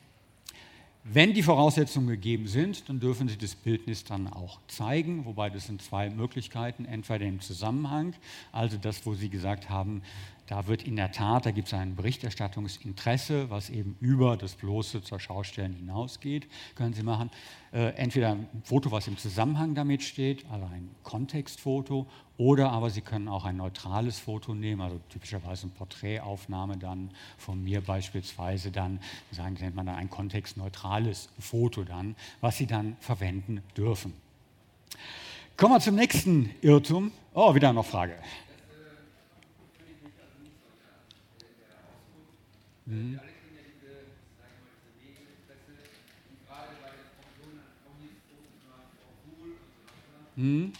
Wenn 1.03 1.32
die 1.32 1.42
Voraussetzungen 1.42 2.09
gegeben 2.09 2.46
sind, 2.46 2.86
dann 2.88 3.01
dürfen 3.01 3.26
Sie 3.26 3.38
das 3.38 3.55
Bildnis 3.55 4.05
dann 4.05 4.28
auch 4.28 4.61
zeigen, 4.68 5.24
wobei 5.24 5.48
das 5.48 5.66
sind 5.66 5.80
zwei 5.80 6.11
Möglichkeiten, 6.11 6.84
entweder 6.84 7.24
im 7.24 7.40
Zusammenhang, 7.40 8.14
also 8.53 8.76
das, 8.76 9.07
wo 9.07 9.14
Sie 9.14 9.30
gesagt 9.30 9.70
haben, 9.70 10.03
da 10.51 10.66
wird 10.66 10.82
in 10.82 10.96
der 10.96 11.12
Tat, 11.12 11.46
da 11.46 11.53
gibt 11.53 11.68
es 11.68 11.74
ein 11.74 11.94
Berichterstattungsinteresse, 11.94 13.51
was 13.51 13.70
eben 13.70 13.96
über 14.01 14.36
das 14.36 14.57
bloße 14.57 15.01
zur 15.01 15.20
Schaustellen 15.20 15.74
hinausgeht, 15.74 16.48
können 16.74 16.92
Sie 16.92 17.05
machen. 17.05 17.30
Äh, 17.72 17.90
entweder 17.94 18.32
ein 18.32 18.48
Foto, 18.64 18.90
was 18.90 19.07
im 19.07 19.16
Zusammenhang 19.16 19.76
damit 19.76 20.03
steht, 20.03 20.44
also 20.51 20.66
ein 20.66 20.90
Kontextfoto, 21.05 22.09
oder 22.36 22.72
aber 22.72 22.90
Sie 22.90 23.01
können 23.01 23.28
auch 23.28 23.44
ein 23.44 23.59
neutrales 23.59 24.18
Foto 24.18 24.53
nehmen, 24.53 24.80
also 24.80 24.98
typischerweise 25.09 25.68
eine 25.68 25.72
Porträtaufnahme 25.72 26.78
dann 26.78 27.11
von 27.38 27.62
mir 27.62 27.80
beispielsweise, 27.80 28.72
dann 28.72 28.98
sagen, 29.30 29.57
nennt 29.61 29.76
man 29.76 29.86
dann 29.86 29.94
ein 29.94 30.11
kontextneutrales 30.11 31.28
Foto 31.38 31.84
dann, 31.84 32.16
was 32.40 32.57
Sie 32.57 32.66
dann 32.66 32.96
verwenden 32.98 33.62
dürfen. 33.76 34.14
Kommen 35.57 35.74
wir 35.74 35.80
zum 35.80 35.94
nächsten 35.94 36.51
Irrtum. 36.61 37.12
Oh, 37.34 37.55
wieder 37.55 37.72
noch 37.72 37.86
Frage. 37.86 38.16
Mhm. 42.91 43.20
Mhm. 50.36 50.72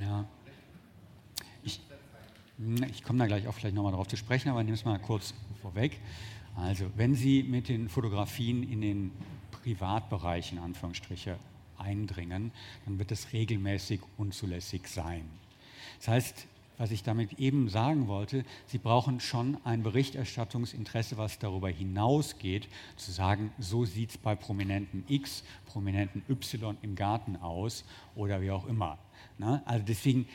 Ja. 0.00 0.24
Ich, 1.62 1.80
ich 2.90 3.02
komme 3.04 3.20
da 3.20 3.26
gleich 3.26 3.46
auch 3.46 3.54
vielleicht 3.54 3.74
nochmal 3.76 3.92
drauf 3.92 4.08
zu 4.08 4.16
sprechen, 4.16 4.48
aber 4.48 4.64
nehme 4.64 4.74
es 4.74 4.84
mal 4.84 4.98
kurz 4.98 5.32
vorweg. 5.62 6.00
Also, 6.56 6.90
wenn 6.96 7.14
Sie 7.14 7.42
mit 7.44 7.68
den 7.68 7.88
Fotografien 7.88 8.62
in 8.68 8.80
den 8.80 9.12
Privatbereich 9.64 10.52
in 10.52 10.58
Anführungsstriche 10.58 11.38
eindringen, 11.78 12.52
dann 12.84 12.98
wird 12.98 13.10
es 13.10 13.32
regelmäßig 13.32 14.00
unzulässig 14.18 14.86
sein. 14.86 15.24
Das 15.98 16.08
heißt, 16.08 16.46
was 16.76 16.90
ich 16.90 17.02
damit 17.02 17.38
eben 17.38 17.68
sagen 17.68 18.08
wollte, 18.08 18.44
Sie 18.66 18.78
brauchen 18.78 19.20
schon 19.20 19.58
ein 19.64 19.82
Berichterstattungsinteresse, 19.82 21.16
was 21.16 21.38
darüber 21.38 21.68
hinausgeht, 21.68 22.68
zu 22.96 23.10
sagen, 23.10 23.52
so 23.58 23.84
sieht 23.84 24.10
es 24.10 24.18
bei 24.18 24.34
Prominenten 24.34 25.04
X, 25.08 25.44
Prominenten 25.66 26.22
Y 26.28 26.76
im 26.82 26.94
Garten 26.94 27.36
aus 27.36 27.84
oder 28.16 28.42
wie 28.42 28.50
auch 28.50 28.66
immer. 28.66 28.98
Ne? 29.38 29.62
Also 29.64 29.84
deswegen, 29.86 30.26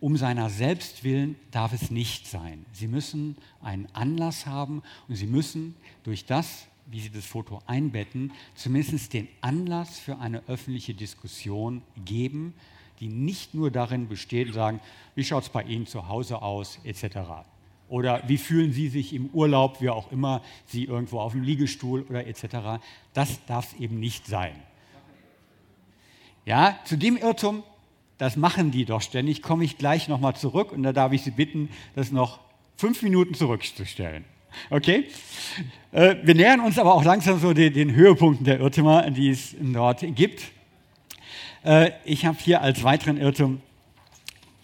um 0.00 0.16
seiner 0.16 0.50
selbst 0.50 1.04
willen 1.04 1.36
darf 1.50 1.72
es 1.72 1.90
nicht 1.90 2.26
sein. 2.26 2.64
Sie 2.72 2.88
müssen 2.88 3.36
einen 3.60 3.86
Anlass 3.92 4.46
haben 4.46 4.82
und 5.08 5.14
Sie 5.14 5.26
müssen 5.26 5.76
durch 6.02 6.24
das, 6.24 6.66
wie 6.86 7.00
Sie 7.00 7.10
das 7.10 7.24
Foto 7.24 7.60
einbetten, 7.66 8.32
zumindest 8.54 9.12
den 9.12 9.28
Anlass 9.40 9.98
für 9.98 10.18
eine 10.18 10.42
öffentliche 10.48 10.94
Diskussion 10.94 11.82
geben, 12.04 12.54
die 13.00 13.08
nicht 13.08 13.54
nur 13.54 13.70
darin 13.70 14.08
besteht, 14.08 14.52
sagen, 14.52 14.80
wie 15.14 15.24
schaut 15.24 15.44
es 15.44 15.48
bei 15.48 15.62
Ihnen 15.62 15.86
zu 15.86 16.08
Hause 16.08 16.42
aus, 16.42 16.78
etc. 16.84 17.18
Oder 17.88 18.22
wie 18.26 18.38
fühlen 18.38 18.72
Sie 18.72 18.88
sich 18.88 19.12
im 19.12 19.26
Urlaub, 19.30 19.80
wie 19.80 19.90
auch 19.90 20.12
immer, 20.12 20.42
Sie 20.66 20.84
irgendwo 20.84 21.20
auf 21.20 21.32
dem 21.32 21.42
Liegestuhl 21.42 22.02
oder 22.08 22.26
etc. 22.26 22.82
Das 23.12 23.44
darf 23.46 23.72
es 23.72 23.80
eben 23.80 23.98
nicht 23.98 24.26
sein. 24.26 24.54
Ja, 26.44 26.78
zu 26.84 26.96
dem 26.96 27.16
Irrtum, 27.16 27.62
das 28.18 28.36
machen 28.36 28.70
die 28.70 28.84
doch 28.84 29.02
ständig, 29.02 29.42
komme 29.42 29.64
ich 29.64 29.78
gleich 29.78 30.08
nochmal 30.08 30.36
zurück 30.36 30.72
und 30.72 30.82
da 30.82 30.92
darf 30.92 31.12
ich 31.12 31.22
Sie 31.22 31.30
bitten, 31.30 31.70
das 31.94 32.12
noch 32.12 32.40
fünf 32.76 33.02
Minuten 33.02 33.34
zurückzustellen. 33.34 34.24
Okay? 34.70 35.06
Äh, 35.92 36.16
wir 36.22 36.34
nähern 36.34 36.60
uns 36.60 36.78
aber 36.78 36.94
auch 36.94 37.04
langsam 37.04 37.38
so 37.38 37.52
den, 37.52 37.72
den 37.72 37.94
Höhepunkten 37.94 38.44
der 38.44 38.60
Irrtümer, 38.60 39.10
die 39.10 39.30
es 39.30 39.54
dort 39.60 40.04
gibt. 40.14 40.52
Äh, 41.64 41.92
ich 42.04 42.24
habe 42.24 42.38
hier 42.40 42.62
als 42.62 42.82
weiteren 42.82 43.18
Irrtum, 43.18 43.60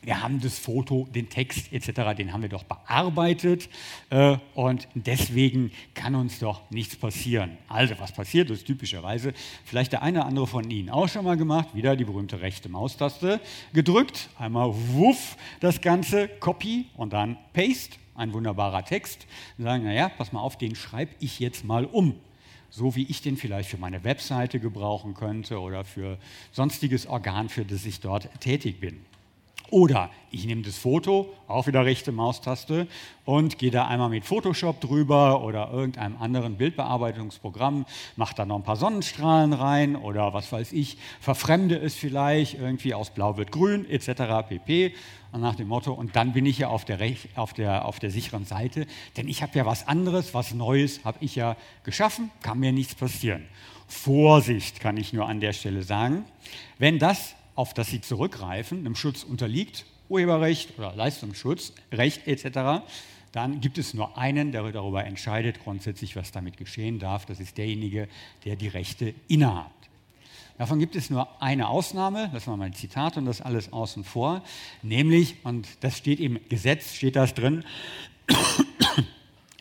wir 0.02 0.22
haben 0.22 0.40
das 0.40 0.58
Foto, 0.58 1.06
den 1.14 1.28
Text 1.28 1.70
etc., 1.70 2.16
den 2.16 2.32
haben 2.32 2.40
wir 2.40 2.48
doch 2.48 2.62
bearbeitet 2.62 3.68
äh, 4.08 4.38
und 4.54 4.88
deswegen 4.94 5.70
kann 5.92 6.14
uns 6.14 6.38
doch 6.38 6.62
nichts 6.70 6.96
passieren. 6.96 7.58
Also 7.68 7.94
was 7.98 8.12
passiert 8.12 8.48
ist 8.48 8.66
typischerweise, 8.66 9.34
vielleicht 9.66 9.92
der 9.92 10.02
eine 10.02 10.20
oder 10.20 10.28
andere 10.28 10.46
von 10.46 10.70
Ihnen 10.70 10.88
auch 10.88 11.08
schon 11.08 11.26
mal 11.26 11.36
gemacht, 11.36 11.74
wieder 11.74 11.94
die 11.94 12.04
berühmte 12.04 12.40
rechte 12.40 12.70
Maustaste 12.70 13.38
gedrückt, 13.74 14.30
einmal 14.38 14.72
wuff 14.72 15.36
das 15.60 15.82
Ganze, 15.82 16.28
Copy 16.28 16.86
und 16.96 17.12
dann 17.12 17.36
Paste, 17.52 17.98
ein 18.18 18.32
wunderbarer 18.32 18.84
Text, 18.84 19.26
und 19.56 19.64
sagen, 19.64 19.84
naja, 19.84 20.10
pass 20.10 20.32
mal 20.32 20.40
auf, 20.40 20.58
den 20.58 20.74
schreibe 20.74 21.14
ich 21.20 21.38
jetzt 21.40 21.64
mal 21.64 21.84
um 21.84 22.14
so 22.70 22.94
wie 22.94 23.04
ich 23.04 23.22
den 23.22 23.36
vielleicht 23.36 23.70
für 23.70 23.78
meine 23.78 24.04
Webseite 24.04 24.60
gebrauchen 24.60 25.14
könnte 25.14 25.58
oder 25.60 25.84
für 25.84 26.18
sonstiges 26.52 27.06
Organ, 27.06 27.48
für 27.48 27.64
das 27.64 27.86
ich 27.86 28.00
dort 28.00 28.28
tätig 28.40 28.80
bin. 28.80 29.07
Oder 29.70 30.10
ich 30.30 30.46
nehme 30.46 30.62
das 30.62 30.78
Foto, 30.78 31.32
auch 31.46 31.66
wieder 31.66 31.84
rechte 31.84 32.12
Maustaste, 32.12 32.86
und 33.24 33.58
gehe 33.58 33.70
da 33.70 33.86
einmal 33.86 34.08
mit 34.08 34.24
Photoshop 34.24 34.80
drüber 34.80 35.42
oder 35.42 35.70
irgendeinem 35.70 36.16
anderen 36.18 36.56
Bildbearbeitungsprogramm, 36.56 37.84
mache 38.16 38.34
da 38.34 38.46
noch 38.46 38.56
ein 38.56 38.62
paar 38.62 38.76
Sonnenstrahlen 38.76 39.52
rein 39.52 39.96
oder 39.96 40.32
was 40.32 40.50
weiß 40.50 40.72
ich, 40.72 40.96
verfremde 41.20 41.76
es 41.76 41.94
vielleicht 41.94 42.54
irgendwie 42.54 42.94
aus 42.94 43.10
Blau 43.10 43.36
wird 43.36 43.52
Grün 43.52 43.88
etc. 43.88 44.48
pp. 44.48 44.94
Und 45.32 45.42
nach 45.42 45.56
dem 45.56 45.68
Motto, 45.68 45.92
und 45.92 46.16
dann 46.16 46.32
bin 46.32 46.46
ich 46.46 46.58
ja 46.58 46.68
auf 46.68 46.86
der, 46.86 46.98
auf 47.36 47.52
der, 47.52 47.84
auf 47.84 47.98
der 47.98 48.10
sicheren 48.10 48.46
Seite, 48.46 48.86
denn 49.18 49.28
ich 49.28 49.42
habe 49.42 49.58
ja 49.58 49.66
was 49.66 49.86
anderes, 49.86 50.32
was 50.32 50.54
Neues 50.54 51.04
habe 51.04 51.18
ich 51.20 51.36
ja 51.36 51.56
geschaffen, 51.84 52.30
kann 52.42 52.58
mir 52.58 52.72
nichts 52.72 52.94
passieren. 52.94 53.44
Vorsicht 53.86 54.80
kann 54.80 54.96
ich 54.96 55.12
nur 55.12 55.28
an 55.28 55.40
der 55.40 55.52
Stelle 55.52 55.82
sagen. 55.82 56.24
Wenn 56.78 56.98
das 56.98 57.34
auf 57.58 57.74
das 57.74 57.88
Sie 57.88 58.00
zurückgreifen, 58.00 58.78
einem 58.78 58.94
Schutz 58.94 59.24
unterliegt, 59.24 59.84
Urheberrecht 60.08 60.78
oder 60.78 60.94
Leistungsschutzrecht 60.94 62.28
etc., 62.28 62.84
dann 63.32 63.60
gibt 63.60 63.76
es 63.78 63.92
nur 63.92 64.16
einen, 64.16 64.52
der 64.52 64.70
darüber 64.72 65.04
entscheidet, 65.04 65.62
grundsätzlich, 65.62 66.16
was 66.16 66.32
damit 66.32 66.56
geschehen 66.56 66.98
darf. 66.98 67.26
Das 67.26 67.40
ist 67.40 67.58
derjenige, 67.58 68.08
der 68.44 68.56
die 68.56 68.68
Rechte 68.68 69.12
innehat. 69.26 69.66
Davon 70.56 70.78
gibt 70.78 70.96
es 70.96 71.10
nur 71.10 71.28
eine 71.42 71.68
Ausnahme, 71.68 72.30
lassen 72.32 72.52
wir 72.52 72.56
mal 72.56 72.64
ein 72.66 72.74
Zitat 72.74 73.16
und 73.16 73.26
das 73.26 73.42
alles 73.42 73.72
außen 73.72 74.04
vor, 74.04 74.42
nämlich, 74.82 75.34
und 75.42 75.68
das 75.80 75.98
steht 75.98 76.20
im 76.20 76.38
Gesetz, 76.48 76.94
steht 76.94 77.16
das 77.16 77.34
drin, 77.34 77.64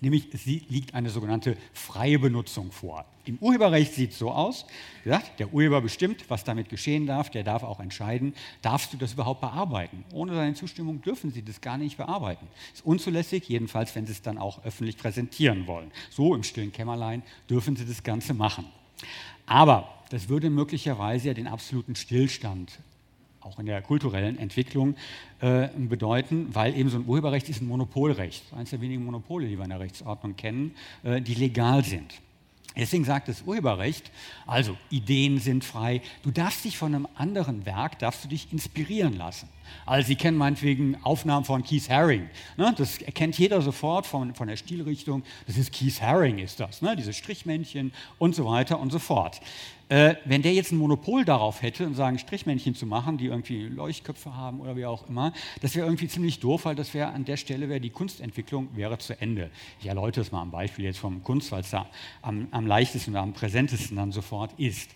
nämlich 0.02 0.28
es 0.34 0.46
liegt 0.46 0.94
eine 0.94 1.10
sogenannte 1.10 1.58
freie 1.74 2.20
Benutzung 2.20 2.72
vor. 2.72 3.06
Im 3.26 3.38
Urheberrecht 3.40 3.94
sieht 3.94 4.12
es 4.12 4.20
so 4.20 4.32
aus, 4.32 4.66
gesagt, 5.04 5.40
der 5.40 5.54
Urheber 5.54 5.82
bestimmt, 5.82 6.24
was 6.30 6.44
damit 6.44 6.70
geschehen 6.70 7.06
darf, 7.06 7.30
der 7.30 7.44
darf 7.44 7.64
auch 7.64 7.80
entscheiden, 7.80 8.34
darfst 8.62 8.94
du 8.94 8.98
das 8.98 9.14
überhaupt 9.14 9.42
bearbeiten? 9.42 10.06
Ohne 10.14 10.34
seine 10.34 10.54
Zustimmung 10.54 11.02
dürfen 11.02 11.32
sie 11.32 11.42
das 11.42 11.60
gar 11.60 11.78
nicht 11.78 11.98
bearbeiten. 11.98 12.48
Ist 12.74 12.86
unzulässig, 12.86 13.50
jedenfalls, 13.50 13.96
wenn 13.96 14.06
sie 14.06 14.14
es 14.14 14.22
dann 14.22 14.38
auch 14.38 14.64
öffentlich 14.64 14.98
präsentieren 14.98 15.68
wollen. 15.68 15.92
So 16.10 16.34
im 16.36 16.44
stillen 16.44 16.72
Kämmerlein 16.72 17.24
dürfen 17.50 17.76
sie 17.76 17.86
das 17.86 18.04
Ganze 18.04 18.34
machen. 18.34 18.66
Aber 19.46 19.94
das 20.10 20.30
würde 20.30 20.50
möglicherweise 20.50 21.28
ja 21.30 21.34
den 21.34 21.48
absoluten 21.48 21.96
Stillstand 21.96 22.80
auch 23.48 23.60
in 23.60 23.66
der 23.66 23.82
kulturellen 23.82 24.38
Entwicklung 24.38 24.96
äh, 25.40 25.70
bedeuten, 25.78 26.54
weil 26.54 26.76
eben 26.76 26.90
so 26.90 26.98
ein 26.98 27.06
Urheberrecht 27.08 27.48
ist 27.50 27.62
ein 27.62 27.68
Monopolrecht, 27.68 28.44
eines 28.54 28.72
der 28.72 28.82
wenigen 28.82 29.06
Monopole, 29.06 29.48
die 29.48 29.58
wir 29.58 29.64
in 29.64 29.70
der 29.70 29.80
Rechtsordnung 29.80 30.36
kennen, 30.36 30.76
äh, 31.04 31.22
die 31.22 31.34
legal 31.34 31.84
sind. 31.84 32.14
Deswegen 32.76 33.06
sagt 33.06 33.28
das 33.28 33.42
Urheberrecht, 33.44 34.12
also 34.46 34.78
Ideen 34.92 35.40
sind 35.40 35.64
frei, 35.64 36.02
du 36.24 36.32
darfst 36.32 36.64
dich 36.66 36.78
von 36.78 36.94
einem 36.94 37.08
anderen 37.16 37.66
Werk, 37.66 37.98
darfst 38.00 38.24
du 38.24 38.28
dich 38.28 38.52
inspirieren 38.52 39.18
lassen. 39.18 39.50
Also 39.86 40.08
Sie 40.08 40.16
kennen 40.16 40.38
meinetwegen 40.38 40.98
Aufnahmen 41.04 41.46
von 41.46 41.64
Keith 41.64 41.90
Haring, 41.90 42.30
ne? 42.58 42.74
das 42.78 43.02
erkennt 43.02 43.38
jeder 43.38 43.62
sofort 43.62 44.06
von, 44.06 44.34
von 44.36 44.48
der 44.48 44.58
Stilrichtung, 44.58 45.24
das 45.46 45.58
ist 45.58 45.72
Keith 45.72 46.02
Haring 46.02 46.40
ist 46.40 46.60
das, 46.60 46.82
ne? 46.82 46.96
diese 46.96 47.14
Strichmännchen 47.14 47.92
und 48.18 48.36
so 48.36 48.46
weiter 48.46 48.80
und 48.80 48.92
so 48.92 49.00
fort. 49.00 49.40
Äh, 49.90 50.16
wenn 50.26 50.42
der 50.42 50.54
jetzt 50.54 50.74
ein 50.74 50.78
Monopol 50.78 51.24
darauf 51.24 51.62
hätte 51.62 51.86
und 51.86 51.96
sagen, 51.96 52.20
Strichmännchen 52.20 52.76
zu 52.76 52.86
machen, 52.86 53.18
die 53.18 53.28
irgendwie 53.28 53.68
Leuchtköpfe 53.68 54.36
haben 54.36 54.60
oder 54.60 54.76
wie 54.76 54.86
auch 54.86 55.08
immer, 55.08 55.32
das 55.62 55.76
wäre 55.76 55.88
irgendwie 55.88 56.10
ziemlich 56.10 56.42
doof, 56.42 56.66
weil 56.66 56.76
das 56.76 56.94
wäre 56.94 57.14
an 57.14 57.24
der 57.24 57.38
Stelle 57.38 57.70
wäre 57.70 57.80
die 57.80 57.90
Kunstentwicklung 57.90 58.68
wäre 58.76 58.98
zu 58.98 59.20
Ende. 59.22 59.50
Ich 59.80 59.88
erläutere 59.88 60.24
es 60.24 60.32
mal 60.34 60.42
am 60.42 60.52
Beispiel 60.52 60.84
jetzt 60.84 61.00
vom 61.00 61.24
Kunst, 61.24 61.54
weil 61.54 61.62
es 61.62 61.70
da 61.70 61.88
am, 62.22 62.50
am 62.52 62.68
leichtesten 62.68 63.12
oder 63.12 63.22
am 63.22 63.32
präsentesten 63.32 63.96
dann 63.96 64.12
sofort 64.12 64.52
ist. 64.58 64.90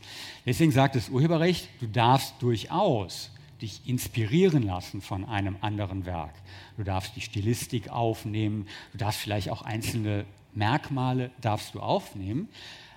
Deswegen 0.45 0.73
sagt 0.73 0.95
das 0.95 1.07
Urheberrecht, 1.07 1.69
du 1.79 1.87
darfst 1.87 2.33
durchaus 2.41 3.31
dich 3.61 3.81
inspirieren 3.85 4.63
lassen 4.63 5.01
von 5.01 5.25
einem 5.25 5.57
anderen 5.61 6.05
Werk. 6.05 6.33
Du 6.77 6.83
darfst 6.83 7.15
die 7.15 7.21
Stilistik 7.21 7.89
aufnehmen, 7.89 8.67
du 8.91 8.97
darfst 8.97 9.21
vielleicht 9.21 9.49
auch 9.49 9.61
einzelne 9.61 10.25
Merkmale 10.53 11.31
darfst 11.39 11.75
du 11.75 11.79
aufnehmen, 11.79 12.49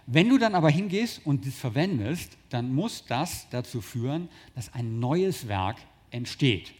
wenn 0.06 0.28
du 0.28 0.38
dann 0.38 0.54
aber 0.54 0.68
hingehst 0.68 1.24
und 1.24 1.46
das 1.46 1.54
verwendest, 1.54 2.36
dann 2.50 2.74
muss 2.74 3.04
das 3.06 3.48
dazu 3.50 3.80
führen, 3.80 4.28
dass 4.54 4.72
ein 4.74 5.00
neues 5.00 5.48
Werk 5.48 5.76
entsteht. 6.10 6.74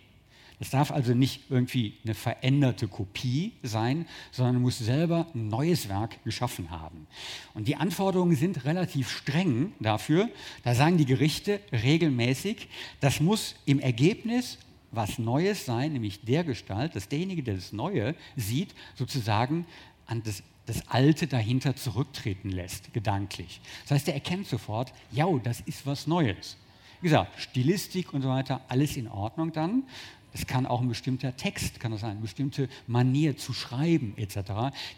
Das 0.64 0.70
darf 0.70 0.92
also 0.92 1.12
nicht 1.12 1.42
irgendwie 1.50 1.98
eine 2.04 2.14
veränderte 2.14 2.88
Kopie 2.88 3.52
sein, 3.62 4.06
sondern 4.32 4.62
muss 4.62 4.78
selber 4.78 5.26
ein 5.34 5.48
neues 5.48 5.90
Werk 5.90 6.24
geschaffen 6.24 6.70
haben. 6.70 7.06
Und 7.52 7.68
die 7.68 7.76
Anforderungen 7.76 8.34
sind 8.34 8.64
relativ 8.64 9.10
streng 9.10 9.74
dafür. 9.78 10.30
Da 10.62 10.74
sagen 10.74 10.96
die 10.96 11.04
Gerichte 11.04 11.60
regelmäßig, 11.70 12.68
das 13.00 13.20
muss 13.20 13.56
im 13.66 13.78
Ergebnis 13.78 14.56
was 14.90 15.18
Neues 15.18 15.66
sein, 15.66 15.92
nämlich 15.92 16.22
der 16.24 16.44
Gestalt, 16.44 16.96
dass 16.96 17.08
derjenige, 17.08 17.42
der 17.42 17.56
das 17.56 17.74
Neue 17.74 18.14
sieht, 18.34 18.74
sozusagen 18.94 19.66
an 20.06 20.22
das 20.22 20.42
das 20.64 20.88
Alte 20.88 21.26
dahinter 21.26 21.76
zurücktreten 21.76 22.48
lässt, 22.48 22.94
gedanklich. 22.94 23.60
Das 23.82 23.90
heißt, 23.90 24.08
er 24.08 24.14
erkennt 24.14 24.46
sofort, 24.46 24.94
ja, 25.12 25.26
das 25.42 25.60
ist 25.60 25.86
was 25.86 26.06
Neues. 26.06 26.56
Wie 27.02 27.08
gesagt, 27.08 27.38
Stilistik 27.38 28.14
und 28.14 28.22
so 28.22 28.30
weiter, 28.30 28.62
alles 28.68 28.96
in 28.96 29.08
Ordnung 29.08 29.52
dann. 29.52 29.82
Es 30.34 30.46
kann 30.46 30.66
auch 30.66 30.80
ein 30.80 30.88
bestimmter 30.88 31.36
Text, 31.36 31.80
kann 31.80 31.92
das 31.92 32.02
sein, 32.02 32.10
eine 32.10 32.20
bestimmte 32.20 32.68
Manier 32.86 33.36
zu 33.36 33.54
schreiben 33.54 34.14
etc. 34.16 34.34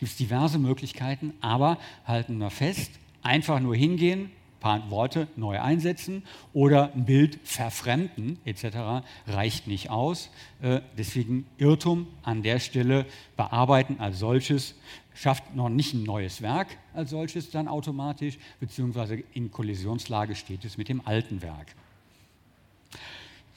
Gibt 0.00 0.10
es 0.10 0.16
diverse 0.16 0.58
Möglichkeiten, 0.58 1.34
aber 1.40 1.78
halten 2.06 2.38
wir 2.38 2.50
fest, 2.50 2.90
einfach 3.22 3.60
nur 3.60 3.76
hingehen, 3.76 4.30
paar 4.60 4.90
Worte 4.90 5.28
neu 5.36 5.60
einsetzen 5.60 6.22
oder 6.52 6.92
ein 6.94 7.04
Bild 7.04 7.38
verfremden 7.44 8.38
etc. 8.44 9.04
reicht 9.28 9.66
nicht 9.68 9.90
aus. 9.90 10.30
Äh, 10.60 10.80
deswegen 10.96 11.46
Irrtum 11.58 12.08
an 12.22 12.42
der 12.42 12.58
Stelle 12.58 13.06
bearbeiten 13.36 14.00
als 14.00 14.18
solches 14.18 14.74
schafft 15.14 15.54
noch 15.54 15.68
nicht 15.68 15.94
ein 15.94 16.02
neues 16.02 16.42
Werk 16.42 16.76
als 16.94 17.10
solches 17.10 17.50
dann 17.50 17.68
automatisch, 17.68 18.38
beziehungsweise 18.58 19.22
in 19.34 19.50
Kollisionslage 19.50 20.34
steht 20.34 20.64
es 20.64 20.76
mit 20.76 20.88
dem 20.88 21.06
alten 21.06 21.42
Werk. 21.42 21.68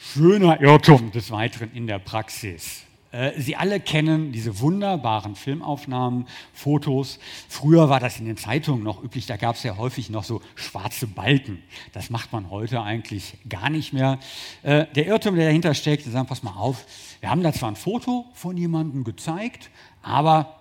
Schöner 0.02 0.62
Irrtum 0.62 1.12
des 1.12 1.30
Weiteren 1.30 1.74
in 1.74 1.86
der 1.86 2.00
Praxis. 2.00 2.86
Äh, 3.12 3.34
Sie 3.38 3.58
alle 3.58 3.82
kennen 3.82 4.32
diese 4.32 4.62
wunderbaren 4.62 5.36
Filmaufnahmen, 5.36 6.26
Fotos. 6.54 7.20
Früher 7.50 7.90
war 7.90 8.00
das 8.00 8.18
in 8.18 8.26
den 8.26 8.38
Zeitungen 8.38 8.82
noch 8.82 9.04
üblich, 9.04 9.26
da 9.26 9.36
gab 9.36 9.58
es 9.58 9.64
ja 9.64 9.76
häufig 9.76 10.10
noch 10.10 10.24
so 10.24 10.42
schwarze 10.56 11.06
Balken. 11.06 11.62
Das 11.92 12.10
macht 12.10 12.32
man 12.32 12.50
heute 12.50 12.82
eigentlich 12.82 13.38
gar 13.50 13.70
nicht 13.70 13.92
mehr. 13.92 14.20
Äh, 14.64 14.86
der 14.96 15.06
Irrtum, 15.06 15.36
der 15.36 15.48
dahinter 15.48 15.74
steckt, 15.74 16.06
ist 16.06 16.14
sagen, 16.14 16.28
pass 16.28 16.44
mal 16.44 16.56
auf, 16.56 16.86
wir 17.20 17.30
haben 17.30 17.44
da 17.44 17.52
zwar 17.52 17.70
ein 17.70 17.76
Foto 17.76 18.26
von 18.34 18.56
jemandem 18.56 19.04
gezeigt, 19.04 19.70
aber 20.02 20.56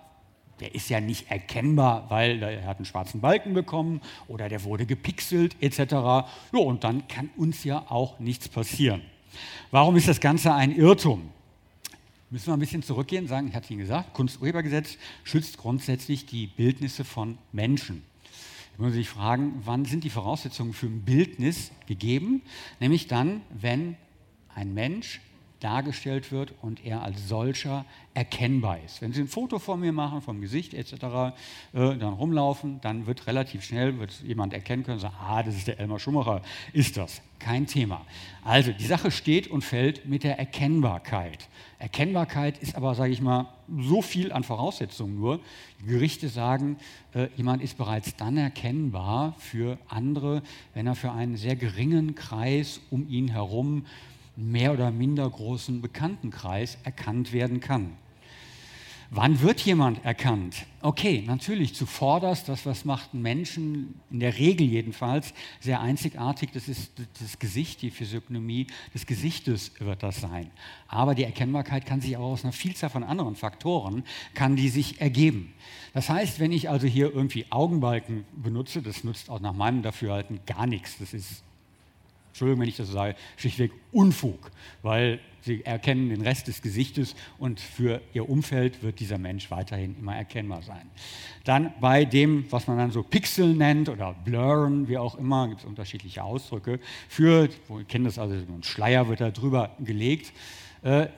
der 0.59 0.75
ist 0.75 0.91
ja 0.91 1.01
nicht 1.01 1.31
erkennbar, 1.31 2.07
weil 2.09 2.43
er 2.43 2.67
hat 2.67 2.79
einen 2.79 2.87
schwarzen 2.87 3.21
Balken 3.21 3.55
bekommen 3.55 4.01
oder 4.27 4.49
der 4.49 4.65
wurde 4.65 4.85
gepixelt 4.85 5.55
etc. 5.61 5.79
Ja, 5.79 6.27
und 6.59 6.83
dann 6.83 7.07
kann 7.07 7.31
uns 7.37 7.63
ja 7.63 7.85
auch 7.89 8.19
nichts 8.19 8.49
passieren. 8.49 9.03
Warum 9.71 9.97
ist 9.97 10.09
das 10.09 10.21
Ganze 10.21 10.55
ein 10.55 10.75
Irrtum? 10.75 11.31
Müssen 12.31 12.49
wir 12.49 12.55
ein 12.55 12.61
bisschen 12.61 12.83
zurückgehen, 12.83 13.27
sagen, 13.27 13.49
ich 13.49 13.55
hatte 13.55 13.73
Ihnen 13.73 13.81
gesagt, 13.81 14.13
Kunsturhebergesetz 14.13 14.99
schützt 15.25 15.57
grundsätzlich 15.57 16.27
die 16.27 16.47
Bildnisse 16.47 17.05
von 17.05 17.39
Menschen. 17.53 18.05
Ich 18.75 18.79
muss 18.79 18.93
sich 18.93 19.09
fragen, 19.09 19.63
wann 19.65 19.87
sind 19.87 20.05
die 20.05 20.11
Voraussetzungen 20.11 20.73
für 20.73 20.87
ein 20.87 21.03
Bildnis 21.03 21.73
gegeben? 21.87 22.43
Nämlich 22.81 23.09
dann, 23.09 23.41
wenn 23.51 23.97
ein 24.55 24.75
Mensch 24.75 25.21
dargestellt 25.61 26.31
wird 26.31 26.55
und 26.63 26.85
er 26.85 27.03
als 27.03 27.29
solcher 27.29 27.85
erkennbar 28.15 28.79
ist. 28.85 29.01
Wenn 29.03 29.13
Sie 29.13 29.21
ein 29.21 29.29
Foto 29.29 29.59
von 29.59 29.81
mir 29.81 29.93
machen, 29.93 30.23
vom 30.23 30.41
Gesicht 30.41 30.75
etc., 30.75 30.93
äh, 30.93 31.33
dann 31.73 32.03
rumlaufen, 32.03 32.81
dann 32.81 33.07
wird 33.07 33.27
relativ 33.27 33.65
schnell 33.65 33.99
wird 33.99 34.21
jemand 34.23 34.53
erkennen 34.53 34.85
können, 34.85 34.99
sagen, 34.99 35.17
ah, 35.21 35.43
das 35.43 35.57
ist 35.57 35.69
der 35.69 35.79
Elmar 35.81 35.99
Schumacher, 35.99 36.43
ist 36.73 36.97
das. 36.97 37.23
Kein 37.39 37.69
Thema. 37.69 38.05
Also 38.43 38.73
die 38.73 38.85
Sache 38.85 39.13
steht 39.13 39.47
und 39.47 39.63
fällt 39.63 40.07
mit 40.07 40.25
der 40.25 40.39
Erkennbarkeit. 40.41 41.49
Erkennbarkeit 41.79 42.59
ist 42.59 42.75
aber, 42.75 42.97
sage 42.97 43.13
ich 43.13 43.21
mal, 43.21 43.47
so 43.79 44.03
viel 44.03 44.33
an 44.33 44.43
Voraussetzungen 44.43 45.15
nur. 45.15 45.39
Die 45.81 45.87
Gerichte 45.87 46.29
sagen, 46.29 46.77
äh, 47.15 47.29
jemand 47.37 47.63
ist 47.63 47.79
bereits 47.79 48.17
dann 48.17 48.37
erkennbar 48.37 49.37
für 49.39 49.79
andere, 49.89 50.43
wenn 50.75 50.89
er 50.89 50.97
für 50.97 51.13
einen 51.13 51.37
sehr 51.37 51.55
geringen 51.55 52.17
Kreis 52.17 52.81
um 52.91 53.09
ihn 53.09 53.29
herum 53.29 53.85
mehr 54.39 54.73
oder 54.73 54.93
minder 54.93 55.29
großen 55.29 55.83
Bekanntenkreis 55.83 56.79
erkannt 56.85 57.33
werden 57.33 57.59
kann. 57.59 57.97
Wann 59.11 59.41
wird 59.41 59.61
jemand 59.63 60.05
erkannt? 60.05 60.67
Okay, 60.83 61.25
natürlich 61.27 61.75
zuvorderst, 61.75 62.47
das, 62.47 62.67
was 62.67 62.85
macht 62.85 63.15
einen 63.15 63.23
Menschen, 63.23 63.99
in 64.11 64.21
der 64.21 64.37
Regel 64.37 64.67
jedenfalls, 64.67 65.33
sehr 65.61 65.81
einzigartig, 65.81 66.51
das 66.53 66.69
ist 66.69 66.93
das 67.19 67.39
Gesicht, 67.39 67.81
die 67.81 67.91
Physiognomie 67.91 68.67
des 68.95 69.07
Gesichtes 69.07 69.73
wird 69.79 70.03
das 70.03 70.21
sein. 70.21 70.51
Aber 70.89 71.15
die 71.15 71.25
Erkennbarkeit 71.25 71.87
kann 71.87 72.03
sich 72.03 72.19
auch 72.19 72.33
aus 72.33 72.45
einer 72.45 72.53
Vielzahl 72.53 72.91
von 72.91 73.03
anderen 73.03 73.35
Faktoren, 73.35 74.05
kann 74.35 74.57
die 74.57 74.69
sich 74.69 75.01
ergeben. 75.01 75.55
Das 75.95 76.11
heißt, 76.11 76.39
wenn 76.39 76.53
ich 76.53 76.69
also 76.69 76.87
hier 76.87 77.13
irgendwie 77.13 77.47
Augenbalken 77.49 78.27
benutze, 78.37 78.83
das 78.83 79.05
nutzt 79.05 79.31
auch 79.31 79.41
nach 79.41 79.55
meinem 79.55 79.83
Dafürhalten 79.83 80.41
gar 80.45 80.67
nichts. 80.67 80.99
Das 80.99 81.15
ist 81.15 81.43
Entschuldigung, 82.39 82.61
wenn 82.61 82.69
ich 82.69 82.77
das 82.77 82.89
sage, 82.89 83.17
schlichtweg 83.37 83.73
Unfug, 83.91 84.53
weil 84.83 85.19
sie 85.41 85.65
erkennen 85.65 86.09
den 86.09 86.21
Rest 86.21 86.47
des 86.47 86.63
Gesichtes 86.63 87.17
und 87.39 87.59
für 87.59 88.01
ihr 88.13 88.31
Umfeld 88.31 88.81
wird 88.81 89.01
dieser 89.01 89.19
Mensch 89.19 89.51
weiterhin 89.51 89.97
immer 89.99 90.15
erkennbar 90.15 90.63
sein. 90.63 90.89
Dann 91.43 91.73
bei 91.81 92.05
dem, 92.05 92.45
was 92.51 92.69
man 92.69 92.79
dann 92.79 92.93
so 92.93 93.03
Pixel 93.03 93.55
nennt 93.55 93.89
oder 93.89 94.15
Blurren, 94.25 94.87
wie 94.87 94.99
auch 94.99 95.17
immer, 95.17 95.49
gibt 95.49 95.63
es 95.63 95.67
unterschiedliche 95.67 96.23
Ausdrücke 96.23 96.79
für, 97.09 97.49
wir 97.67 97.85
kennen 97.85 98.05
das 98.05 98.21
also, 98.21 98.35
ein 98.35 98.63
Schleier 98.63 99.09
wird 99.09 99.21
da 99.21 99.33
drüber 99.33 99.75
gelegt, 99.81 100.33
äh, 100.83 101.09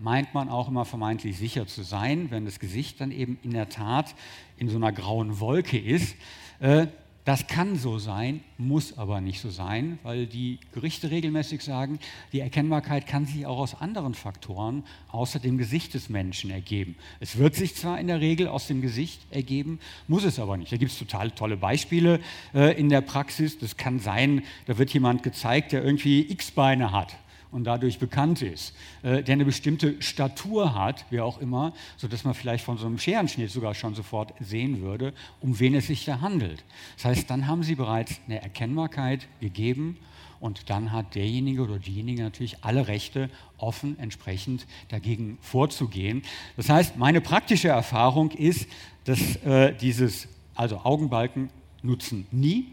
meint 0.00 0.32
man 0.32 0.48
auch 0.48 0.68
immer 0.68 0.86
vermeintlich 0.86 1.36
sicher 1.36 1.66
zu 1.66 1.82
sein, 1.82 2.30
wenn 2.30 2.46
das 2.46 2.58
Gesicht 2.58 3.02
dann 3.02 3.10
eben 3.10 3.38
in 3.42 3.50
der 3.50 3.68
Tat 3.68 4.14
in 4.56 4.70
so 4.70 4.76
einer 4.76 4.92
grauen 4.92 5.40
Wolke 5.40 5.78
ist. 5.78 6.16
Äh, 6.58 6.86
das 7.24 7.46
kann 7.46 7.76
so 7.76 7.98
sein, 7.98 8.42
muss 8.58 8.98
aber 8.98 9.22
nicht 9.22 9.40
so 9.40 9.48
sein, 9.48 9.98
weil 10.02 10.26
die 10.26 10.58
Gerichte 10.72 11.10
regelmäßig 11.10 11.62
sagen, 11.62 11.98
die 12.32 12.40
Erkennbarkeit 12.40 13.06
kann 13.06 13.24
sich 13.24 13.46
auch 13.46 13.58
aus 13.58 13.80
anderen 13.80 14.12
Faktoren 14.12 14.84
außer 15.10 15.38
dem 15.38 15.56
Gesicht 15.56 15.94
des 15.94 16.10
Menschen 16.10 16.50
ergeben. 16.50 16.96
Es 17.20 17.38
wird 17.38 17.54
sich 17.54 17.74
zwar 17.76 17.98
in 17.98 18.08
der 18.08 18.20
Regel 18.20 18.46
aus 18.46 18.66
dem 18.66 18.82
Gesicht 18.82 19.22
ergeben, 19.30 19.78
muss 20.06 20.24
es 20.24 20.38
aber 20.38 20.58
nicht. 20.58 20.70
Da 20.70 20.76
gibt 20.76 20.92
es 20.92 20.98
total 20.98 21.30
tolle 21.30 21.56
Beispiele 21.56 22.20
äh, 22.52 22.78
in 22.78 22.90
der 22.90 23.00
Praxis. 23.00 23.58
Das 23.58 23.78
kann 23.78 24.00
sein, 24.00 24.42
da 24.66 24.76
wird 24.76 24.92
jemand 24.92 25.22
gezeigt, 25.22 25.72
der 25.72 25.82
irgendwie 25.82 26.30
X-Beine 26.30 26.92
hat 26.92 27.16
und 27.54 27.64
dadurch 27.64 28.00
bekannt 28.00 28.42
ist, 28.42 28.74
äh, 29.02 29.22
der 29.22 29.34
eine 29.34 29.44
bestimmte 29.44 30.02
Statur 30.02 30.74
hat, 30.74 31.06
wie 31.10 31.20
auch 31.20 31.40
immer, 31.40 31.72
sodass 31.96 32.24
man 32.24 32.34
vielleicht 32.34 32.64
von 32.64 32.76
so 32.78 32.86
einem 32.86 32.98
Scherenschnitt 32.98 33.50
sogar 33.50 33.74
schon 33.74 33.94
sofort 33.94 34.34
sehen 34.40 34.80
würde, 34.80 35.14
um 35.40 35.58
wen 35.60 35.74
es 35.74 35.86
sich 35.86 36.04
da 36.04 36.20
handelt. 36.20 36.64
Das 36.96 37.04
heißt, 37.06 37.30
dann 37.30 37.46
haben 37.46 37.62
Sie 37.62 37.76
bereits 37.76 38.20
eine 38.26 38.42
Erkennbarkeit 38.42 39.28
gegeben 39.40 39.96
und 40.40 40.68
dann 40.68 40.90
hat 40.90 41.14
derjenige 41.14 41.62
oder 41.62 41.78
diejenige 41.78 42.22
natürlich 42.22 42.64
alle 42.64 42.88
Rechte, 42.88 43.30
offen 43.56 43.98
entsprechend 43.98 44.66
dagegen 44.88 45.38
vorzugehen. 45.40 46.22
Das 46.56 46.68
heißt, 46.68 46.96
meine 46.96 47.20
praktische 47.20 47.68
Erfahrung 47.68 48.32
ist, 48.32 48.68
dass 49.04 49.36
äh, 49.36 49.72
dieses, 49.74 50.28
also 50.56 50.78
Augenbalken 50.78 51.50
nutzen 51.82 52.26
nie, 52.32 52.66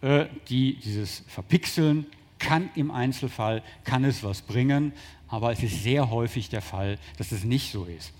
äh, 0.00 0.26
die, 0.48 0.76
dieses 0.76 1.24
Verpixeln 1.28 2.06
kann 2.38 2.70
im 2.74 2.90
Einzelfall, 2.90 3.62
kann 3.84 4.04
es 4.04 4.22
was 4.22 4.42
bringen, 4.42 4.92
aber 5.28 5.52
es 5.52 5.62
ist 5.62 5.82
sehr 5.82 6.10
häufig 6.10 6.48
der 6.48 6.62
Fall, 6.62 6.98
dass 7.18 7.32
es 7.32 7.44
nicht 7.44 7.70
so 7.72 7.84
ist. 7.84 8.12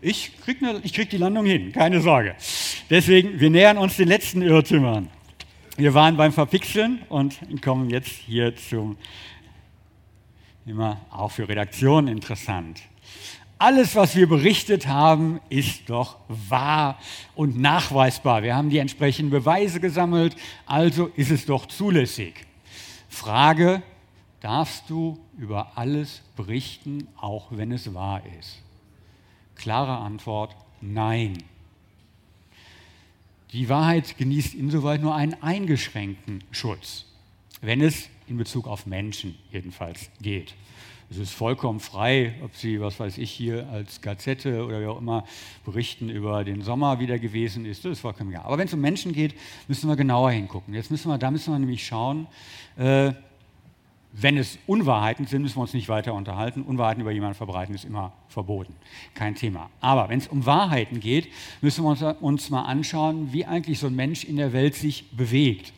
Ich 0.00 0.40
kriege 0.40 0.64
ne, 0.64 0.80
krieg 0.80 1.10
die 1.10 1.16
Landung 1.16 1.44
hin, 1.44 1.72
keine 1.72 2.00
Sorge. 2.00 2.36
Deswegen, 2.88 3.40
wir 3.40 3.50
nähern 3.50 3.78
uns 3.78 3.96
den 3.96 4.08
letzten 4.08 4.42
Irrtümern. 4.42 5.10
Wir 5.76 5.94
waren 5.94 6.16
beim 6.16 6.32
Verpixeln 6.32 7.02
und 7.08 7.38
kommen 7.62 7.90
jetzt 7.90 8.10
hier 8.10 8.54
zum, 8.54 8.96
immer 10.66 11.00
auch 11.10 11.30
für 11.30 11.48
Redaktionen 11.48 12.08
interessant 12.08 12.80
alles, 13.58 13.96
was 13.96 14.14
wir 14.14 14.28
berichtet 14.28 14.86
haben, 14.86 15.40
ist 15.48 15.90
doch 15.90 16.16
wahr 16.28 16.98
und 17.34 17.58
nachweisbar. 17.58 18.42
Wir 18.42 18.54
haben 18.54 18.70
die 18.70 18.78
entsprechenden 18.78 19.30
Beweise 19.30 19.80
gesammelt, 19.80 20.36
also 20.66 21.06
ist 21.16 21.30
es 21.30 21.44
doch 21.44 21.66
zulässig. 21.66 22.46
Frage, 23.08 23.82
darfst 24.40 24.88
du 24.88 25.18
über 25.36 25.72
alles 25.76 26.22
berichten, 26.36 27.08
auch 27.16 27.48
wenn 27.50 27.72
es 27.72 27.92
wahr 27.94 28.22
ist? 28.38 28.62
Klare 29.56 29.98
Antwort, 29.98 30.54
nein. 30.80 31.42
Die 33.52 33.68
Wahrheit 33.68 34.18
genießt 34.18 34.54
insoweit 34.54 35.00
nur 35.00 35.14
einen 35.14 35.34
eingeschränkten 35.42 36.44
Schutz, 36.52 37.06
wenn 37.60 37.80
es 37.80 38.08
in 38.28 38.36
Bezug 38.36 38.68
auf 38.68 38.86
Menschen 38.86 39.36
jedenfalls 39.50 40.10
geht. 40.20 40.54
Es 41.10 41.16
ist 41.16 41.32
vollkommen 41.32 41.80
frei, 41.80 42.34
ob 42.44 42.54
Sie, 42.54 42.80
was 42.80 43.00
weiß 43.00 43.16
ich, 43.16 43.30
hier 43.30 43.66
als 43.70 44.02
Gazette 44.02 44.64
oder 44.64 44.80
wie 44.80 44.86
auch 44.86 45.00
immer 45.00 45.24
berichten 45.64 46.10
über 46.10 46.44
den 46.44 46.60
Sommer, 46.60 47.00
wie 47.00 47.06
der 47.06 47.18
gewesen 47.18 47.64
ist. 47.64 47.84
Das 47.84 47.92
ist 47.92 48.00
vollkommen 48.00 48.30
egal. 48.30 48.44
Aber 48.44 48.58
wenn 48.58 48.66
es 48.66 48.74
um 48.74 48.80
Menschen 48.80 49.12
geht, 49.12 49.34
müssen 49.68 49.88
wir 49.88 49.96
genauer 49.96 50.30
hingucken. 50.32 50.74
Jetzt 50.74 50.90
müssen 50.90 51.08
wir, 51.08 51.16
da 51.16 51.30
müssen 51.30 51.52
wir 51.52 51.58
nämlich 51.58 51.86
schauen, 51.86 52.26
äh, 52.76 53.12
Wenn 54.12 54.36
es 54.38 54.58
Unwahrheiten 54.66 55.26
sind, 55.26 55.42
müssen 55.42 55.56
wir 55.56 55.62
uns 55.62 55.74
nicht 55.74 55.88
weiter 55.88 56.14
unterhalten. 56.14 56.62
Unwahrheiten 56.62 57.02
über 57.02 57.12
jemanden 57.12 57.36
verbreiten 57.36 57.74
ist 57.74 57.84
immer 57.84 58.12
verboten. 58.28 58.74
Kein 59.14 59.34
Thema. 59.34 59.70
Aber 59.80 60.08
wenn 60.08 60.18
es 60.18 60.28
um 60.28 60.44
Wahrheiten 60.46 60.98
geht, 60.98 61.28
müssen 61.60 61.84
wir 61.84 61.90
uns, 61.90 62.02
uns 62.02 62.50
mal 62.50 62.62
anschauen, 62.62 63.32
wie 63.32 63.44
eigentlich 63.44 63.78
so 63.78 63.86
ein 63.86 63.94
Mensch 63.94 64.24
in 64.24 64.36
der 64.36 64.52
Welt 64.52 64.74
sich 64.74 65.10
bewegt. 65.10 65.72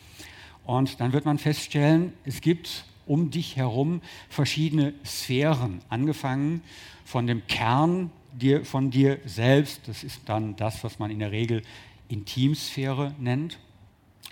Und 0.64 1.00
dann 1.00 1.12
wird 1.12 1.24
man 1.24 1.38
feststellen, 1.38 2.12
es 2.24 2.40
gibt 2.40 2.84
um 3.10 3.32
dich 3.32 3.56
herum 3.56 4.02
verschiedene 4.28 4.94
Sphären, 5.04 5.80
angefangen 5.88 6.62
von 7.04 7.26
dem 7.26 7.44
Kern 7.48 8.12
dir, 8.32 8.64
von 8.64 8.92
dir 8.92 9.18
selbst, 9.24 9.80
das 9.88 10.04
ist 10.04 10.20
dann 10.26 10.54
das, 10.54 10.84
was 10.84 11.00
man 11.00 11.10
in 11.10 11.18
der 11.18 11.32
Regel 11.32 11.62
Intimsphäre 12.06 13.12
nennt. 13.18 13.58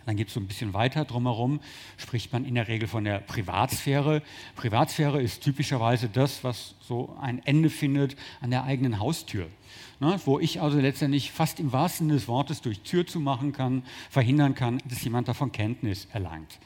Dann 0.07 0.17
gibt 0.17 0.29
es 0.29 0.35
so 0.35 0.41
ein 0.41 0.47
bisschen 0.47 0.75
weiter 0.75 1.05
drumherum, 1.05 1.59
spricht 1.97 2.33
man 2.33 2.45
in 2.45 2.55
der 2.55 2.69
Regel 2.69 2.87
von 2.87 3.03
der 3.03 3.19
Privatsphäre. 3.19 4.23
Privatsphäre 4.55 5.21
ist 5.21 5.43
typischerweise 5.43 6.09
das, 6.09 6.45
was 6.45 6.77
so 6.81 7.17
ein 7.21 7.45
Ende 7.45 7.71
findet 7.71 8.15
an 8.41 8.51
der 8.51 8.63
eigenen 8.63 9.01
Haustür. 9.01 9.49
Ne, 9.99 10.21
wo 10.25 10.39
ich 10.39 10.63
also 10.63 10.79
letztendlich 10.79 11.33
fast 11.33 11.59
im 11.59 11.73
wahrsten 11.73 12.07
Sinne 12.07 12.21
des 12.21 12.29
Wortes 12.29 12.63
durch 12.63 12.81
Tür 12.83 13.05
zu 13.05 13.19
machen 13.19 13.53
kann, 13.53 13.83
verhindern 14.09 14.55
kann, 14.55 14.81
dass 14.89 15.03
jemand 15.03 15.27
davon 15.27 15.51
Kenntnis 15.51 16.07
erlangt. 16.13 16.61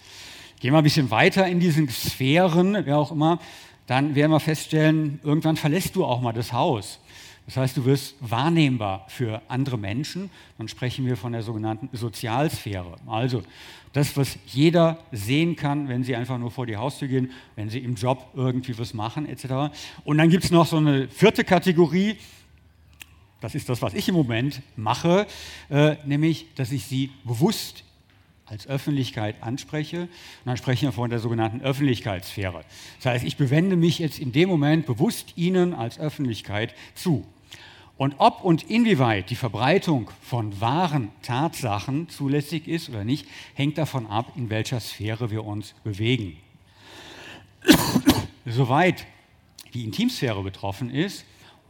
Gehen 0.62 0.72
wir 0.72 0.78
ein 0.78 0.84
bisschen 0.84 1.10
weiter 1.10 1.48
in 1.48 1.58
diesen 1.58 1.88
Sphären, 1.88 2.78
wer 2.84 2.96
auch 2.96 3.10
immer, 3.10 3.40
dann 3.88 4.14
werden 4.14 4.30
wir 4.30 4.38
feststellen, 4.38 5.18
irgendwann 5.24 5.56
verlässt 5.56 5.96
du 5.96 6.04
auch 6.04 6.20
mal 6.20 6.32
das 6.32 6.52
Haus. 6.52 7.00
Das 7.46 7.56
heißt, 7.56 7.76
du 7.78 7.84
wirst 7.84 8.14
wahrnehmbar 8.20 9.04
für 9.08 9.42
andere 9.48 9.76
Menschen. 9.76 10.30
Dann 10.58 10.68
sprechen 10.68 11.04
wir 11.04 11.16
von 11.16 11.32
der 11.32 11.42
sogenannten 11.42 11.88
Sozialsphäre. 11.92 12.94
Also 13.08 13.42
das, 13.92 14.16
was 14.16 14.38
jeder 14.46 14.98
sehen 15.10 15.56
kann, 15.56 15.88
wenn 15.88 16.04
sie 16.04 16.14
einfach 16.14 16.38
nur 16.38 16.52
vor 16.52 16.66
die 16.66 16.76
Haustür 16.76 17.08
gehen, 17.08 17.32
wenn 17.56 17.68
sie 17.68 17.80
im 17.80 17.96
Job 17.96 18.24
irgendwie 18.36 18.78
was 18.78 18.94
machen, 18.94 19.28
etc. 19.28 19.74
Und 20.04 20.18
dann 20.18 20.28
gibt 20.28 20.44
es 20.44 20.52
noch 20.52 20.66
so 20.66 20.76
eine 20.76 21.08
vierte 21.08 21.42
Kategorie. 21.42 22.18
Das 23.40 23.56
ist 23.56 23.68
das, 23.68 23.82
was 23.82 23.94
ich 23.94 24.08
im 24.08 24.14
Moment 24.14 24.62
mache, 24.76 25.26
äh, 25.70 25.96
nämlich, 26.06 26.54
dass 26.54 26.70
ich 26.70 26.84
sie 26.84 27.10
bewusst 27.24 27.82
als 28.52 28.66
Öffentlichkeit 28.66 29.36
anspreche. 29.40 30.02
Und 30.02 30.10
dann 30.44 30.58
sprechen 30.58 30.88
wir 30.88 30.92
von 30.92 31.08
der 31.08 31.18
sogenannten 31.18 31.62
Öffentlichkeitssphäre. 31.62 32.64
Das 32.98 33.06
heißt, 33.06 33.24
ich 33.24 33.38
bewende 33.38 33.76
mich 33.76 33.98
jetzt 33.98 34.18
in 34.18 34.30
dem 34.30 34.48
Moment 34.48 34.84
bewusst 34.84 35.32
Ihnen 35.36 35.72
als 35.72 35.98
Öffentlichkeit 35.98 36.74
zu. 36.94 37.26
Und 37.96 38.16
ob 38.18 38.44
und 38.44 38.68
inwieweit 38.68 39.30
die 39.30 39.36
Verbreitung 39.36 40.10
von 40.20 40.60
wahren 40.60 41.10
Tatsachen 41.22 42.10
zulässig 42.10 42.68
ist 42.68 42.90
oder 42.90 43.04
nicht, 43.04 43.26
hängt 43.54 43.78
davon 43.78 44.06
ab, 44.06 44.32
in 44.36 44.50
welcher 44.50 44.80
Sphäre 44.80 45.30
wir 45.30 45.44
uns 45.44 45.74
bewegen. 45.82 46.36
Soweit 48.44 49.06
die 49.72 49.84
Intimsphäre 49.84 50.42
betroffen 50.42 50.90
ist, 50.90 51.24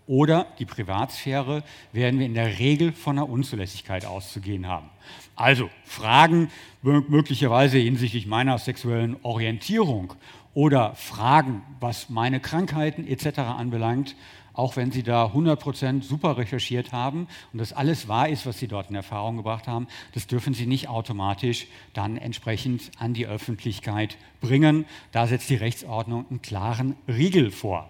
oder 0.06 0.46
die 0.58 0.66
Privatsphäre 0.66 1.62
werden 1.92 2.18
wir 2.18 2.26
in 2.26 2.34
der 2.34 2.58
Regel 2.58 2.92
von 2.92 3.18
einer 3.18 3.28
Unzulässigkeit 3.28 4.04
auszugehen 4.04 4.66
haben. 4.66 4.90
Also 5.36 5.70
Fragen 5.84 6.50
möglicherweise 6.82 7.78
hinsichtlich 7.78 8.26
meiner 8.26 8.58
sexuellen 8.58 9.16
Orientierung 9.22 10.14
oder 10.54 10.94
Fragen, 10.94 11.62
was 11.80 12.10
meine 12.10 12.40
Krankheiten 12.40 13.06
etc. 13.06 13.38
anbelangt, 13.38 14.16
auch 14.54 14.76
wenn 14.76 14.92
Sie 14.92 15.02
da 15.02 15.26
100% 15.26 16.02
super 16.02 16.36
recherchiert 16.36 16.92
haben 16.92 17.26
und 17.52 17.58
das 17.58 17.72
alles 17.72 18.06
wahr 18.08 18.28
ist, 18.28 18.44
was 18.44 18.58
Sie 18.58 18.68
dort 18.68 18.90
in 18.90 18.96
Erfahrung 18.96 19.38
gebracht 19.38 19.66
haben, 19.66 19.86
das 20.12 20.26
dürfen 20.26 20.52
Sie 20.52 20.66
nicht 20.66 20.88
automatisch 20.88 21.66
dann 21.94 22.18
entsprechend 22.18 22.90
an 22.98 23.14
die 23.14 23.26
Öffentlichkeit 23.26 24.18
bringen. 24.40 24.84
Da 25.10 25.26
setzt 25.26 25.48
die 25.48 25.56
Rechtsordnung 25.56 26.26
einen 26.28 26.42
klaren 26.42 26.96
Riegel 27.08 27.50
vor. 27.50 27.88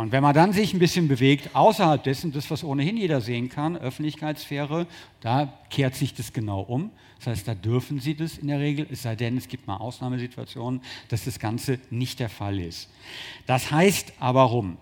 Und 0.00 0.12
wenn 0.12 0.22
man 0.22 0.32
dann 0.32 0.54
sich 0.54 0.72
ein 0.72 0.78
bisschen 0.78 1.08
bewegt, 1.08 1.54
außerhalb 1.54 2.02
dessen, 2.02 2.32
das, 2.32 2.50
was 2.50 2.64
ohnehin 2.64 2.96
jeder 2.96 3.20
sehen 3.20 3.50
kann, 3.50 3.76
Öffentlichkeitssphäre, 3.76 4.86
da 5.20 5.52
kehrt 5.68 5.94
sich 5.94 6.14
das 6.14 6.32
genau 6.32 6.62
um. 6.62 6.90
Das 7.18 7.26
heißt, 7.26 7.46
da 7.46 7.54
dürfen 7.54 8.00
Sie 8.00 8.14
das 8.14 8.38
in 8.38 8.48
der 8.48 8.60
Regel, 8.60 8.86
es 8.90 9.02
sei 9.02 9.14
denn, 9.14 9.36
es 9.36 9.46
gibt 9.46 9.66
mal 9.66 9.76
Ausnahmesituationen, 9.76 10.80
dass 11.08 11.26
das 11.26 11.38
Ganze 11.38 11.80
nicht 11.90 12.18
der 12.18 12.30
Fall 12.30 12.60
ist. 12.60 12.88
Das 13.44 13.70
heißt 13.70 14.14
aber 14.20 14.44
rum, 14.44 14.78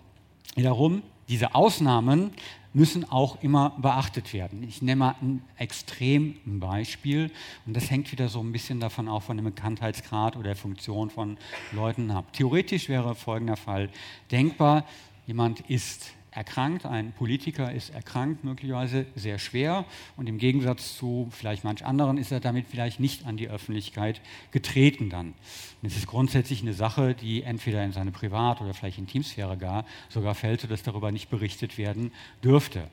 wiederum, 0.55 1.03
diese 1.27 1.53
Ausnahmen 1.53 2.31
müssen 2.73 3.09
auch 3.09 3.41
immer 3.41 3.71
beachtet 3.81 4.33
werden. 4.33 4.63
Ich 4.63 4.81
nehme 4.81 4.99
mal 4.99 5.15
ein 5.21 5.41
Extrembeispiel 5.57 7.31
und 7.65 7.75
das 7.75 7.89
hängt 7.89 8.11
wieder 8.11 8.29
so 8.29 8.39
ein 8.41 8.51
bisschen 8.51 8.79
davon 8.79 9.07
auf, 9.07 9.23
von 9.23 9.37
dem 9.37 9.45
Bekanntheitsgrad 9.45 10.35
oder 10.35 10.49
der 10.49 10.55
Funktion 10.55 11.09
von 11.09 11.37
Leuten 11.71 12.11
ab. 12.11 12.31
Theoretisch 12.33 12.87
wäre 12.87 13.15
folgender 13.15 13.57
Fall 13.57 13.89
denkbar, 14.31 14.85
jemand 15.29 15.59
ist 15.69 16.09
erkrankt, 16.31 16.87
ein 16.87 17.11
Politiker 17.11 17.71
ist 17.71 17.91
erkrankt, 17.91 18.43
möglicherweise 18.43 19.05
sehr 19.15 19.37
schwer 19.37 19.85
und 20.17 20.27
im 20.27 20.39
Gegensatz 20.39 20.97
zu 20.97 21.27
vielleicht 21.29 21.63
manch 21.63 21.85
anderen 21.85 22.17
ist 22.17 22.31
er 22.31 22.39
damit 22.39 22.65
vielleicht 22.67 22.99
nicht 22.99 23.27
an 23.27 23.37
die 23.37 23.47
Öffentlichkeit 23.47 24.21
getreten 24.49 25.11
dann. 25.11 25.27
Und 25.27 25.87
es 25.87 25.95
ist 25.95 26.07
grundsätzlich 26.07 26.63
eine 26.63 26.73
Sache, 26.73 27.13
die 27.13 27.43
entweder 27.43 27.83
in 27.83 27.91
seine 27.91 28.11
Privat- 28.11 28.59
oder 28.59 28.73
vielleicht 28.73 28.97
Intimsphäre 28.97 29.55
gar 29.55 29.85
sogar 30.09 30.33
fällt, 30.33 30.69
dass 30.71 30.81
darüber 30.81 31.11
nicht 31.11 31.29
berichtet 31.29 31.77
werden 31.77 32.11
dürfte. 32.43 32.87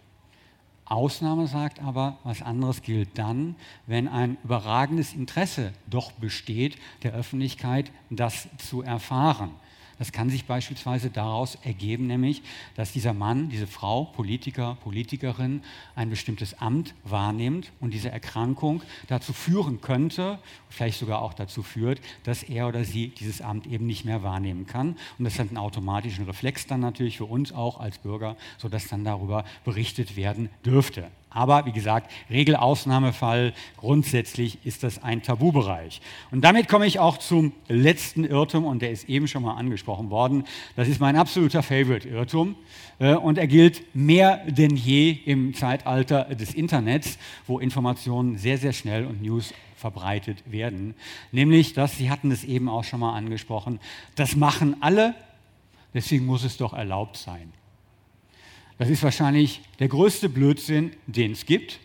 Ausnahme 0.84 1.46
sagt 1.46 1.80
aber, 1.80 2.18
was 2.22 2.42
anderes 2.42 2.82
gilt 2.82 3.16
dann, 3.16 3.56
wenn 3.86 4.08
ein 4.08 4.36
überragendes 4.44 5.14
Interesse 5.14 5.72
doch 5.86 6.12
besteht, 6.12 6.76
der 7.02 7.14
Öffentlichkeit 7.14 7.90
das 8.10 8.46
zu 8.58 8.82
erfahren. 8.82 9.52
Das 9.98 10.12
kann 10.12 10.28
sich 10.28 10.44
beispielsweise 10.44 11.10
daraus 11.10 11.56
ergeben, 11.62 12.06
nämlich, 12.06 12.42
dass 12.74 12.92
dieser 12.92 13.14
Mann, 13.14 13.48
diese 13.48 13.66
Frau, 13.66 14.04
Politiker, 14.04 14.76
Politikerin 14.82 15.62
ein 15.94 16.10
bestimmtes 16.10 16.60
Amt 16.60 16.94
wahrnimmt 17.04 17.72
und 17.80 17.94
diese 17.94 18.10
Erkrankung 18.10 18.82
dazu 19.08 19.32
führen 19.32 19.80
könnte, 19.80 20.38
vielleicht 20.68 20.98
sogar 20.98 21.22
auch 21.22 21.32
dazu 21.32 21.62
führt, 21.62 22.00
dass 22.24 22.42
er 22.42 22.68
oder 22.68 22.84
sie 22.84 23.08
dieses 23.08 23.40
Amt 23.40 23.66
eben 23.66 23.86
nicht 23.86 24.04
mehr 24.04 24.22
wahrnehmen 24.22 24.66
kann. 24.66 24.96
Und 25.18 25.24
das 25.24 25.38
hat 25.38 25.48
einen 25.48 25.56
automatischen 25.56 26.26
Reflex 26.26 26.66
dann 26.66 26.80
natürlich 26.80 27.16
für 27.16 27.24
uns 27.24 27.52
auch 27.52 27.80
als 27.80 27.98
Bürger, 27.98 28.36
sodass 28.58 28.88
dann 28.88 29.04
darüber 29.04 29.44
berichtet 29.64 30.16
werden 30.16 30.50
dürfte. 30.64 31.10
Aber 31.36 31.66
wie 31.66 31.72
gesagt, 31.72 32.10
Regelausnahmefall, 32.30 33.52
grundsätzlich 33.76 34.56
ist 34.64 34.82
das 34.82 35.02
ein 35.02 35.22
Tabubereich. 35.22 36.00
Und 36.30 36.42
damit 36.42 36.66
komme 36.66 36.86
ich 36.86 36.98
auch 36.98 37.18
zum 37.18 37.52
letzten 37.68 38.24
Irrtum 38.24 38.64
und 38.64 38.80
der 38.80 38.90
ist 38.90 39.06
eben 39.10 39.28
schon 39.28 39.42
mal 39.42 39.52
angesprochen 39.52 40.08
worden. 40.08 40.44
Das 40.76 40.88
ist 40.88 40.98
mein 40.98 41.14
absoluter 41.14 41.62
Favorite-Irrtum 41.62 42.56
äh, 43.00 43.16
und 43.16 43.36
er 43.36 43.48
gilt 43.48 43.82
mehr 43.94 44.46
denn 44.46 44.76
je 44.76 45.10
im 45.10 45.52
Zeitalter 45.52 46.24
des 46.24 46.54
Internets, 46.54 47.18
wo 47.46 47.58
Informationen 47.58 48.38
sehr, 48.38 48.56
sehr 48.56 48.72
schnell 48.72 49.04
und 49.04 49.20
News 49.20 49.52
verbreitet 49.76 50.50
werden. 50.50 50.94
Nämlich, 51.32 51.74
dass, 51.74 51.98
Sie 51.98 52.08
hatten 52.08 52.30
es 52.30 52.44
eben 52.44 52.70
auch 52.70 52.84
schon 52.84 53.00
mal 53.00 53.14
angesprochen, 53.14 53.78
das 54.14 54.36
machen 54.36 54.76
alle, 54.80 55.14
deswegen 55.92 56.24
muss 56.24 56.44
es 56.44 56.56
doch 56.56 56.72
erlaubt 56.72 57.18
sein. 57.18 57.52
Das 58.78 58.90
ist 58.90 59.02
wahrscheinlich 59.02 59.62
der 59.78 59.88
größte 59.88 60.28
Blödsinn, 60.28 60.92
den 61.06 61.32
es 61.32 61.46
gibt, 61.46 61.80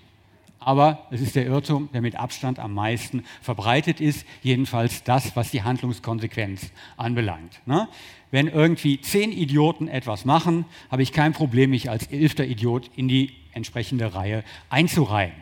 aber 0.59 1.07
es 1.09 1.21
ist 1.21 1.35
der 1.35 1.45
Irrtum, 1.45 1.89
der 1.91 2.01
mit 2.01 2.15
Abstand 2.15 2.59
am 2.59 2.73
meisten 2.73 3.23
verbreitet 3.41 3.99
ist, 3.99 4.27
jedenfalls 4.43 5.03
das, 5.03 5.35
was 5.35 5.51
die 5.51 5.63
Handlungskonsequenz 5.63 6.71
anbelangt. 6.97 7.61
Ne? 7.65 7.87
Wenn 8.29 8.47
irgendwie 8.47 9.01
zehn 9.01 9.31
Idioten 9.31 9.87
etwas 9.87 10.23
machen, 10.25 10.65
habe 10.91 11.01
ich 11.01 11.13
kein 11.13 11.33
Problem, 11.33 11.71
mich 11.71 11.89
als 11.89 12.07
elfter 12.07 12.45
Idiot 12.45 12.91
in 12.95 13.07
die 13.07 13.31
entsprechende 13.53 14.13
Reihe 14.13 14.43
einzureihen. 14.69 15.33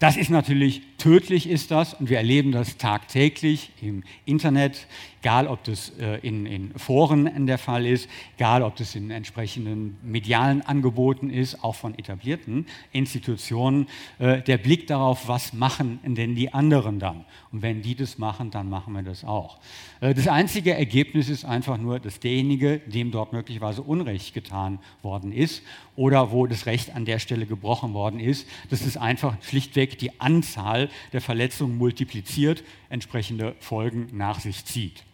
Das 0.00 0.16
ist 0.16 0.30
natürlich 0.30 0.82
tödlich, 0.98 1.48
ist 1.48 1.70
das, 1.70 1.94
und 1.94 2.10
wir 2.10 2.18
erleben 2.18 2.52
das 2.52 2.76
tagtäglich 2.76 3.70
im 3.80 4.02
Internet, 4.24 4.86
egal 5.20 5.46
ob 5.46 5.64
das 5.64 5.92
äh, 5.98 6.18
in, 6.18 6.46
in, 6.46 6.78
Foren 6.78 7.46
der 7.46 7.58
Fall 7.58 7.86
ist, 7.86 8.08
egal 8.36 8.62
ob 8.62 8.76
das 8.76 8.94
in 8.94 9.10
entsprechenden 9.10 9.96
medialen 10.02 10.62
Angeboten 10.62 11.30
ist, 11.30 11.62
auch 11.62 11.74
von 11.74 11.98
etablierten 11.98 12.66
Institutionen, 12.92 13.86
äh, 14.18 14.42
der 14.42 14.58
Blick 14.58 14.86
darauf, 14.86 15.28
was 15.28 15.52
machen 15.52 16.00
denn 16.04 16.34
die 16.34 16.52
anderen 16.52 16.98
dann? 16.98 17.24
Und 17.52 17.62
wenn 17.62 17.82
die 17.82 17.94
das 17.94 18.18
machen, 18.18 18.50
dann 18.50 18.68
machen 18.68 18.92
wir 18.92 19.02
das 19.02 19.24
auch. 19.24 19.58
Äh, 20.00 20.14
das 20.14 20.28
einzige 20.28 20.74
Ergebnis 20.74 21.28
ist 21.28 21.44
einfach 21.44 21.78
nur, 21.78 21.98
dass 22.00 22.20
derjenige, 22.20 22.78
dem 22.78 23.10
dort 23.10 23.32
möglicherweise 23.32 23.82
Unrecht 23.82 24.34
getan 24.34 24.78
worden 25.02 25.32
ist 25.32 25.62
oder 25.96 26.30
wo 26.30 26.46
das 26.46 26.66
Recht 26.66 26.94
an 26.94 27.04
der 27.04 27.18
Stelle 27.18 27.46
gebrochen 27.46 27.92
worden 27.92 28.20
ist, 28.20 28.46
dass 28.70 28.82
es 28.82 28.96
einfach 28.96 29.36
schlichtweg 29.42 29.98
die 29.98 30.20
Anzahl 30.20 30.87
der 31.12 31.20
Verletzungen 31.20 31.78
multipliziert, 31.78 32.62
entsprechende 32.90 33.54
Folgen 33.60 34.08
nach 34.12 34.40
sich 34.40 34.64
zieht. 34.64 35.04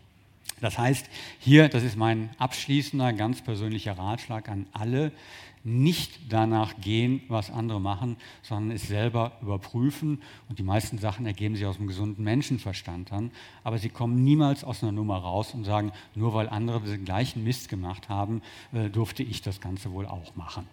Das 0.61 0.79
heißt, 0.79 1.07
hier, 1.41 1.69
das 1.69 1.83
ist 1.83 1.97
mein 1.97 2.31
abschließender, 2.39 3.13
ganz 3.13 3.43
persönlicher 3.43 3.99
Ratschlag 3.99 4.49
an 4.49 4.67
alle, 4.73 5.13
nicht 5.65 6.21
danach 6.29 6.75
gehen, 6.79 7.23
was 7.29 7.51
andere 7.51 7.81
machen, 7.81 8.17
sondern 8.43 8.77
es 8.77 8.87
selber 8.87 9.33
überprüfen. 9.41 10.21
Und 10.51 10.59
die 10.59 10.63
meisten 10.63 10.99
Sachen 10.99 11.25
ergeben 11.25 11.57
sich 11.57 11.65
aus 11.65 11.79
dem 11.79 11.87
gesunden 11.87 12.23
Menschenverstand 12.23 13.11
dann. 13.11 13.31
Aber 13.65 13.79
sie 13.79 13.89
kommen 13.89 14.23
niemals 14.23 14.63
aus 14.63 14.83
einer 14.83 14.93
Nummer 14.93 15.17
raus 15.17 15.55
und 15.55 15.65
sagen, 15.65 15.93
nur 16.15 16.35
weil 16.35 16.51
andere 16.51 16.81
den 16.81 17.07
gleichen 17.07 17.45
Mist 17.45 17.71
gemacht 17.71 18.11
haben, 18.11 18.43
äh, 18.75 18.91
durfte 18.91 19.23
ich 19.23 19.41
das 19.41 19.63
Ganze 19.63 19.91
wohl 19.93 20.05
auch 20.07 20.37
machen. 20.37 20.69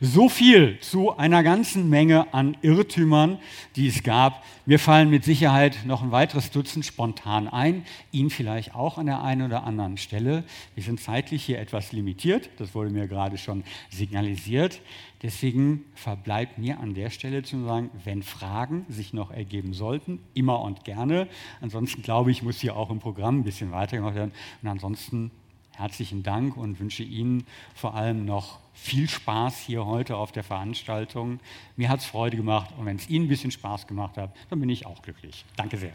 So 0.00 0.28
viel 0.28 0.78
zu 0.78 1.16
einer 1.16 1.42
ganzen 1.42 1.90
Menge 1.90 2.32
an 2.32 2.56
Irrtümern, 2.62 3.38
die 3.74 3.88
es 3.88 4.04
gab. 4.04 4.44
Mir 4.64 4.78
fallen 4.78 5.10
mit 5.10 5.24
Sicherheit 5.24 5.84
noch 5.86 6.04
ein 6.04 6.12
weiteres 6.12 6.52
Dutzend 6.52 6.86
spontan 6.86 7.48
ein, 7.48 7.84
Ihnen 8.12 8.30
vielleicht 8.30 8.76
auch 8.76 8.96
an 8.96 9.06
der 9.06 9.22
einen 9.24 9.42
oder 9.42 9.64
anderen 9.64 9.96
Stelle. 9.96 10.44
Wir 10.76 10.84
sind 10.84 11.00
zeitlich 11.00 11.44
hier 11.44 11.58
etwas 11.58 11.90
limitiert, 11.90 12.48
das 12.58 12.74
wurde 12.74 12.90
mir 12.90 13.08
gerade 13.08 13.38
schon 13.38 13.64
signalisiert 13.90 14.35
realisiert. 14.36 14.80
Deswegen 15.22 15.84
verbleibt 15.94 16.58
mir 16.58 16.78
an 16.78 16.94
der 16.94 17.10
Stelle 17.10 17.42
zu 17.42 17.64
sagen, 17.64 17.90
wenn 18.04 18.22
Fragen 18.22 18.84
sich 18.88 19.12
noch 19.12 19.30
ergeben 19.30 19.72
sollten, 19.72 20.20
immer 20.34 20.60
und 20.60 20.84
gerne. 20.84 21.28
Ansonsten 21.60 22.02
glaube 22.02 22.30
ich, 22.30 22.42
muss 22.42 22.60
hier 22.60 22.76
auch 22.76 22.90
im 22.90 22.98
Programm 22.98 23.40
ein 23.40 23.44
bisschen 23.44 23.72
weitergemacht 23.72 24.14
werden. 24.14 24.32
Und 24.62 24.68
ansonsten 24.68 25.30
herzlichen 25.74 26.22
Dank 26.22 26.56
und 26.56 26.78
wünsche 26.80 27.02
Ihnen 27.02 27.44
vor 27.74 27.94
allem 27.94 28.24
noch 28.24 28.58
viel 28.74 29.08
Spaß 29.08 29.58
hier 29.60 29.86
heute 29.86 30.16
auf 30.16 30.32
der 30.32 30.44
Veranstaltung. 30.44 31.40
Mir 31.76 31.88
hat 31.88 32.00
es 32.00 32.06
Freude 32.06 32.36
gemacht 32.36 32.70
und 32.78 32.86
wenn 32.86 32.96
es 32.96 33.08
Ihnen 33.08 33.26
ein 33.26 33.28
bisschen 33.28 33.50
Spaß 33.50 33.86
gemacht 33.86 34.16
hat, 34.16 34.34
dann 34.50 34.60
bin 34.60 34.68
ich 34.68 34.86
auch 34.86 35.02
glücklich. 35.02 35.44
Danke 35.56 35.78
sehr. 35.78 35.92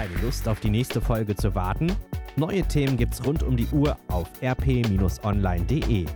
Keine 0.00 0.16
Lust 0.22 0.48
auf 0.48 0.60
die 0.60 0.70
nächste 0.70 0.98
Folge 1.02 1.36
zu 1.36 1.54
warten? 1.54 1.94
Neue 2.34 2.62
Themen 2.62 2.96
gibt's 2.96 3.22
rund 3.26 3.42
um 3.42 3.54
die 3.54 3.66
Uhr 3.66 3.98
auf 4.08 4.30
rp-online.de. 4.42 6.06